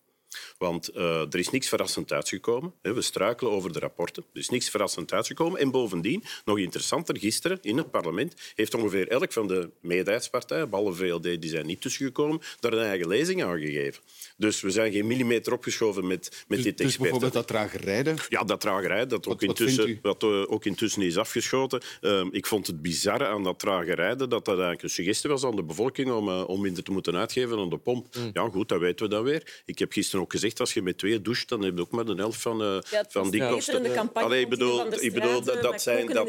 Want 0.58 0.88
eh, 0.88 1.20
er 1.20 1.38
is 1.38 1.50
niks 1.50 1.68
verrassend 1.68 2.12
uitgekomen. 2.12 2.72
We 2.82 3.02
struikelen 3.02 3.52
over 3.52 3.72
de 3.72 3.78
rapporten. 3.78 4.24
Er 4.32 4.40
is 4.40 4.48
niks 4.48 4.70
verrassend 4.70 5.12
uitgekomen. 5.12 5.60
En 5.60 5.70
bovendien, 5.70 6.24
nog 6.44 6.58
interessanter, 6.58 7.18
gisteren 7.18 7.58
in 7.62 7.76
het 7.76 7.90
parlement 7.90 8.34
heeft 8.54 8.74
ongeveer 8.74 9.08
elk 9.08 9.32
van 9.32 9.46
de 9.46 9.70
meerderheidspartijen, 9.80 10.70
behalve 10.70 11.06
VLD, 11.06 11.22
die 11.22 11.50
zijn 11.50 11.66
niet 11.66 11.80
tussengekomen, 11.80 12.40
daar 12.60 12.72
een 12.72 12.84
eigen 12.84 13.08
lezing 13.08 13.42
aan 13.42 13.58
gegeven. 13.60 14.02
Dus 14.36 14.60
we 14.60 14.70
zijn 14.70 14.92
geen 14.92 15.06
millimeter 15.06 15.52
opgeschoven 15.52 16.06
met, 16.06 16.44
met 16.48 16.56
Dus, 16.58 16.66
dit 16.66 16.76
dus 16.76 16.86
expert. 16.86 17.02
bijvoorbeeld 17.02 17.32
dat 17.32 17.46
trager 17.46 17.80
rijden. 17.80 18.16
Ja, 18.28 18.44
dat 18.44 18.60
tragerij, 18.60 19.06
dat 19.06 19.26
ook, 19.26 19.40
Wat- 19.40 19.46
wat 19.46 19.60
intussen, 19.60 19.98
wat, 20.02 20.22
eh, 20.22 20.50
ook 20.52 20.64
intussen 20.64 21.02
is 21.02 21.16
afgeschoten. 21.16 21.80
Ehm, 22.00 22.28
ik 22.30 22.46
vond 22.46 22.66
het 22.66 22.82
bizarre 22.82 23.26
aan 23.26 23.42
dat 23.42 23.58
trage 23.58 23.94
rijden 23.94 24.18
dat 24.18 24.44
dat 24.44 24.48
eigenlijk 24.54 24.82
een 24.82 24.90
suggestie 24.90 25.30
was 25.30 25.44
aan 25.44 25.56
de 25.56 25.62
bevolking 25.62 26.10
om, 26.10 26.28
eh, 26.28 26.48
om 26.48 26.60
minder 26.60 26.82
te 26.82 26.90
moeten 26.90 27.16
uitgeven 27.16 27.58
aan 27.58 27.68
de 27.70 27.76
pomp. 27.78 28.16
Mm. 28.16 28.30
Ja, 28.32 28.48
goed, 28.48 28.68
dat 28.68 28.80
weten 28.80 29.06
we 29.08 29.14
dan 29.14 29.22
weer. 29.24 29.62
Ik 29.66 29.78
heb 29.78 29.92
gisteren 29.92 30.20
ook 30.24 30.27
gezegd, 30.32 30.60
als 30.60 30.74
je 30.74 30.82
met 30.82 30.98
twee 30.98 31.22
doucht, 31.22 31.48
dan 31.48 31.62
heb 31.62 31.74
je 31.76 31.80
ook 31.80 31.90
maar 31.90 32.04
de 32.04 32.14
helft 32.14 32.40
van, 32.40 32.62
eh, 32.62 32.78
van 33.08 33.30
die 33.30 33.48
kosten. 33.48 34.12
Allee, 34.12 34.40
ik 34.40 34.48
bedoel, 34.48 34.92
ik 35.02 35.12
bedoel 35.12 35.42
dat, 35.42 35.62
dat 35.62 35.82
zijn... 35.82 36.06
Dat, 36.06 36.28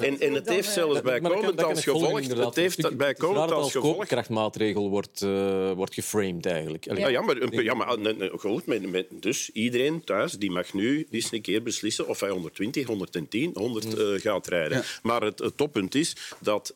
en, 0.00 0.20
en 0.20 0.32
het 0.34 0.48
heeft 0.48 0.72
zelfs 0.72 1.00
bijkomend 1.02 1.62
als 1.64 1.82
gevolg... 1.82 2.26
Het 2.26 2.56
heeft 2.56 2.96
bijkomend 2.96 3.38
als 3.38 3.50
als 3.52 3.72
gevolg... 3.72 3.96
koopkrachtmaatregel 3.96 4.90
wordt, 4.90 5.22
eh, 5.22 5.72
wordt 5.72 5.94
geframed 5.94 6.46
eigenlijk. 6.46 6.88
Allee, 6.88 7.00
Ja, 7.02 7.08
ja, 7.08 7.20
maar, 7.20 7.36
een- 7.36 7.62
ja, 7.64 7.74
maar 7.74 7.96
goed, 8.38 8.66
met, 8.66 8.90
met, 8.90 9.06
dus 9.20 9.50
iedereen 9.50 10.04
thuis 10.04 10.32
die 10.32 10.50
mag 10.50 10.72
nu 10.74 11.06
eens 11.10 11.32
een 11.32 11.42
keer 11.42 11.62
beslissen 11.62 12.08
of 12.08 12.20
hij 12.20 12.30
120, 12.30 12.86
110, 12.86 13.50
100 13.54 13.98
eh, 13.98 14.06
gaat 14.20 14.46
rijden. 14.46 14.78
Ja. 14.78 14.84
Maar 15.02 15.22
het, 15.22 15.38
het 15.38 15.56
toppunt 15.56 15.94
is 15.94 16.16
dat... 16.40 16.74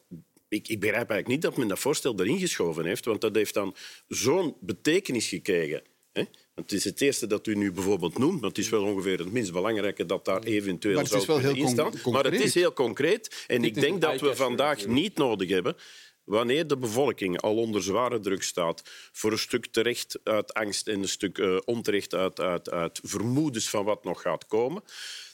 Ik, 0.49 0.69
ik 0.69 0.81
begrijp 0.81 1.11
eigenlijk 1.11 1.29
niet 1.29 1.43
dat 1.43 1.57
men 1.57 1.69
dat 1.69 1.79
voorstel 1.79 2.15
erin 2.21 2.39
geschoven 2.39 2.85
heeft, 2.85 3.05
want 3.05 3.21
dat 3.21 3.35
heeft 3.35 3.55
dan 3.55 3.75
zo'n 4.09 4.55
betekenis 4.61 5.29
gekregen. 5.29 5.83
Hè? 6.13 6.23
Het 6.61 6.73
is 6.73 6.85
het 6.85 7.01
eerste 7.01 7.27
dat 7.27 7.47
u 7.47 7.55
nu 7.55 7.73
bijvoorbeeld 7.73 8.19
noemt, 8.19 8.41
maar 8.41 8.49
het 8.49 8.59
is 8.59 8.69
wel 8.69 8.83
ongeveer 8.85 9.19
het 9.19 9.33
minst 9.33 9.53
belangrijke 9.53 10.07
dat 10.07 10.25
daar 10.25 10.43
eventueel 10.43 10.95
Maar 10.95 11.05
het 11.05 11.13
is 11.13 11.25
zou 11.25 11.41
kunnen 11.41 11.57
heel 11.57 11.65
con- 11.75 11.85
instaan. 11.87 12.13
Maar 12.13 12.25
het 12.25 12.41
is 12.41 12.55
heel 12.55 12.73
concreet. 12.73 13.45
En 13.47 13.63
Dit 13.63 13.77
ik 13.77 13.83
denk 13.83 14.01
dat 14.01 14.21
we 14.21 14.37
vandaag 14.37 14.77
natuurlijk. 14.77 15.01
niet 15.01 15.17
nodig 15.17 15.49
hebben 15.49 15.77
wanneer 16.25 16.67
de 16.67 16.77
bevolking 16.77 17.41
al 17.41 17.57
onder 17.57 17.83
zware 17.83 18.21
druk 18.21 18.43
staat, 18.43 18.83
voor 19.13 19.33
een 19.33 19.39
stuk 19.39 19.67
terecht 19.67 20.19
uit 20.25 20.55
angst 20.55 20.89
en 20.89 21.03
een 21.03 21.09
stuk 21.09 21.39
eh, 21.39 21.57
onterecht 21.65 22.15
uit, 22.15 22.41
uit, 22.41 22.71
uit 22.71 23.01
vermoedens 23.03 23.69
van 23.71 23.85
wat 23.85 24.05
nog 24.05 24.23
gaat 24.23 24.47
komen, 24.47 24.83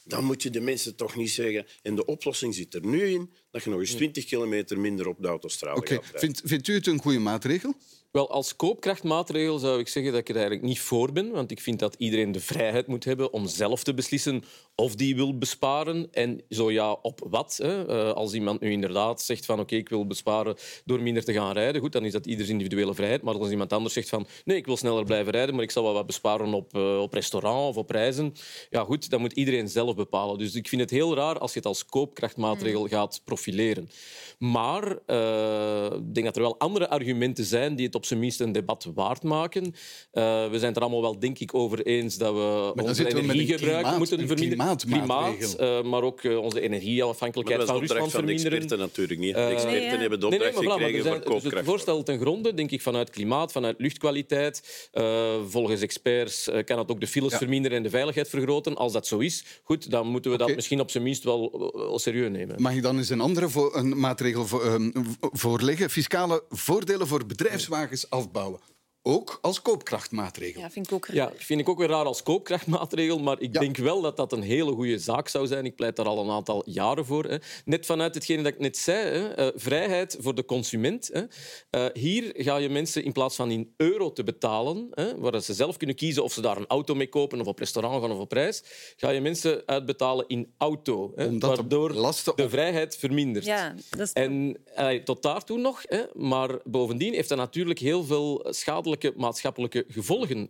dan 0.03 0.23
moet 0.23 0.43
je 0.43 0.49
de 0.49 0.61
mensen 0.61 0.95
toch 0.95 1.15
niet 1.15 1.31
zeggen... 1.31 1.65
En 1.81 1.95
de 1.95 2.05
oplossing 2.05 2.55
zit 2.55 2.73
er 2.73 2.85
nu 2.85 3.01
in, 3.07 3.33
dat 3.51 3.63
je 3.63 3.69
nog 3.69 3.79
eens 3.79 3.91
20 3.91 4.25
kilometer 4.25 4.79
minder 4.79 5.07
op 5.07 5.21
de 5.21 5.27
autostrade 5.27 5.77
Oké, 5.77 5.93
gaat 5.93 6.03
rijden. 6.03 6.19
vindt, 6.19 6.41
vindt 6.45 6.67
u 6.67 6.73
het 6.73 6.87
een 6.87 7.01
goede 7.01 7.19
maatregel? 7.19 7.75
Wel, 8.11 8.31
als 8.31 8.55
koopkrachtmaatregel 8.55 9.59
zou 9.59 9.79
ik 9.79 9.87
zeggen 9.87 10.11
dat 10.11 10.21
ik 10.21 10.29
er 10.29 10.35
eigenlijk 10.35 10.65
niet 10.65 10.79
voor 10.79 11.11
ben. 11.11 11.31
Want 11.31 11.51
ik 11.51 11.59
vind 11.59 11.79
dat 11.79 11.95
iedereen 11.97 12.31
de 12.31 12.39
vrijheid 12.39 12.87
moet 12.87 13.03
hebben 13.03 13.33
om 13.33 13.47
zelf 13.47 13.83
te 13.83 13.93
beslissen 13.93 14.43
of 14.79 14.95
die 14.95 15.15
wil 15.15 15.37
besparen. 15.37 16.07
En 16.11 16.41
zo 16.49 16.71
ja, 16.71 16.91
op 16.91 17.25
wat. 17.29 17.59
Hè. 17.61 17.87
Eh, 17.87 18.13
Als 18.13 18.33
iemand 18.33 18.59
nu 18.59 18.71
inderdaad 18.71 19.21
zegt 19.21 19.45
van 19.45 19.59
oké, 19.59 19.75
ik 19.75 19.89
wil 19.89 20.07
besparen 20.07 20.55
door 20.85 21.01
minder 21.01 21.23
te 21.23 21.33
gaan 21.33 21.53
rijden, 21.53 21.81
goed, 21.81 21.91
dan 21.91 22.05
is 22.05 22.11
dat 22.11 22.25
ieders 22.25 22.49
individuele 22.49 22.93
vrijheid. 22.93 23.21
Maar 23.21 23.33
als 23.39 23.49
iemand 23.49 23.73
anders 23.73 23.93
zegt 23.93 24.09
van 24.09 24.27
nee, 24.45 24.57
ik 24.57 24.65
wil 24.65 24.77
sneller 24.77 25.05
blijven 25.05 25.31
rijden, 25.31 25.55
maar 25.55 25.63
ik 25.63 25.71
zal 25.71 25.83
wel 25.83 25.93
wat 25.93 26.05
besparen 26.05 26.53
op, 26.53 26.75
eh, 26.75 26.99
op 27.01 27.13
restaurant 27.13 27.69
of 27.69 27.77
op 27.77 27.89
reizen, 27.89 28.33
ja 28.69 28.83
goed, 28.83 29.09
dan 29.09 29.21
moet 29.21 29.33
iedereen 29.33 29.69
zelf 29.69 29.95
bepalen. 29.95 30.37
Dus 30.37 30.55
ik 30.55 30.67
vind 30.67 30.81
het 30.81 30.89
heel 30.89 31.15
raar 31.15 31.39
als 31.39 31.51
je 31.51 31.57
het 31.57 31.67
als 31.67 31.85
koopkrachtmaatregel 31.85 32.87
gaat 32.87 33.21
profileren. 33.23 33.89
Maar 34.37 34.97
eh, 35.05 35.85
ik 35.85 36.13
denk 36.13 36.25
dat 36.25 36.35
er 36.35 36.41
wel 36.41 36.59
andere 36.59 36.89
argumenten 36.89 37.45
zijn 37.45 37.75
die 37.75 37.85
het 37.85 37.95
op 37.95 38.05
zijn 38.05 38.19
minst 38.19 38.39
een 38.39 38.51
debat 38.51 38.87
waard 38.93 39.23
maken. 39.23 39.63
Eh, 40.11 40.49
we 40.49 40.59
zijn 40.59 40.67
het 40.67 40.75
er 40.75 40.81
allemaal 40.81 41.01
wel, 41.01 41.19
denk 41.19 41.39
ik, 41.39 41.53
over 41.53 41.85
eens 41.85 42.17
dat 42.17 42.33
we 42.33 42.73
onze 42.83 43.07
energiegebruik 43.07 43.97
moeten 43.97 44.27
verminderen. 44.27 44.66
Klimaat, 44.75 45.53
eh, 45.55 45.83
maar 45.83 46.01
ook 46.03 46.23
eh, 46.23 46.37
onze 46.37 46.55
Maar 46.55 46.63
energieafhankelijkheid 46.63 47.59
dat 47.59 47.67
is 47.69 47.73
van 47.75 47.81
de 47.81 47.87
Rusland 47.87 48.05
opdracht 48.05 48.11
van 48.11 48.25
de 48.25 48.27
verminderen. 48.27 48.59
experten 48.59 48.85
natuurlijk 48.85 49.19
niet. 49.19 49.33
De 49.33 49.39
Eh, 49.41 49.51
experten 49.51 49.79
nee, 49.81 49.91
ja. 49.91 49.97
hebben 49.99 50.19
de 50.19 50.27
Nee, 50.27 50.39
nee, 50.39 50.47
opdracht 50.47 50.67
maar 50.67 50.77
maar 50.77 50.87
gekregen 50.87 51.09
zijn- 51.11 51.23
voor 51.23 51.41
dus 51.41 51.51
het 51.53 51.65
voorstel 51.65 52.03
ten 52.03 52.19
gronde, 52.19 52.53
denk 52.53 52.71
ik, 52.71 52.81
vanuit 52.81 53.09
klimaat, 53.09 53.51
vanuit 53.51 53.75
luchtkwaliteit. 53.79 54.89
eh, 54.91 55.35
volgens 55.47 55.81
experts 55.81 56.49
kan 56.65 56.77
het 56.77 56.91
ook 56.91 56.99
de 56.99 57.07
files 57.07 57.31
Ja. 57.31 57.37
verminderen 57.37 57.77
en 57.77 57.83
de 57.83 57.89
veiligheid 57.89 58.29
vergroten. 58.29 58.75
Als 58.75 58.93
dat 58.93 59.07
zo 59.07 59.17
is, 59.17 59.43
goed, 59.63 59.89
dan 59.91 60.07
moeten 60.07 60.31
we 60.31 60.37
dat 60.37 60.55
misschien 60.55 60.79
op 60.79 60.91
zijn 60.91 61.03
minst 61.03 61.23
wel, 61.23 61.71
wel 61.73 61.99
serieus 61.99 62.29
nemen. 62.29 62.61
Mag 62.61 62.73
ik 62.73 62.81
dan 62.81 62.97
eens 62.97 63.09
een 63.09 63.21
andere 63.21 63.49
vo- 63.49 63.71
een 63.73 63.99
maatregel 63.99 64.47
vo- 64.47 64.61
ehm, 64.61 64.89
voorleggen? 65.19 65.89
Fiscale 65.89 66.43
voordelen 66.49 67.07
voor 67.07 67.25
bedrijfswagens 67.25 68.09
afbouwen. 68.09 68.59
Ook 69.09 69.37
als 69.41 69.61
koopkrachtmaatregel. 69.61 70.61
Ja, 70.61 70.69
vind 70.71 70.85
ik 70.85 70.91
ook 70.93 71.07
Ja, 71.11 71.31
vind 71.35 71.59
ik 71.59 71.69
ook 71.69 71.77
weer 71.77 71.87
raar 71.87 72.05
als 72.05 72.23
koopkrachtmaatregel, 72.23 73.19
maar 73.19 73.41
ik 73.41 73.53
Ja. 73.53 73.59
denk 73.59 73.77
wel 73.77 74.01
dat 74.01 74.17
dat 74.17 74.31
een 74.31 74.41
hele 74.41 74.71
goede 74.71 74.97
zaak 74.99 75.27
zou 75.27 75.47
zijn. 75.47 75.65
Ik 75.65 75.75
pleit 75.75 75.95
daar 75.95 76.05
al 76.05 76.23
een 76.23 76.29
aantal 76.29 76.61
jaren 76.65 77.05
voor. 77.05 77.23
Hè. 77.25 77.37
Net 77.65 77.85
vanuit 77.85 78.13
hetgene 78.15 78.43
dat 78.43 78.53
ik 78.53 78.59
net 78.59 78.77
zei, 78.77 78.97
hè. 79.17 79.27
eh, 79.33 79.47
vrijheid 79.55 80.17
voor 80.19 80.35
de 80.35 80.45
consument. 80.45 81.09
Hè. 81.13 81.21
Eh, 81.69 81.85
hier 81.93 82.31
ga 82.35 82.57
je 82.57 82.69
mensen 82.69 83.03
in 83.03 83.11
plaats 83.11 83.35
van 83.35 83.51
in 83.51 83.73
euro 83.77 84.11
te 84.13 84.23
betalen, 84.23 84.87
hè, 84.91 85.17
waar 85.19 85.41
ze 85.41 85.53
zelf 85.53 85.77
kunnen 85.77 85.95
kiezen 85.95 86.23
of 86.23 86.33
ze 86.33 86.41
daar 86.41 86.57
een 86.57 86.67
auto 86.67 86.95
mee 86.95 87.09
kopen 87.09 87.41
of 87.41 87.47
op 87.47 87.59
restaurant 87.59 88.01
gaan 88.01 88.11
of 88.11 88.19
op 88.19 88.31
reis, 88.31 88.63
ga 88.97 89.09
je 89.09 89.21
mensen 89.21 89.61
uitbetalen 89.65 90.25
in 90.27 90.53
auto. 90.57 91.11
Hè, 91.15 91.25
Omdat 91.27 91.49
de 91.55 91.55
waardoor 91.61 91.91
de 91.93 92.31
op- 92.35 92.49
vrijheid 92.49 92.97
vermindert. 92.97 93.45
Ja, 93.45 93.75
dat 93.89 93.99
is 93.99 94.13
En 94.13 94.57
tot 95.03 95.21
daartoe 95.21 95.57
nog. 95.57 95.81
Hè, 95.85 96.01
maar 96.13 96.49
bovendien 96.63 97.13
heeft 97.13 97.29
dat 97.29 97.37
natuurlijk 97.37 97.79
heel 97.79 98.03
veel 98.03 98.45
schadelijke 98.49 98.95
maatschappelijke 99.15 99.85
gevolgen. 99.87 100.47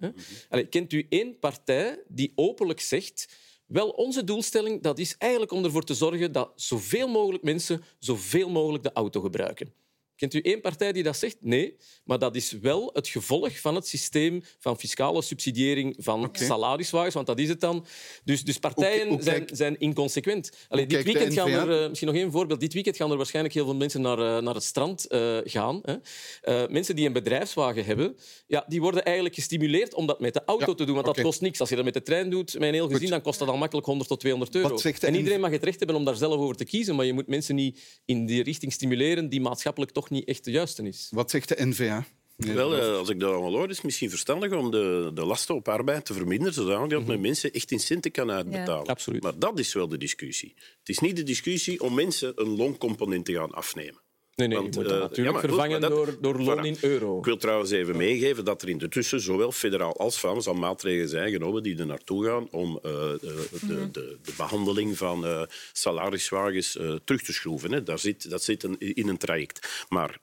Hè. 0.50 0.64
Kent 0.64 0.94
u 0.94 1.06
één 1.10 1.40
partij 1.40 2.04
die 2.08 2.32
openlijk 2.36 2.80
zegt... 2.80 3.46
Wel, 3.68 3.90
onze 3.90 4.24
doelstelling 4.24 4.82
dat 4.82 5.00
is 5.00 5.16
eigenlijk 5.18 5.52
om 5.52 5.64
ervoor 5.64 5.84
te 5.84 5.94
zorgen 5.94 6.32
dat 6.32 6.52
zoveel 6.56 7.08
mogelijk 7.08 7.44
mensen 7.44 7.84
zoveel 8.00 8.50
mogelijk 8.50 8.84
de 8.84 8.94
auto 8.94 9.22
gebruiken. 9.22 9.74
Kent 10.18 10.34
u 10.34 10.40
één 10.42 10.62
partij 10.62 10.92
die 10.92 11.04
dat 11.04 11.18
zegt? 11.18 11.38
Nee. 11.40 11.76
Maar 12.04 12.20
dat 12.20 12.36
is 12.36 12.52
wel 12.52 12.90
het 12.94 13.08
gevolg 13.08 13.60
van 13.60 13.76
het 13.76 13.88
systeem 13.88 14.44
van 14.60 14.80
fiscale 14.80 15.22
subsidiëring 15.22 15.96
van 16.00 16.26
okay. 16.26 16.46
salariswagens, 16.46 17.14
want 17.14 17.28
dat 17.28 17.40
is 17.40 17.50
het 17.50 17.60
dan. 17.60 17.86
Dus, 18.24 18.44
dus 18.44 18.58
partijen 18.58 19.24
zijn, 19.24 19.48
zijn 19.52 19.80
inconsequent. 19.80 20.52
Allee, 20.68 20.86
dit 20.86 21.04
weekend 21.04 21.34
gaan 21.34 21.50
er, 21.50 21.82
uh, 21.82 21.88
misschien 21.88 22.08
nog 22.08 22.18
één 22.18 22.32
voorbeeld, 22.32 22.60
dit 22.60 22.74
weekend 22.74 22.96
gaan 22.96 23.12
er 23.12 23.18
waarschijnlijk 23.18 23.56
heel 23.56 23.66
veel 23.66 23.76
mensen 23.76 24.02
naar, 24.02 24.20
uh, 24.20 24.38
naar 24.38 24.54
het 24.54 24.64
strand 24.64 25.06
uh, 25.10 25.38
gaan. 25.44 25.82
Hè. 25.84 26.68
mensen 26.70 26.96
die 26.96 27.06
een 27.06 27.14
bedrijfswagen 27.14 27.86
hebben, 27.86 28.16
ja, 28.48 28.66
die 28.68 28.82
worden 28.82 29.04
eigenlijk 29.04 29.36
gestimuleerd 29.36 29.94
om 29.94 30.06
dat 30.06 30.20
met 30.20 30.34
de 30.34 30.42
auto 30.46 30.70
ja, 30.70 30.76
te 30.76 30.86
doen, 30.86 30.96
want 30.96 31.08
okay. 31.08 31.14
dat 31.14 31.32
kost 31.32 31.42
niks. 31.42 31.60
Als 31.60 31.70
je 31.70 31.76
dat 31.76 31.86
met 31.86 31.94
de 31.94 32.02
trein 32.02 32.30
doet, 32.30 32.56
een 32.56 32.74
heel 32.74 32.90
gezin, 32.90 33.10
dan 33.10 33.22
kost 33.22 33.40
dat 33.40 33.48
al 33.48 33.58
makkelijk 33.58 33.88
100 33.88 34.10
tot 34.10 34.20
200 34.20 34.56
euro. 34.56 34.78
En 35.00 35.16
iedereen 35.16 35.40
mag 35.40 35.52
het 35.52 35.64
recht 35.64 35.78
hebben 35.78 35.96
om 35.96 36.06
daar 36.06 36.16
zelf 36.16 36.36
over 36.36 36.56
te 36.56 36.66
kiezen, 36.66 36.96
maar 36.96 37.06
je 37.06 37.14
moet 37.14 37.28
mensen 37.28 37.56
niet 37.56 38.02
in 38.06 38.26
die 38.26 38.44
richting 38.44 38.74
stimuleren 38.74 39.30
die 39.30 39.42
maatschappelijk 39.42 39.92
toch 39.92 40.07
niet 40.10 40.28
echt 40.28 40.46
de 40.46 40.52
juiste 40.52 40.84
is. 40.84 41.08
Wat 41.12 41.32
zegt 41.32 41.48
de 41.48 41.66
NVA? 41.66 42.06
Wel, 42.38 42.76
als 42.76 43.10
ik 43.10 43.20
dat 43.20 43.32
allemaal 43.32 43.52
hoor, 43.52 43.70
is 43.70 43.76
het 43.76 43.86
misschien 43.86 44.10
verstandig 44.10 44.52
om 44.52 44.72
de, 44.72 45.12
de 45.14 45.26
lasten 45.26 45.56
op 45.56 45.68
arbeid 45.68 46.06
te 46.06 46.14
verminderen, 46.14 46.54
zodat 46.54 46.90
men 46.90 47.02
mm 47.06 47.22
mensen 47.22 47.52
echt 47.52 47.72
in 47.72 47.80
centen 47.80 48.12
kan 48.12 48.32
uitbetalen. 48.32 48.86
Ja. 48.86 48.92
Absoluut. 48.92 49.24
Maar 49.24 49.40
dat 49.40 49.60
is 49.60 49.74
wel 49.74 49.88
de 49.88 49.98
discussie. 49.98 50.54
Het 50.80 50.90
is 50.90 51.00
niet 51.00 51.16
de 51.16 51.24
discussie 51.24 51.82
om 51.82 51.94
mensen 51.94 52.32
een 52.36 52.56
looncomponent 52.56 53.26
te 53.26 53.34
gaan 53.34 53.52
afnemen. 53.52 54.02
Nee, 54.38 54.48
nee, 54.48 54.58
Want, 54.58 54.74
je 54.74 54.80
moet 54.80 54.90
dat 54.90 54.98
uh, 54.98 55.04
natuurlijk 55.04 55.36
ja, 55.36 55.42
vervangen 55.42 55.72
goed, 55.72 55.82
dat, 55.82 55.92
door, 55.92 56.18
door 56.22 56.42
loon 56.42 56.66
in 56.66 56.78
euro. 56.82 57.18
Ik 57.18 57.26
wil 57.26 57.38
trouwens 57.38 57.72
even 57.72 57.98
meegeven 57.98 58.46
dat 58.46 58.62
er 58.62 58.70
intussen 58.70 59.22
zowel 59.22 59.52
federaal 59.52 59.98
als 59.98 60.20
Vlaams 60.20 60.48
al 60.48 60.54
maatregelen 60.54 61.10
zijn 61.10 61.32
genomen 61.32 61.64
die 61.64 61.78
er 61.78 61.86
naartoe 61.86 62.26
gaan 62.26 62.48
om 62.52 62.76
uh, 62.76 62.82
de, 62.82 63.48
de, 63.52 63.92
de, 63.92 64.18
de, 64.22 64.34
behandeling 64.38 64.98
van 64.98 65.26
uh, 65.26 65.42
salariswagens 65.72 66.72
terug 67.04 67.22
te 67.22 67.34
schroeven. 67.34 67.72
Hè. 67.72 67.84
Daar 67.84 68.00
zit, 68.00 68.30
dat 68.30 68.44
zit 68.44 68.64
een, 68.64 68.80
in 68.80 69.08
een 69.08 69.18
traject. 69.18 69.86
Maar 69.90 70.20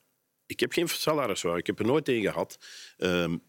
ik 0.47 0.61
heb 0.61 0.73
geen 0.73 0.89
salariswagen, 0.89 1.59
ik 1.59 1.67
heb 1.67 1.79
er 1.79 1.87
nooit 1.87 2.09
een 2.09 2.23
gehad. 2.23 2.59
Um, 2.99 3.43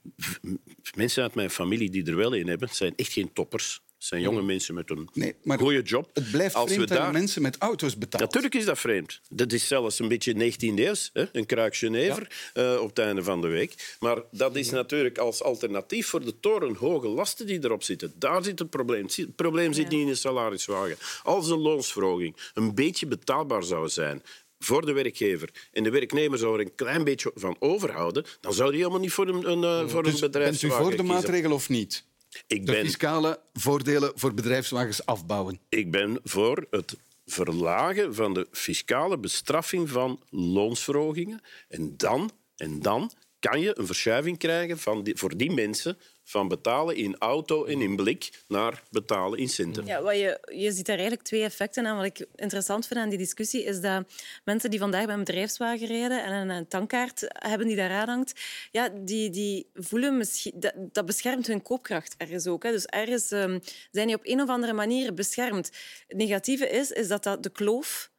mensen 0.96 1.24
uit 1.24 1.36
mijn 1.36 1.50
familie 1.50 1.90
die 1.90 2.06
er 2.06 2.16
wel 2.16 2.36
een 2.36 2.48
hebben, 2.48 2.70
zijn 2.70 2.94
echt 2.96 3.12
geen 3.12 3.34
toppers. 3.34 3.82
Het 4.06 4.14
zijn 4.14 4.34
jonge 4.34 4.46
mensen 4.46 4.76
met 4.76 4.90
een 4.90 5.10
nee, 5.14 5.36
maar 5.44 5.60
goede 5.60 5.82
job. 5.82 6.10
Het 6.14 6.32
blijft 6.32 6.56
Als 6.56 6.72
vreemd 6.72 6.90
we 6.90 6.96
daar... 6.96 7.12
mensen 7.12 7.42
met 7.42 7.58
auto's 7.58 7.98
betalen. 7.98 8.26
Natuurlijk 8.26 8.56
is 8.56 8.66
dat 8.66 8.80
vreemd. 8.80 9.22
Dat 9.30 9.52
is 9.52 9.68
zelfs 9.68 10.00
een 10.00 10.08
beetje 10.08 10.34
19e 10.34 10.74
eeuws. 10.76 11.10
Hè? 11.14 11.26
Een 11.32 11.46
kruik 11.46 11.76
Genever 11.76 12.52
ja. 12.54 12.74
uh, 12.74 12.82
op 12.82 12.90
het 12.90 13.00
einde 13.00 13.24
van 13.24 13.42
de 13.42 13.48
week. 13.48 13.96
Maar 14.00 14.22
dat 14.32 14.56
is 14.56 14.70
natuurlijk 14.70 15.18
als 15.18 15.44
alternatief 15.44 16.08
voor 16.08 16.26
de 16.26 16.40
torenhoge 16.40 17.08
lasten 17.08 17.46
die 17.46 17.64
erop 17.64 17.84
zitten. 17.84 18.14
Daar 18.16 18.44
zit 18.44 18.60
het 18.60 18.70
probleem. 18.70 19.04
Het 19.06 19.36
probleem 19.36 19.74
zit 19.74 19.90
niet 19.90 20.02
in 20.02 20.08
de 20.08 20.16
salariswagen. 20.16 20.98
Als 21.24 21.50
een 21.50 21.60
loonsverhoging 21.60 22.36
een 22.54 22.76
beetje 22.76 23.08
betaalbaar 23.08 23.64
zou 23.64 23.90
zijn, 23.90 24.24
voor 24.60 24.86
de 24.86 24.94
werkgever 24.94 25.50
en 25.72 25.84
de 25.84 25.90
werknemer 25.90 26.38
zou 26.38 26.54
er 26.54 26.66
een 26.66 26.76
klein 26.76 27.04
beetje 27.04 27.32
van 27.36 27.56
overhouden, 27.60 28.26
dan 28.42 28.54
zou 28.54 28.70
die 28.70 28.80
helemaal 28.80 29.00
niet 29.00 29.12
voor 29.12 29.28
een, 29.28 29.52
een, 29.52 29.84
uh, 29.84 29.90
voor 29.90 30.04
dus 30.04 30.14
een 30.14 30.20
bedrijf 30.20 30.50
Bent 30.50 30.62
u 30.62 30.70
voor 30.70 30.96
de 30.96 31.04
maatregel 31.04 31.52
of 31.52 31.70
niet? 31.70 32.06
Ik 32.48 32.66
de 32.66 32.72
ben, 32.72 32.86
fiscale 32.86 33.40
voordelen 33.54 34.12
voor 34.16 34.34
bedrijfswagens 34.34 35.06
afbouwen. 35.06 35.60
Ik 35.70 35.92
ben 35.92 36.20
voor 36.24 36.68
het 36.70 36.96
verlagen 37.26 38.16
van 38.16 38.34
de 38.34 38.48
fiscale 38.52 39.18
bestraffing 39.18 39.90
van 39.90 40.20
loonsverhogingen. 40.30 41.42
En 41.68 41.98
dan, 41.98 42.32
en 42.56 42.82
dan 42.82 43.12
kan 43.50 43.60
je 43.60 43.80
een 43.80 43.86
verschuiving 43.86 44.38
krijgen 44.38 44.80
van 44.80 45.10
voor 45.14 45.38
die 45.38 45.52
mensen 45.52 45.98
van 46.24 46.48
betalen 46.48 46.96
in 46.96 47.16
auto 47.18 47.66
en 47.66 47.82
in 47.82 47.96
blik 47.96 48.44
naar 48.48 48.84
betalen 48.90 49.40
in 49.40 49.50
centen. 49.50 49.86
Ja, 49.86 50.02
wat 50.02 50.16
je, 50.16 50.40
je 50.56 50.72
ziet 50.72 50.86
daar 50.86 50.96
eigenlijk 50.96 51.28
twee 51.28 51.44
effecten 51.44 51.86
aan. 51.86 51.96
Wat 51.96 52.06
ik 52.06 52.26
interessant 52.36 52.88
vind 52.88 53.00
aan 53.00 53.10
die 53.10 53.18
discussie 53.18 53.64
is 53.64 53.82
dat 53.82 54.04
mensen 54.44 54.70
die 54.70 54.80
vandaag 54.80 55.06
bij 55.06 55.14
een 55.14 55.24
bedrijfswagen 55.24 55.88
rijden 55.88 56.24
en 56.24 56.50
een 56.50 56.68
tankkaart 56.68 57.26
hebben 57.28 57.68
die 57.68 57.76
daaraan 57.76 58.08
hangt, 58.08 58.42
ja, 58.72 58.90
die, 58.90 59.30
die 59.30 59.70
voelen 59.74 60.18
misschien... 60.18 60.54
Dat, 60.56 60.74
dat 60.76 61.06
beschermt 61.06 61.48
hun 61.48 61.62
koopkracht 61.62 62.16
ergens 62.18 62.48
ook. 62.48 62.64
Hè. 62.64 62.72
Dus 62.72 62.86
ergens 62.86 63.32
um, 63.32 63.60
zijn 63.92 64.08
die 64.08 64.16
op 64.16 64.26
een 64.26 64.42
of 64.42 64.50
andere 64.50 64.74
manier 64.74 65.14
beschermd. 65.14 65.72
Het 66.08 66.18
negatieve 66.18 66.70
is, 66.70 66.92
is 66.92 67.08
dat, 67.08 67.24
dat 67.24 67.44
de 67.44 67.50
kloof 67.50 68.14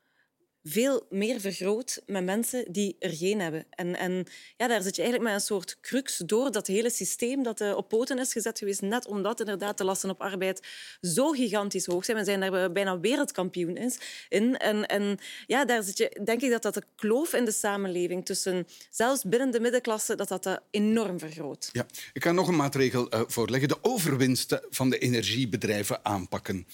veel 0.68 1.06
meer 1.10 1.40
vergroot 1.40 2.02
met 2.06 2.24
mensen 2.24 2.72
die 2.72 2.96
er 2.98 3.10
geen 3.10 3.40
hebben. 3.40 3.66
En, 3.70 3.96
en 3.96 4.26
ja, 4.56 4.68
daar 4.68 4.82
zit 4.82 4.96
je 4.96 5.02
eigenlijk 5.02 5.32
met 5.32 5.40
een 5.40 5.46
soort 5.46 5.78
crux 5.80 6.16
door 6.16 6.52
dat 6.52 6.66
hele 6.66 6.90
systeem 6.90 7.42
dat 7.42 7.60
uh, 7.60 7.76
op 7.76 7.88
poten 7.88 8.18
is 8.18 8.32
gezet 8.32 8.58
geweest, 8.58 8.82
net 8.82 9.06
omdat 9.06 9.40
inderdaad 9.40 9.78
de 9.78 9.84
lasten 9.84 10.10
op 10.10 10.20
arbeid 10.20 10.66
zo 11.00 11.30
gigantisch 11.30 11.86
hoog 11.86 12.04
zijn. 12.04 12.16
We 12.16 12.24
zijn 12.24 12.40
daar 12.40 12.72
bijna 12.72 13.00
wereldkampioen 13.00 13.76
in. 13.76 13.92
En, 14.58 14.86
en 14.86 15.18
ja, 15.46 15.64
daar 15.64 15.82
zit 15.82 15.98
je, 15.98 16.20
denk 16.24 16.42
ik 16.42 16.50
dat 16.50 16.62
dat 16.62 16.74
de 16.74 16.82
kloof 16.96 17.32
in 17.32 17.44
de 17.44 17.52
samenleving 17.52 18.24
tussen, 18.24 18.66
zelfs 18.90 19.22
binnen 19.22 19.50
de 19.50 19.60
middenklasse, 19.60 20.14
dat 20.14 20.28
dat, 20.28 20.42
dat 20.42 20.62
enorm 20.70 21.18
vergroot. 21.18 21.68
Ja, 21.72 21.86
ik 22.12 22.24
ga 22.24 22.32
nog 22.32 22.48
een 22.48 22.56
maatregel 22.56 23.08
voorleggen. 23.10 23.68
De 23.68 23.78
overwinsten 23.82 24.60
van 24.70 24.90
de 24.90 24.98
energiebedrijven 24.98 26.04
aanpakken. 26.04 26.66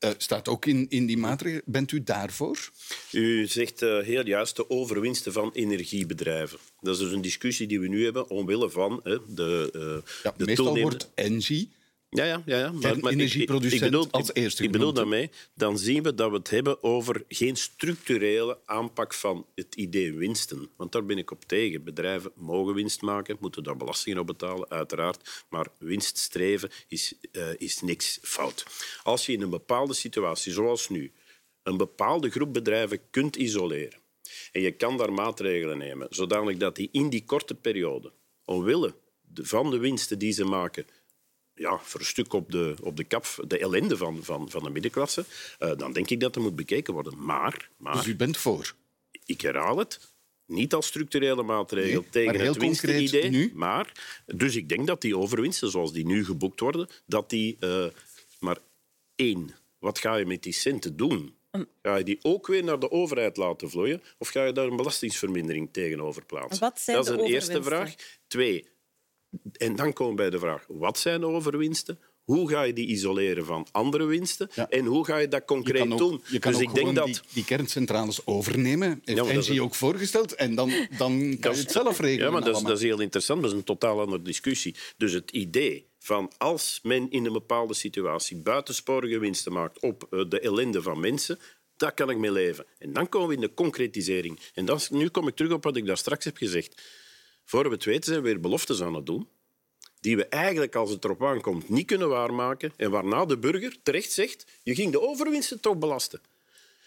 Uh, 0.00 0.10
staat 0.16 0.48
ook 0.48 0.66
in, 0.66 0.86
in 0.88 1.06
die 1.06 1.16
maatregelen. 1.16 1.62
Bent 1.66 1.92
u 1.92 2.02
daarvoor? 2.02 2.70
U 3.12 3.46
zegt 3.46 3.82
uh, 3.82 4.02
heel 4.02 4.26
juist 4.26 4.56
de 4.56 4.70
overwinsten 4.70 5.32
van 5.32 5.50
energiebedrijven. 5.52 6.58
Dat 6.80 6.94
is 6.94 7.00
dus 7.00 7.12
een 7.12 7.20
discussie 7.20 7.66
die 7.66 7.80
we 7.80 7.88
nu 7.88 8.04
hebben 8.04 8.30
omwille 8.30 8.70
van 8.70 9.00
uh, 9.04 9.18
de, 9.28 10.02
ja, 10.22 10.34
de 10.36 10.44
meestal 10.44 10.78
wordt 10.78 11.10
Engie 11.14 11.70
ja, 12.14 12.24
ja, 12.24 12.42
ja. 12.46 12.58
ja. 12.58 12.72
Maar, 12.72 12.98
maar 12.98 13.12
energieproducent 13.12 13.80
ik, 13.80 13.86
ik 13.86 13.90
bedoel, 13.90 14.10
als 14.10 14.34
eerste 14.34 14.62
Ik 14.62 14.70
bedoel 14.70 14.92
daarmee, 14.92 15.30
dan 15.54 15.78
zien 15.78 16.02
we 16.02 16.14
dat 16.14 16.30
we 16.30 16.36
het 16.36 16.50
hebben 16.50 16.82
over 16.82 17.24
geen 17.28 17.56
structurele 17.56 18.58
aanpak 18.64 19.14
van 19.14 19.46
het 19.54 19.74
idee 19.74 20.14
winsten. 20.14 20.70
Want 20.76 20.92
daar 20.92 21.04
ben 21.04 21.18
ik 21.18 21.30
op 21.30 21.44
tegen. 21.44 21.84
Bedrijven 21.84 22.32
mogen 22.34 22.74
winst 22.74 23.02
maken, 23.02 23.36
moeten 23.40 23.62
daar 23.62 23.76
belastingen 23.76 24.18
op 24.18 24.26
betalen, 24.26 24.70
uiteraard. 24.70 25.44
Maar 25.48 25.68
winststreven 25.78 26.70
is, 26.88 27.14
uh, 27.32 27.48
is 27.56 27.80
niks 27.80 28.18
fout. 28.22 28.66
Als 29.02 29.26
je 29.26 29.32
in 29.32 29.42
een 29.42 29.50
bepaalde 29.50 29.94
situatie, 29.94 30.52
zoals 30.52 30.88
nu, 30.88 31.12
een 31.62 31.76
bepaalde 31.76 32.30
groep 32.30 32.52
bedrijven 32.52 33.00
kunt 33.10 33.36
isoleren 33.36 34.02
en 34.52 34.60
je 34.60 34.72
kan 34.72 34.96
daar 34.96 35.12
maatregelen 35.12 35.78
nemen, 35.78 36.06
zodanig 36.10 36.56
dat 36.56 36.76
die 36.76 36.88
in 36.92 37.08
die 37.08 37.24
korte 37.24 37.54
periode, 37.54 38.12
omwille 38.44 38.94
van 39.34 39.70
de 39.70 39.78
winsten 39.78 40.18
die 40.18 40.32
ze 40.32 40.44
maken, 40.44 40.86
ja, 41.54 41.78
voor 41.82 42.00
een 42.00 42.06
stuk 42.06 42.32
op 42.32 42.50
de, 42.50 42.74
op 42.82 42.96
de 42.96 43.04
kap 43.04 43.26
de 43.46 43.58
ellende 43.58 43.96
van, 43.96 44.24
van, 44.24 44.50
van 44.50 44.62
de 44.62 44.70
middenklasse, 44.70 45.24
uh, 45.58 45.76
dan 45.76 45.92
denk 45.92 46.10
ik 46.10 46.20
dat 46.20 46.36
er 46.36 46.42
moet 46.42 46.56
bekeken 46.56 46.94
worden. 46.94 47.24
Maar, 47.24 47.70
maar... 47.76 47.96
Dus 47.96 48.06
u 48.06 48.16
bent 48.16 48.36
voor? 48.36 48.74
Ik 49.24 49.40
herhaal 49.40 49.78
het. 49.78 50.12
Niet 50.46 50.74
als 50.74 50.86
structurele 50.86 51.42
maatregel 51.42 52.00
nee, 52.00 52.10
tegen 52.10 52.40
het 52.40 52.56
winstenidee. 52.56 53.30
Nu? 53.30 53.52
Maar, 53.54 53.92
dus 54.26 54.56
ik 54.56 54.68
denk 54.68 54.86
dat 54.86 55.00
die 55.00 55.16
overwinsten, 55.16 55.70
zoals 55.70 55.92
die 55.92 56.06
nu 56.06 56.24
geboekt 56.24 56.60
worden, 56.60 56.88
dat 57.06 57.30
die... 57.30 57.56
Uh, 57.60 57.86
maar 58.38 58.58
één, 59.14 59.54
wat 59.78 59.98
ga 59.98 60.16
je 60.16 60.26
met 60.26 60.42
die 60.42 60.52
centen 60.52 60.96
doen? 60.96 61.34
Ga 61.82 61.96
je 61.96 62.04
die 62.04 62.18
ook 62.22 62.46
weer 62.46 62.64
naar 62.64 62.78
de 62.78 62.90
overheid 62.90 63.36
laten 63.36 63.70
vloeien 63.70 64.02
of 64.18 64.28
ga 64.28 64.44
je 64.44 64.52
daar 64.52 64.66
een 64.66 64.76
belastingsvermindering 64.76 65.68
tegenover 65.72 66.24
plaatsen? 66.24 66.60
Wat 66.60 66.80
zijn 66.80 66.96
dat 66.96 67.06
is 67.06 67.12
een 67.12 67.24
eerste 67.24 67.62
vraag. 67.62 67.94
Twee, 68.26 68.66
en 69.52 69.76
dan 69.76 69.92
komen 69.92 70.16
we 70.16 70.20
bij 70.22 70.30
de 70.30 70.38
vraag, 70.38 70.64
wat 70.68 70.98
zijn 70.98 71.24
overwinsten? 71.24 71.98
Hoe 72.24 72.48
ga 72.48 72.62
je 72.62 72.72
die 72.72 72.86
isoleren 72.86 73.44
van 73.44 73.66
andere 73.72 74.04
winsten? 74.04 74.50
Ja. 74.54 74.68
En 74.68 74.84
hoe 74.84 75.04
ga 75.04 75.16
je 75.16 75.28
dat 75.28 75.44
concreet 75.44 75.82
je 75.82 75.92
ook, 75.92 75.98
doen? 75.98 76.22
Je 76.26 76.38
kan 76.38 76.52
dus 76.52 76.60
ook 76.60 76.68
ik 76.68 76.74
denk 76.74 76.94
dat... 76.94 77.06
die, 77.06 77.18
die, 77.32 77.44
kerncentrales 77.44 78.26
overnemen. 78.26 79.00
Heeft 79.04 79.18
ja, 79.18 79.32
Engie 79.32 79.62
ook 79.62 79.74
voorgesteld. 79.74 80.34
En 80.34 80.54
dan, 80.54 80.72
dan 80.98 81.18
kan 81.40 81.54
je 81.54 81.60
het 81.60 81.70
zelf 81.70 82.00
regelen. 82.00 82.24
Ja, 82.24 82.32
maar 82.32 82.44
dat 82.44 82.56
is, 82.56 82.62
dat 82.62 82.76
is, 82.76 82.82
heel 82.82 83.00
interessant. 83.00 83.42
Dat 83.42 83.50
is 83.50 83.56
een 83.56 83.64
totaal 83.64 84.00
andere 84.00 84.22
discussie. 84.22 84.74
Dus 84.96 85.12
het 85.12 85.30
idee 85.30 85.86
van 85.98 86.32
als 86.38 86.80
men 86.82 87.10
in 87.10 87.24
een 87.24 87.32
bepaalde 87.32 87.74
situatie 87.74 88.36
buitensporige 88.36 89.18
winsten 89.18 89.52
maakt 89.52 89.80
op 89.80 90.06
eh, 90.10 90.24
de 90.28 90.40
ellende 90.40 90.82
van 90.82 91.00
mensen, 91.00 91.38
daar 91.76 91.94
kan 91.94 92.10
ik 92.10 92.18
mee 92.18 92.32
leven. 92.32 92.66
En 92.78 92.92
dan 92.92 93.08
komen 93.08 93.28
we 93.28 93.34
in 93.34 93.40
de 93.40 93.54
concretisering. 93.54 94.38
En 94.54 94.78
nu 94.90 95.08
kom 95.08 95.28
ik 95.28 95.36
terug 95.36 95.52
op 95.52 95.64
wat 95.64 95.76
ik 95.76 95.86
daar 95.86 95.96
straks 95.96 96.24
heb 96.24 96.36
gezegd. 96.36 96.82
Voor 97.44 97.64
we 97.64 97.74
het 97.74 97.84
weten 97.84 98.04
zijn 98.04 98.22
we 98.22 98.28
weer 98.28 98.40
beloftes 98.40 98.82
aan 98.82 98.94
het 98.94 99.06
doen 99.06 99.28
die 100.04 100.16
we 100.16 100.26
eigenlijk, 100.26 100.74
als 100.74 100.90
het 100.90 101.04
erop 101.04 101.24
aankomt, 101.24 101.68
niet 101.68 101.86
kunnen 101.86 102.08
waarmaken 102.08 102.72
en 102.76 102.90
waarna 102.90 103.24
de 103.24 103.38
burger 103.38 103.76
terecht 103.82 104.12
zegt 104.12 104.46
je 104.62 104.74
ging 104.74 104.92
de 104.92 105.00
overwinsten 105.00 105.60
toch 105.60 105.76
belasten. 105.76 106.20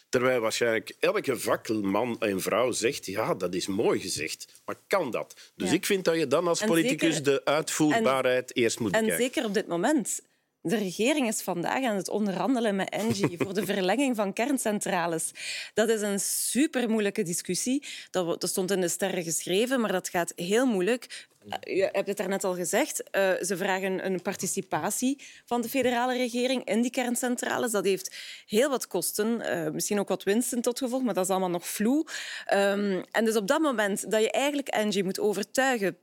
Terwijl 0.09 0.39
waarschijnlijk 0.39 0.95
elke 0.99 1.39
vakman 1.39 2.19
en 2.19 2.41
vrouw 2.41 2.71
zegt, 2.71 3.05
ja, 3.05 3.33
dat 3.33 3.53
is 3.53 3.67
mooi 3.67 3.99
gezegd, 3.99 4.61
maar 4.65 4.75
kan 4.87 5.11
dat? 5.11 5.35
Dus 5.55 5.69
ja. 5.69 5.75
ik 5.75 5.85
vind 5.85 6.05
dat 6.05 6.17
je 6.17 6.27
dan 6.27 6.47
als 6.47 6.63
politicus 6.63 7.15
zeker, 7.15 7.33
de 7.33 7.45
uitvoerbaarheid 7.45 8.51
en, 8.51 8.61
eerst 8.61 8.79
moet 8.79 8.91
en 8.91 8.99
bekijken. 8.99 9.25
En 9.25 9.33
zeker 9.33 9.45
op 9.45 9.53
dit 9.53 9.67
moment 9.67 10.21
De 10.61 10.77
regering 10.77 11.27
is 11.27 11.41
vandaag 11.41 11.83
aan 11.83 11.95
het 11.95 12.09
onderhandelen 12.09 12.75
met 12.75 12.89
Engie 12.89 13.37
voor 13.43 13.53
de 13.53 13.65
verlenging 13.65 14.15
van 14.15 14.33
kerncentrales. 14.33 15.31
Dat 15.73 15.89
is 15.89 16.01
een 16.01 16.19
super 16.19 16.89
moeilijke 16.89 17.23
discussie. 17.23 17.85
Dat, 18.09 18.41
dat 18.41 18.49
stond 18.49 18.71
in 18.71 18.81
de 18.81 18.87
sterren 18.87 19.23
geschreven, 19.23 19.81
maar 19.81 19.91
dat 19.91 20.09
gaat 20.09 20.33
heel 20.35 20.65
moeilijk. 20.65 21.27
Je 21.59 21.89
hebt 21.91 22.07
het 22.07 22.17
daarnet 22.17 22.43
al 22.43 22.55
gezegd. 22.55 23.03
Uh, 23.11 23.31
ze 23.41 23.57
vragen 23.57 24.05
een 24.05 24.21
participatie 24.21 25.21
van 25.45 25.61
de 25.61 25.69
federale 25.69 26.17
regering 26.17 26.65
in 26.65 26.81
die 26.81 26.91
kerncentrales. 26.91 27.71
Dat 27.71 27.85
heeft 27.85 28.15
heel 28.45 28.69
wat 28.69 28.87
kosten, 28.87 29.41
uh, 29.41 29.69
misschien 29.69 29.99
ook 29.99 30.07
wat 30.07 30.23
winsten 30.23 30.61
tot 30.61 30.77
gevolg, 30.77 31.03
maar 31.03 31.13
dat 31.13 31.23
is 31.23 31.29
allemaal 31.29 31.49
nog 31.49 31.67
vloe. 31.67 32.05
Um, 32.53 33.03
en 33.11 33.25
dus 33.25 33.35
op 33.35 33.47
dat 33.47 33.59
moment 33.59 34.11
dat 34.11 34.21
je 34.21 34.31
eigenlijk 34.31 34.67
Engie 34.67 35.03
moet 35.03 35.19
overtuigen 35.19 35.97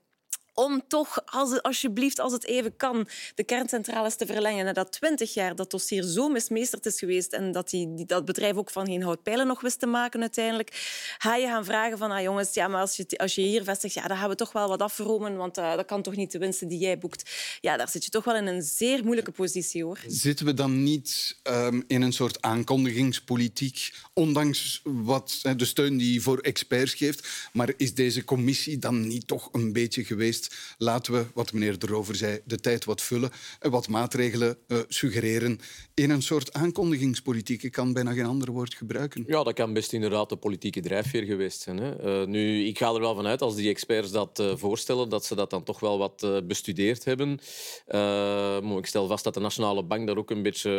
om 0.55 0.83
toch, 0.89 1.23
als 1.25 1.63
alsjeblieft, 1.63 2.19
als 2.21 2.33
het 2.33 2.45
even 2.45 2.77
kan, 2.77 3.09
de 3.35 3.45
kerncentrales 3.45 4.17
te 4.17 4.27
verlengen. 4.27 4.65
Nadat 4.65 4.93
twintig 4.93 5.35
jaar 5.35 5.57
dat 5.57 5.71
dossier 5.71 6.03
zo 6.03 6.29
mismeesterd 6.29 6.87
is 6.87 6.99
geweest 6.99 7.33
en 7.33 7.53
dat 7.53 7.71
die, 7.71 8.05
dat 8.07 8.25
bedrijf 8.25 8.57
ook 8.57 8.71
van 8.71 8.87
geen 8.87 9.03
houtpijlen 9.03 9.47
nog 9.47 9.61
wist 9.61 9.79
te 9.79 9.87
maken 9.87 10.21
uiteindelijk, 10.21 10.71
ga 11.19 11.37
je 11.37 11.47
gaan 11.47 11.65
vragen 11.65 11.99
van, 11.99 12.11
ah, 12.11 12.23
jongens, 12.23 12.55
ja, 12.55 12.69
maar 12.69 12.81
als 12.81 12.97
je, 12.97 13.07
als 13.17 13.35
je 13.35 13.41
hier 13.41 13.65
vestigt, 13.65 13.95
ja, 13.95 14.09
dan 14.09 14.17
gaan 14.17 14.29
we 14.29 14.35
toch 14.35 14.53
wel 14.53 14.69
wat 14.69 14.83
afromen, 14.83 15.37
want 15.37 15.59
uh, 15.59 15.77
dat 15.77 15.87
kan 15.87 16.03
toch 16.03 16.17
niet 16.17 16.33
de 16.33 16.39
winsten 16.39 16.69
die 16.69 16.79
jij 16.79 16.99
boekt. 16.99 17.31
Ja, 17.61 17.77
daar 17.77 17.89
zit 17.89 18.05
je 18.05 18.11
toch 18.11 18.25
wel 18.25 18.37
in 18.37 18.47
een 18.47 18.63
zeer 18.63 19.05
moeilijke 19.05 19.31
positie, 19.31 19.85
hoor. 19.85 19.99
Zitten 20.07 20.47
we 20.47 20.55
dan 20.55 20.83
niet 20.83 21.37
um, 21.43 21.85
in 21.87 22.03
een 22.03 22.13
soort 22.13 22.43
aankondigingspolitiek, 22.43 23.93
ondanks 24.13 24.81
wat, 24.85 25.41
de 25.57 25.65
steun 25.65 25.97
die 25.97 26.23
voor 26.23 26.39
experts 26.39 26.95
geeft, 26.95 27.29
maar 27.53 27.73
is 27.77 27.95
deze 27.95 28.25
commissie 28.25 28.79
dan 28.79 29.07
niet 29.07 29.27
toch 29.27 29.49
een 29.53 29.73
beetje 29.73 30.05
geweest 30.05 30.44
laten 30.79 31.13
we, 31.13 31.25
wat 31.35 31.53
meneer 31.53 31.77
erover 31.79 32.15
zei, 32.15 32.41
de 32.45 32.61
tijd 32.61 32.85
wat 32.85 33.03
vullen 33.03 33.31
en 33.61 33.71
wat 33.71 33.89
maatregelen 33.89 34.57
uh, 34.69 34.79
suggereren 34.89 35.61
in 35.95 36.11
een 36.11 36.23
soort 36.23 36.53
aankondigingspolitiek. 36.53 37.63
Ik 37.63 37.73
kan 37.73 37.93
bijna 37.93 38.13
geen 38.13 38.27
ander 38.27 38.51
woord 38.51 38.75
gebruiken. 38.75 39.25
Ja, 39.27 39.43
dat 39.43 39.55
kan 39.55 39.73
best 39.73 39.93
inderdaad 39.93 40.29
de 40.29 40.37
politieke 40.37 40.81
drijfveer 40.81 41.23
geweest 41.23 41.61
zijn. 41.61 41.79
Hè. 41.79 42.21
Uh, 42.21 42.27
nu, 42.27 42.67
ik 42.67 42.79
ga 42.79 42.95
er 42.95 43.01
wel 43.01 43.15
van 43.15 43.27
uit, 43.27 43.43
als 43.43 43.55
die 43.55 43.69
experts 43.69 44.11
dat 44.11 44.39
uh, 44.41 44.57
voorstellen, 44.57 45.09
dat 45.09 45.25
ze 45.25 45.35
dat 45.35 45.51
dan 45.51 45.63
toch 45.63 45.81
wel 45.81 45.99
wat 45.99 46.47
bestudeerd 46.47 47.05
hebben. 47.05 47.39
Uh, 47.89 48.77
ik 48.79 48.87
stel 48.87 49.07
vast 49.07 49.25
dat 49.25 49.35
de 49.35 49.41
Nationale 49.41 49.83
Bank 49.83 50.07
daar 50.07 50.17
ook 50.17 50.31
een 50.31 50.43
beetje 50.43 50.71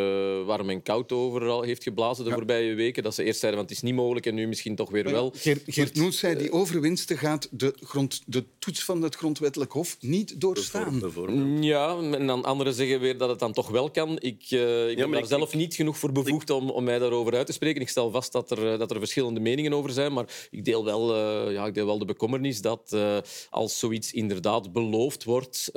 warm 0.45 0.70
en 0.70 0.84
koud 0.84 1.11
over 1.11 1.63
heeft 1.63 1.84
geblazen 1.84 2.24
de 2.24 2.30
ja. 2.30 2.36
voorbije 2.36 2.74
weken. 2.74 3.03
Dat 3.03 3.16
ze 3.16 3.24
eerst 3.24 3.39
zeiden, 3.39 3.59
want 3.59 3.72
het 3.72 3.84
is 3.84 3.89
niet 3.89 3.99
mogelijk 3.99 4.26
en 4.26 4.36
nu 4.36 4.47
misschien 4.47 4.76
toch 4.76 4.89
weer 4.89 5.03
wel. 5.03 5.34
Geert, 5.36 5.63
Geert 5.66 5.95
Noes 5.95 6.20
zei, 6.20 6.38
die 6.38 6.51
overwinsten 6.51 7.18
gaat 7.18 7.47
de, 7.51 7.74
grond, 7.80 8.22
de 8.26 8.45
toets 8.59 8.84
van 8.84 9.01
het 9.01 9.16
grondwettelijk 9.56 9.72
hof 9.72 9.97
niet 9.99 10.41
doorstaan. 10.41 11.64
Ja, 11.64 11.97
en 11.97 12.28
dan 12.28 12.43
anderen 12.43 12.74
zeggen 12.74 12.99
weer 12.99 13.18
dat 13.18 13.30
het 13.30 13.39
dan 13.39 13.53
toch 13.53 13.70
wel 13.70 13.91
kan. 13.91 14.20
Ik, 14.20 14.51
uh, 14.51 14.89
ik 14.89 14.97
ja, 14.97 15.03
ben 15.03 15.12
daar 15.12 15.22
ik, 15.22 15.28
zelf 15.28 15.53
niet 15.53 15.76
genoeg 15.76 15.97
voor 15.97 16.12
bevoegd 16.12 16.49
om, 16.49 16.70
om 16.70 16.84
mij 16.84 16.99
daarover 16.99 17.36
uit 17.36 17.45
te 17.45 17.53
spreken. 17.53 17.82
Ik 17.82 17.89
stel 17.89 18.12
vast 18.12 18.32
dat 18.32 18.51
er, 18.51 18.78
dat 18.78 18.91
er 18.91 18.97
verschillende 18.99 19.39
meningen 19.39 19.74
over 19.74 19.91
zijn, 19.91 20.14
maar 20.14 20.47
ik 20.51 20.66
deel 20.66 20.86
wel, 20.86 21.16
uh, 21.16 21.53
ja, 21.53 21.66
ik 21.66 21.74
deel 21.74 21.86
wel 21.86 21.99
de 21.99 22.06
bekommernis 22.06 22.62
dat 22.62 22.91
uh, 22.93 23.18
als 23.49 23.80
zoiets 23.80 24.12
inderdaad 24.12 24.72
beloofd 24.72 25.24
wordt 25.24 25.70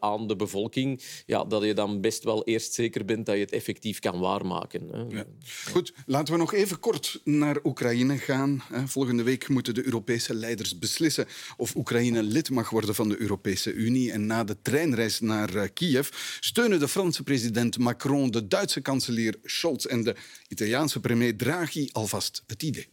aan 0.00 0.26
de 0.26 0.36
bevolking, 0.36 1.02
ja, 1.26 1.44
dat 1.44 1.62
je 1.62 1.74
dan 1.74 2.00
best 2.00 2.24
wel 2.24 2.44
eerst 2.44 2.74
zeker 2.74 3.04
bent 3.04 3.26
dat 3.26 3.34
je 3.34 3.40
het 3.40 3.52
effectief 3.52 3.98
kan 3.98 4.20
waarmaken. 4.20 4.88
Hè. 4.92 5.16
Ja. 5.16 5.24
Goed, 5.70 5.92
laten 6.06 6.32
we 6.32 6.40
nog 6.40 6.52
even 6.52 6.80
kort 6.80 7.20
naar 7.24 7.58
Oekraïne 7.64 8.18
gaan. 8.18 8.62
Volgende 8.86 9.22
week 9.22 9.48
moeten 9.48 9.74
de 9.74 9.84
Europese 9.84 10.34
leiders 10.34 10.78
beslissen 10.78 11.26
of 11.56 11.76
Oekraïne 11.76 12.22
lid 12.22 12.50
mag 12.50 12.70
worden 12.70 12.94
van 12.94 13.08
de 13.08 13.20
Europese 13.22 13.72
Unie. 13.72 14.12
En 14.12 14.26
na 14.26 14.44
de 14.44 14.56
treinreis 14.62 15.20
naar 15.20 15.68
Kiev 15.68 16.08
steunen 16.40 16.78
de 16.78 16.88
Franse 16.88 17.22
president 17.22 17.78
Macron, 17.78 18.30
de 18.30 18.46
Duitse 18.48 18.80
kanselier 18.80 19.34
Scholz 19.44 19.84
en 19.84 20.02
de 20.02 20.16
Italiaanse 20.48 21.00
premier 21.00 21.36
Draghi 21.36 21.88
alvast 21.92 22.42
het 22.46 22.62
idee. 22.62 22.88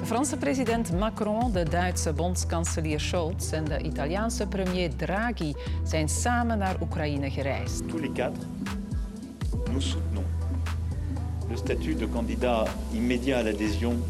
De 0.00 0.12
Franse 0.12 0.36
president 0.36 0.92
Macron, 0.92 1.52
de 1.52 1.62
Duitse 1.62 2.12
bondskanselier 2.12 3.00
Scholz 3.00 3.52
en 3.52 3.64
de 3.64 3.82
Italiaanse 3.82 4.46
premier 4.46 4.96
Draghi 4.96 5.54
zijn 5.84 6.08
samen 6.08 6.58
naar 6.58 6.82
Oekraïne 6.82 7.30
gereisd. 7.30 7.88
Tous 7.88 8.00
les 8.00 8.12
quatre, 8.14 8.46
nous 9.72 9.84
soutenons 9.84 10.24
le 11.48 11.56
statut 11.56 11.98
de 11.98 12.08
candidat 12.08 12.68
immédiat 12.92 13.38
à 13.38 13.42
l'adhésion 13.42 14.02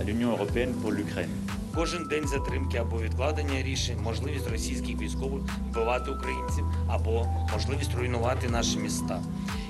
à 0.00 0.04
l'Union 0.04 0.30
européenne 0.30 0.72
pour 0.82 0.92
l'Ukraine. 0.92 1.30
Кожен 1.74 2.08
день 2.08 2.28
затримки 2.28 2.76
або 2.76 2.98
відкладення 3.00 3.62
рішень, 3.62 4.00
можливість 4.02 4.50
російських 4.50 5.00
військових 5.00 5.42
вбивати 5.70 6.10
українців 6.10 6.64
або 6.88 7.26
можливість 7.52 7.94
руйнувати 7.94 8.48
наші 8.48 8.78
міста. 8.78 9.22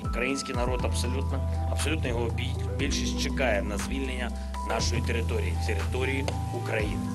Український 0.05 0.55
народ 0.55 0.81
абсолютно, 0.83 1.49
абсолютно 1.71 2.07
його 2.07 2.29
більшість 2.77 3.19
чекає 3.19 3.61
на 3.61 3.77
звільнення 3.77 4.31
нашої 4.69 5.01
території, 5.01 5.53
території 5.67 6.25
України. 6.63 7.07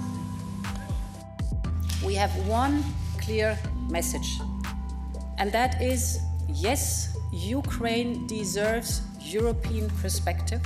We 2.04 2.14
have 2.14 2.34
one 2.48 2.82
clear 3.24 3.56
message. 3.90 4.30
And 5.38 5.50
that 5.52 5.72
is 5.82 6.02
yes, 6.66 6.82
Ukraine 7.32 8.26
deserves 8.26 8.90
European 9.36 9.86
perspective. 10.02 10.60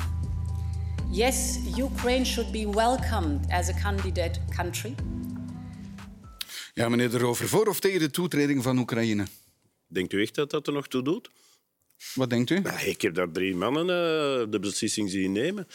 Yes, 1.10 1.58
Ukraine 1.76 2.24
should 2.24 2.52
be 2.52 2.66
welcomed 2.70 3.50
as 3.50 3.68
a 3.68 3.72
candidate 3.72 4.40
country. 4.56 4.94
Ja, 6.74 6.88
meneer 6.88 7.10
De 7.10 7.18
Rover, 7.18 7.48
voor 7.48 7.66
of 7.66 7.80
tegen 7.80 8.00
de 8.00 8.10
toetreding 8.10 8.62
van 8.62 8.78
Oekraïne? 8.78 9.26
Denkt 9.86 10.12
u 10.12 10.22
echt 10.22 10.34
dat 10.34 10.50
dat 10.50 10.66
er 10.66 10.72
nog 10.72 10.88
toe 10.88 11.02
doet? 11.02 11.30
Wat 12.14 12.30
denkt 12.30 12.50
u? 12.50 12.60
Nou, 12.60 12.80
ik 12.80 13.02
heb 13.02 13.14
daar 13.14 13.30
drie 13.30 13.54
mannen 13.54 13.84
uh, 13.84 14.52
de 14.52 14.58
beslissing 14.60 15.10
zien 15.10 15.32
nemen. 15.32 15.68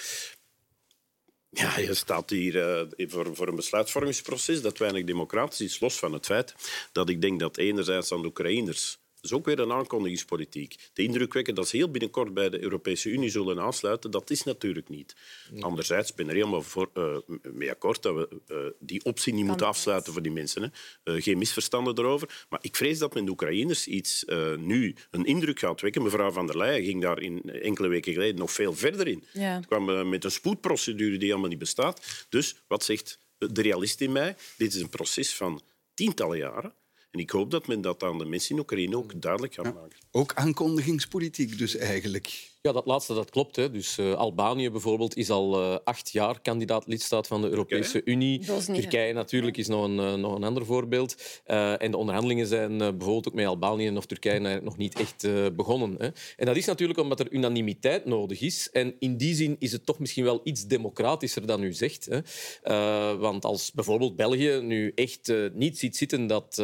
Ja, 1.49 1.79
je 1.79 1.93
staat 1.93 2.29
hier 2.29 2.55
uh, 2.97 3.07
voor, 3.09 3.35
voor 3.35 3.47
een 3.47 3.55
besluitvormingsproces 3.55 4.61
dat 4.61 4.77
weinig 4.77 5.03
democratisch 5.03 5.61
is, 5.61 5.79
los 5.79 5.99
van 5.99 6.13
het 6.13 6.25
feit 6.25 6.55
dat 6.91 7.09
ik 7.09 7.21
denk 7.21 7.39
dat 7.39 7.57
enerzijds 7.57 8.11
aan 8.11 8.21
de 8.21 8.27
Oekraïners 8.27 8.97
is 9.23 9.33
ook 9.33 9.45
weer 9.45 9.59
een 9.59 9.71
aankondigingspolitiek. 9.71 10.75
De 10.93 11.03
indruk 11.03 11.33
wekken 11.33 11.55
dat 11.55 11.67
ze 11.67 11.77
heel 11.77 11.91
binnenkort 11.91 12.33
bij 12.33 12.49
de 12.49 12.61
Europese 12.61 13.09
Unie 13.09 13.29
zullen 13.29 13.59
aansluiten, 13.59 14.11
dat 14.11 14.29
is 14.29 14.43
natuurlijk 14.43 14.89
niet. 14.89 15.15
Anderzijds 15.59 16.13
ben 16.13 16.25
ik 16.25 16.31
er 16.31 16.37
helemaal 16.37 16.61
voor, 16.61 16.89
uh, 16.93 17.17
mee 17.53 17.71
akkoord 17.71 18.01
dat 18.01 18.15
we 18.15 18.41
uh, 18.47 18.57
die 18.79 19.03
optie 19.03 19.33
niet 19.33 19.45
moeten 19.45 19.67
afsluiten 19.67 20.13
voor 20.13 20.21
die 20.21 20.31
mensen. 20.31 20.61
Hè. 20.61 21.13
Uh, 21.13 21.21
geen 21.21 21.37
misverstanden 21.37 21.97
erover. 21.97 22.45
Maar 22.49 22.59
ik 22.61 22.75
vrees 22.75 22.97
dat 22.97 23.13
men 23.13 23.25
de 23.25 23.31
Oekraïners 23.31 23.87
iets 23.87 24.25
nu 24.57 24.95
een 25.11 25.25
indruk 25.25 25.59
gaat 25.59 25.81
wekken. 25.81 26.03
Mevrouw 26.03 26.31
van 26.31 26.47
der 26.47 26.57
Leyen 26.57 26.83
ging 26.83 27.01
daar 27.01 27.21
in 27.21 27.41
enkele 27.41 27.87
weken 27.87 28.13
geleden 28.13 28.39
nog 28.39 28.51
veel 28.51 28.73
verder 28.73 29.07
in. 29.07 29.23
Ja. 29.33 29.55
Het 29.55 29.65
kwam 29.65 30.09
met 30.09 30.23
een 30.23 30.31
spoedprocedure 30.31 31.17
die 31.17 31.27
helemaal 31.27 31.49
niet 31.49 31.59
bestaat. 31.59 32.25
Dus 32.29 32.55
wat 32.67 32.83
zegt 32.83 33.19
de 33.37 33.61
realist 33.61 34.01
in 34.01 34.11
mij? 34.11 34.35
Dit 34.57 34.73
is 34.73 34.81
een 34.81 34.89
proces 34.89 35.35
van 35.35 35.61
tientallen 35.93 36.37
jaren. 36.37 36.73
En 37.13 37.19
ik 37.19 37.29
hoop 37.29 37.51
dat 37.51 37.67
men 37.67 37.81
dat 37.81 38.03
aan 38.03 38.17
de 38.17 38.25
mensen 38.25 38.55
in 38.55 38.61
Oekraïne 38.61 38.97
ook 38.97 39.21
duidelijk 39.21 39.53
gaat 39.53 39.73
maken. 39.73 39.97
Ook 40.11 40.33
aankondigingspolitiek 40.33 41.57
dus 41.57 41.75
eigenlijk. 41.75 42.51
Ja, 42.67 42.71
dat 42.71 42.85
laatste 42.85 43.13
dat 43.13 43.29
klopt. 43.29 43.55
Hè. 43.55 43.71
Dus 43.71 43.97
uh, 43.97 44.13
Albanië 44.13 44.69
bijvoorbeeld 44.69 45.15
is 45.15 45.29
al 45.29 45.61
uh, 45.61 45.77
acht 45.83 46.11
jaar 46.11 46.41
kandidaat-lidstaat 46.41 47.27
van 47.27 47.41
de 47.41 47.49
Europese 47.49 47.97
okay. 47.97 48.13
Unie. 48.13 48.39
Turkije 48.65 49.13
natuurlijk 49.13 49.57
is 49.57 49.67
nog 49.67 49.83
een, 49.83 49.97
uh, 49.97 50.13
nog 50.13 50.35
een 50.35 50.43
ander 50.43 50.65
voorbeeld. 50.65 51.41
en 51.45 51.91
de 51.91 51.97
onderhandelingen 51.97 52.47
zijn 52.47 52.77
bijvoorbeeld 52.77 53.27
ook 53.27 53.33
met 53.33 53.45
Albanië 53.45 53.97
of 53.97 54.05
Turkije 54.05 54.59
nog 54.61 54.77
niet 54.77 54.99
echt 54.99 55.27
begonnen. 55.55 55.95
Hè. 55.97 56.07
En 56.37 56.45
dat 56.45 56.55
is 56.55 56.65
natuurlijk 56.65 56.99
omdat 56.99 57.19
er 57.19 57.31
unanimiteit 57.31 58.05
nodig 58.05 58.41
is. 58.41 58.69
En 58.71 58.95
in 58.99 59.17
die 59.17 59.35
zin 59.35 59.55
is 59.59 59.71
het 59.71 59.85
toch 59.85 59.99
misschien 59.99 60.23
wel 60.23 60.41
iets 60.43 60.67
democratischer 60.67 61.47
dan 61.47 61.63
u 61.63 61.73
zegt. 61.73 62.09
Hè. 62.09 63.17
want 63.17 63.45
als 63.45 63.71
bijvoorbeeld 63.71 64.15
België 64.15 64.59
nu 64.61 64.91
echt 64.95 65.33
niet 65.53 65.77
ziet 65.77 65.97
zitten 65.97 66.27
dat, 66.27 66.55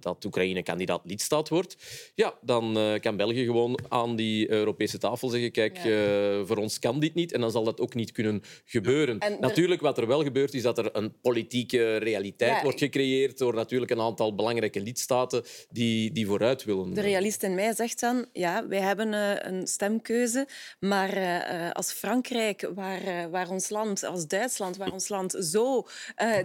dat 0.00 0.24
Oekraïne 0.24 0.62
kandidaat-lidstaat 0.62 1.48
wordt, 1.48 1.76
ja, 2.14 2.34
dan 2.40 2.78
kan 3.00 3.16
België 3.16 3.44
gewoon 3.44 3.78
aan 3.88 4.16
die 4.16 4.50
Europese 4.50 4.98
tafel 5.06 5.28
zeggen, 5.28 5.50
kijk, 5.50 5.76
ja. 5.76 5.84
uh, 5.84 6.46
voor 6.46 6.56
ons 6.56 6.78
kan 6.78 7.00
dit 7.00 7.14
niet 7.14 7.32
en 7.32 7.40
dan 7.40 7.50
zal 7.50 7.64
dat 7.64 7.80
ook 7.80 7.94
niet 7.94 8.12
kunnen 8.12 8.42
gebeuren. 8.64 9.18
En 9.18 9.36
natuurlijk, 9.40 9.80
wat 9.80 9.98
er 9.98 10.06
wel 10.06 10.22
gebeurt, 10.22 10.54
is 10.54 10.62
dat 10.62 10.78
er 10.78 10.96
een 10.96 11.20
politieke 11.20 11.96
realiteit 11.96 12.56
ja, 12.56 12.62
wordt 12.62 12.78
gecreëerd 12.78 13.38
door 13.38 13.54
natuurlijk 13.54 13.90
een 13.90 14.00
aantal 14.00 14.34
belangrijke 14.34 14.80
lidstaten 14.80 15.44
die, 15.70 16.12
die 16.12 16.26
vooruit 16.26 16.64
willen. 16.64 16.94
De 16.94 17.00
realist 17.00 17.42
in 17.42 17.54
mij 17.54 17.74
zegt 17.74 18.00
dan, 18.00 18.26
ja, 18.32 18.66
wij 18.68 18.80
hebben 18.80 19.12
uh, 19.12 19.30
een 19.38 19.66
stemkeuze, 19.66 20.48
maar 20.80 21.16
uh, 21.16 21.70
als 21.70 21.92
Frankrijk, 21.92 22.70
waar, 22.74 23.30
waar 23.30 23.50
ons 23.50 23.68
land, 23.68 24.04
als 24.04 24.26
Duitsland, 24.26 24.76
waar 24.76 24.92
ons 24.92 25.08
land 25.08 25.36
zo 25.40 25.86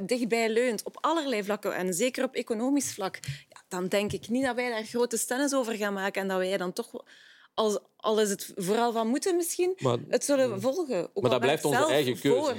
dichtbij 0.01 0.49
leunt 0.49 0.83
op 0.83 0.97
allerlei 1.01 1.43
vlakken 1.43 1.75
en 1.75 1.93
zeker 1.93 2.23
op 2.23 2.35
economisch 2.35 2.93
vlak, 2.93 3.19
ja, 3.49 3.61
dan 3.67 3.87
denk 3.87 4.11
ik 4.11 4.29
niet 4.29 4.45
dat 4.45 4.55
wij 4.55 4.69
daar 4.69 4.83
grote 4.83 5.17
stennis 5.17 5.53
over 5.53 5.75
gaan 5.75 5.93
maken 5.93 6.21
en 6.21 6.27
dat 6.27 6.37
wij 6.37 6.57
dan 6.57 6.73
toch 6.73 7.03
als, 7.53 7.77
al 7.97 8.21
is 8.21 8.29
het 8.29 8.51
vooral 8.55 8.91
van 8.91 9.07
moeten 9.07 9.35
misschien, 9.35 9.75
maar, 9.77 9.97
het 10.07 10.25
zullen 10.25 10.61
volgen. 10.61 11.09
Ook 11.13 11.21
maar 11.21 11.31
dat 11.31 11.39
blijft 11.39 11.65
onze 11.65 11.85
eigen 11.85 12.19
keuze. 12.19 12.39
Voor. 12.39 12.55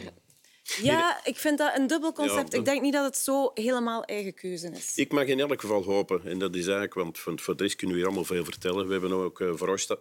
Ja, 0.83 1.21
ik 1.25 1.37
vind 1.37 1.59
dat 1.59 1.77
een 1.77 1.87
dubbel 1.87 2.13
concept. 2.13 2.55
Ik 2.55 2.65
denk 2.65 2.83
niet 2.83 2.93
dat 2.93 3.05
het 3.05 3.17
zo 3.17 3.51
helemaal 3.55 4.05
eigen 4.05 4.35
keuze 4.35 4.71
is. 4.71 4.97
Ik 4.97 5.13
mag 5.13 5.25
in 5.27 5.41
elk 5.41 5.61
geval 5.61 5.83
hopen, 5.83 6.21
en 6.25 6.39
dat 6.39 6.55
is 6.55 6.65
eigenlijk, 6.65 6.95
want 6.95 7.19
voor 7.19 7.57
de 7.57 7.63
rest 7.63 7.77
kunnen 7.77 7.97
we 7.97 8.03
hier 8.03 8.11
allemaal 8.11 8.29
veel 8.29 8.45
vertellen. 8.45 8.87
We 8.87 8.93
hebben 8.93 9.13
ook 9.13 9.41
uh, 9.41 9.53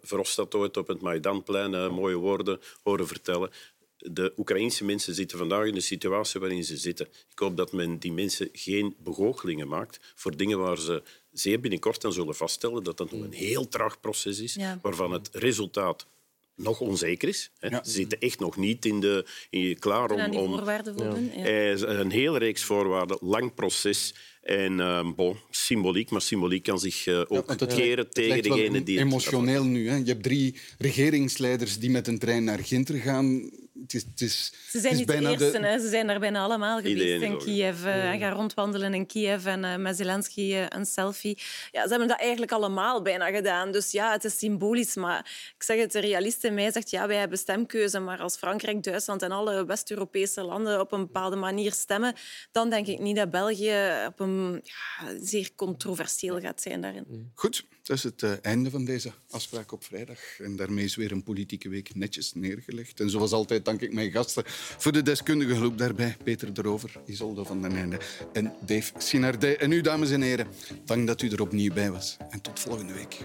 Verhofstadt 0.02 0.56
ooit 0.56 0.78
op 0.78 0.88
het 0.88 1.02
Maidanplein 1.02 1.74
uh, 1.74 1.90
mooie 1.90 2.16
woorden 2.16 2.60
horen 2.84 3.08
vertellen. 3.08 3.52
De 3.98 4.34
Oekraïnse 4.38 4.86
mensen 4.86 5.14
zitten 5.14 5.38
vandaag 5.38 5.66
in 5.66 5.74
de 5.74 5.82
situatie 5.82 6.40
waarin 6.40 6.64
ze 6.64 6.78
zitten. 6.78 7.08
Ik 7.30 7.40
hoop 7.40 7.58
dat 7.58 7.72
men 7.72 7.98
die 7.98 8.12
mensen 8.12 8.50
geen 8.54 8.96
begoochelingen 9.00 9.68
maakt 9.68 10.00
voor 10.16 10.38
dingen 10.38 10.60
waar 10.60 10.78
ze 10.78 11.04
zeer 11.32 11.60
binnenkort 11.60 12.02
dan 12.02 12.14
zullen 12.14 12.36
vaststellen 12.36 12.84
dat 12.84 12.98
dat 12.98 13.12
nog 13.12 13.22
een 13.22 13.34
heel 13.34 13.68
traag 13.68 14.00
proces 14.00 14.40
is, 14.40 14.54
ja. 14.54 14.80
waarvan 14.82 15.12
het 15.12 15.30
resultaat 15.32 16.08
nog 16.56 16.80
onzeker 16.80 17.28
is. 17.28 17.52
Hè. 17.60 17.70
Ze 17.70 17.92
zitten 17.92 18.20
echt 18.20 18.40
nog 18.40 18.58
niet 18.58 18.86
in 18.86 19.00
de, 19.00 19.26
in, 19.50 19.80
klaar 19.80 20.12
om... 20.12 20.36
om 20.36 20.66
voldoen. 20.66 21.32
Ja. 21.36 21.44
Eh, 21.44 21.80
een 21.80 22.12
hele 22.12 22.38
reeks 22.38 22.64
voorwaarden, 22.64 23.18
lang 23.22 23.54
proces. 23.54 24.14
En 24.42 24.80
uh, 24.80 25.12
bon, 25.16 25.38
symboliek, 25.50 26.10
maar 26.10 26.22
symboliek 26.22 26.64
kan 26.64 26.80
zich 26.80 27.06
uh, 27.06 27.20
ook 27.28 27.54
ja, 27.58 27.66
keren 27.66 28.10
tegen 28.10 28.44
degene 28.44 28.84
die... 28.84 29.00
Emotioneel 29.00 29.64
nu. 29.64 29.90
Hè. 29.90 29.96
Je 29.96 30.06
hebt 30.06 30.24
drie 30.24 30.56
regeringsleiders 30.78 31.80
die 31.80 31.90
met 31.90 32.08
een 32.08 32.20
trein 32.20 32.44
naar 32.44 32.60
Ginter 32.60 32.96
gaan 32.96 33.52
het 33.82 33.94
is, 33.94 34.04
het 34.04 34.22
is, 34.22 34.54
ze 34.70 34.80
zijn 34.80 34.96
niet 34.96 35.08
de 35.08 35.30
eerste, 35.30 35.60
hè. 35.60 35.80
ze 35.80 35.90
zijn 35.90 36.08
daar 36.08 36.20
bijna 36.20 36.44
allemaal 36.44 36.82
geweest 36.82 37.24
in 37.24 37.38
Kiev. 37.38 37.86
Uh, 37.86 38.12
gaan 38.12 38.34
rondwandelen 38.34 38.94
in 38.94 39.06
Kiev 39.06 39.46
en 39.46 39.64
uh, 39.64 39.76
met 39.76 39.98
Zelensky 39.98 40.42
uh, 40.42 40.66
een 40.68 40.86
selfie. 40.86 41.38
Ja, 41.72 41.84
ze 41.84 41.90
hebben 41.90 42.08
dat 42.08 42.20
eigenlijk 42.20 42.52
allemaal 42.52 43.02
bijna 43.02 43.32
gedaan. 43.32 43.72
Dus 43.72 43.92
ja, 43.92 44.12
het 44.12 44.24
is 44.24 44.38
symbolisch. 44.38 44.96
Maar 44.96 45.20
ik 45.56 45.64
zeg 45.64 45.80
het, 45.80 45.92
de 45.92 46.00
realist 46.00 46.44
in 46.44 46.54
mij 46.54 46.72
zegt 46.72 46.90
ja, 46.90 47.08
wij 47.08 47.18
hebben 47.18 47.38
stemkeuze. 47.38 48.00
Maar 48.00 48.20
als 48.20 48.38
Frankrijk, 48.38 48.84
Duitsland 48.84 49.22
en 49.22 49.32
alle 49.32 49.66
West-Europese 49.66 50.44
landen 50.44 50.80
op 50.80 50.92
een 50.92 51.02
bepaalde 51.02 51.36
manier 51.36 51.72
stemmen, 51.72 52.14
dan 52.52 52.70
denk 52.70 52.88
ik 52.88 53.00
niet 53.00 53.16
dat 53.16 53.32
België 53.32 54.06
op 54.08 54.20
een 54.20 54.62
ja, 54.64 55.08
zeer 55.22 55.50
controversieel 55.56 56.40
gaat 56.40 56.62
zijn 56.62 56.82
daarin. 56.82 57.32
Goed, 57.36 57.66
dat 57.92 58.00
is 58.00 58.04
het 58.04 58.22
uh, 58.22 58.32
einde 58.42 58.70
van 58.70 58.86
deze 58.86 59.12
afspraak 59.30 59.72
op 59.72 59.84
vrijdag. 59.84 60.20
En 60.40 60.56
daarmee 60.56 60.84
is 60.84 60.96
weer 60.96 61.12
een 61.12 61.24
politieke 61.24 61.70
week 61.70 61.96
netjes 61.96 62.34
neergelegd. 62.34 63.00
En 63.00 63.10
zoals 63.10 63.32
altijd 63.32 63.66
dank 63.66 63.82
ik 63.82 63.94
mijn 63.94 64.12
gasten 64.12 64.44
voor 64.46 64.92
de 64.92 65.02
deskundige 65.02 65.54
hulp 65.54 65.78
daarbij. 65.78 66.18
Peter 66.24 66.54
de 66.54 66.62
Rover, 66.62 66.94
Isolde 67.06 67.46
van 67.46 67.62
den 67.62 67.76
Einde 67.76 68.00
en 68.34 68.54
Dave 68.66 68.94
Sinardij. 68.98 69.58
En 69.58 69.72
u, 69.72 69.82
dames 69.82 70.12
en 70.12 70.22
heren, 70.22 70.48
dank 70.86 71.08
dat 71.08 71.22
u 71.22 71.30
er 71.30 71.42
opnieuw 71.42 71.74
bij 71.74 71.92
was. 71.92 72.18
En 72.30 72.42
tot 72.42 72.60
volgende 72.60 72.94
week. 72.94 73.18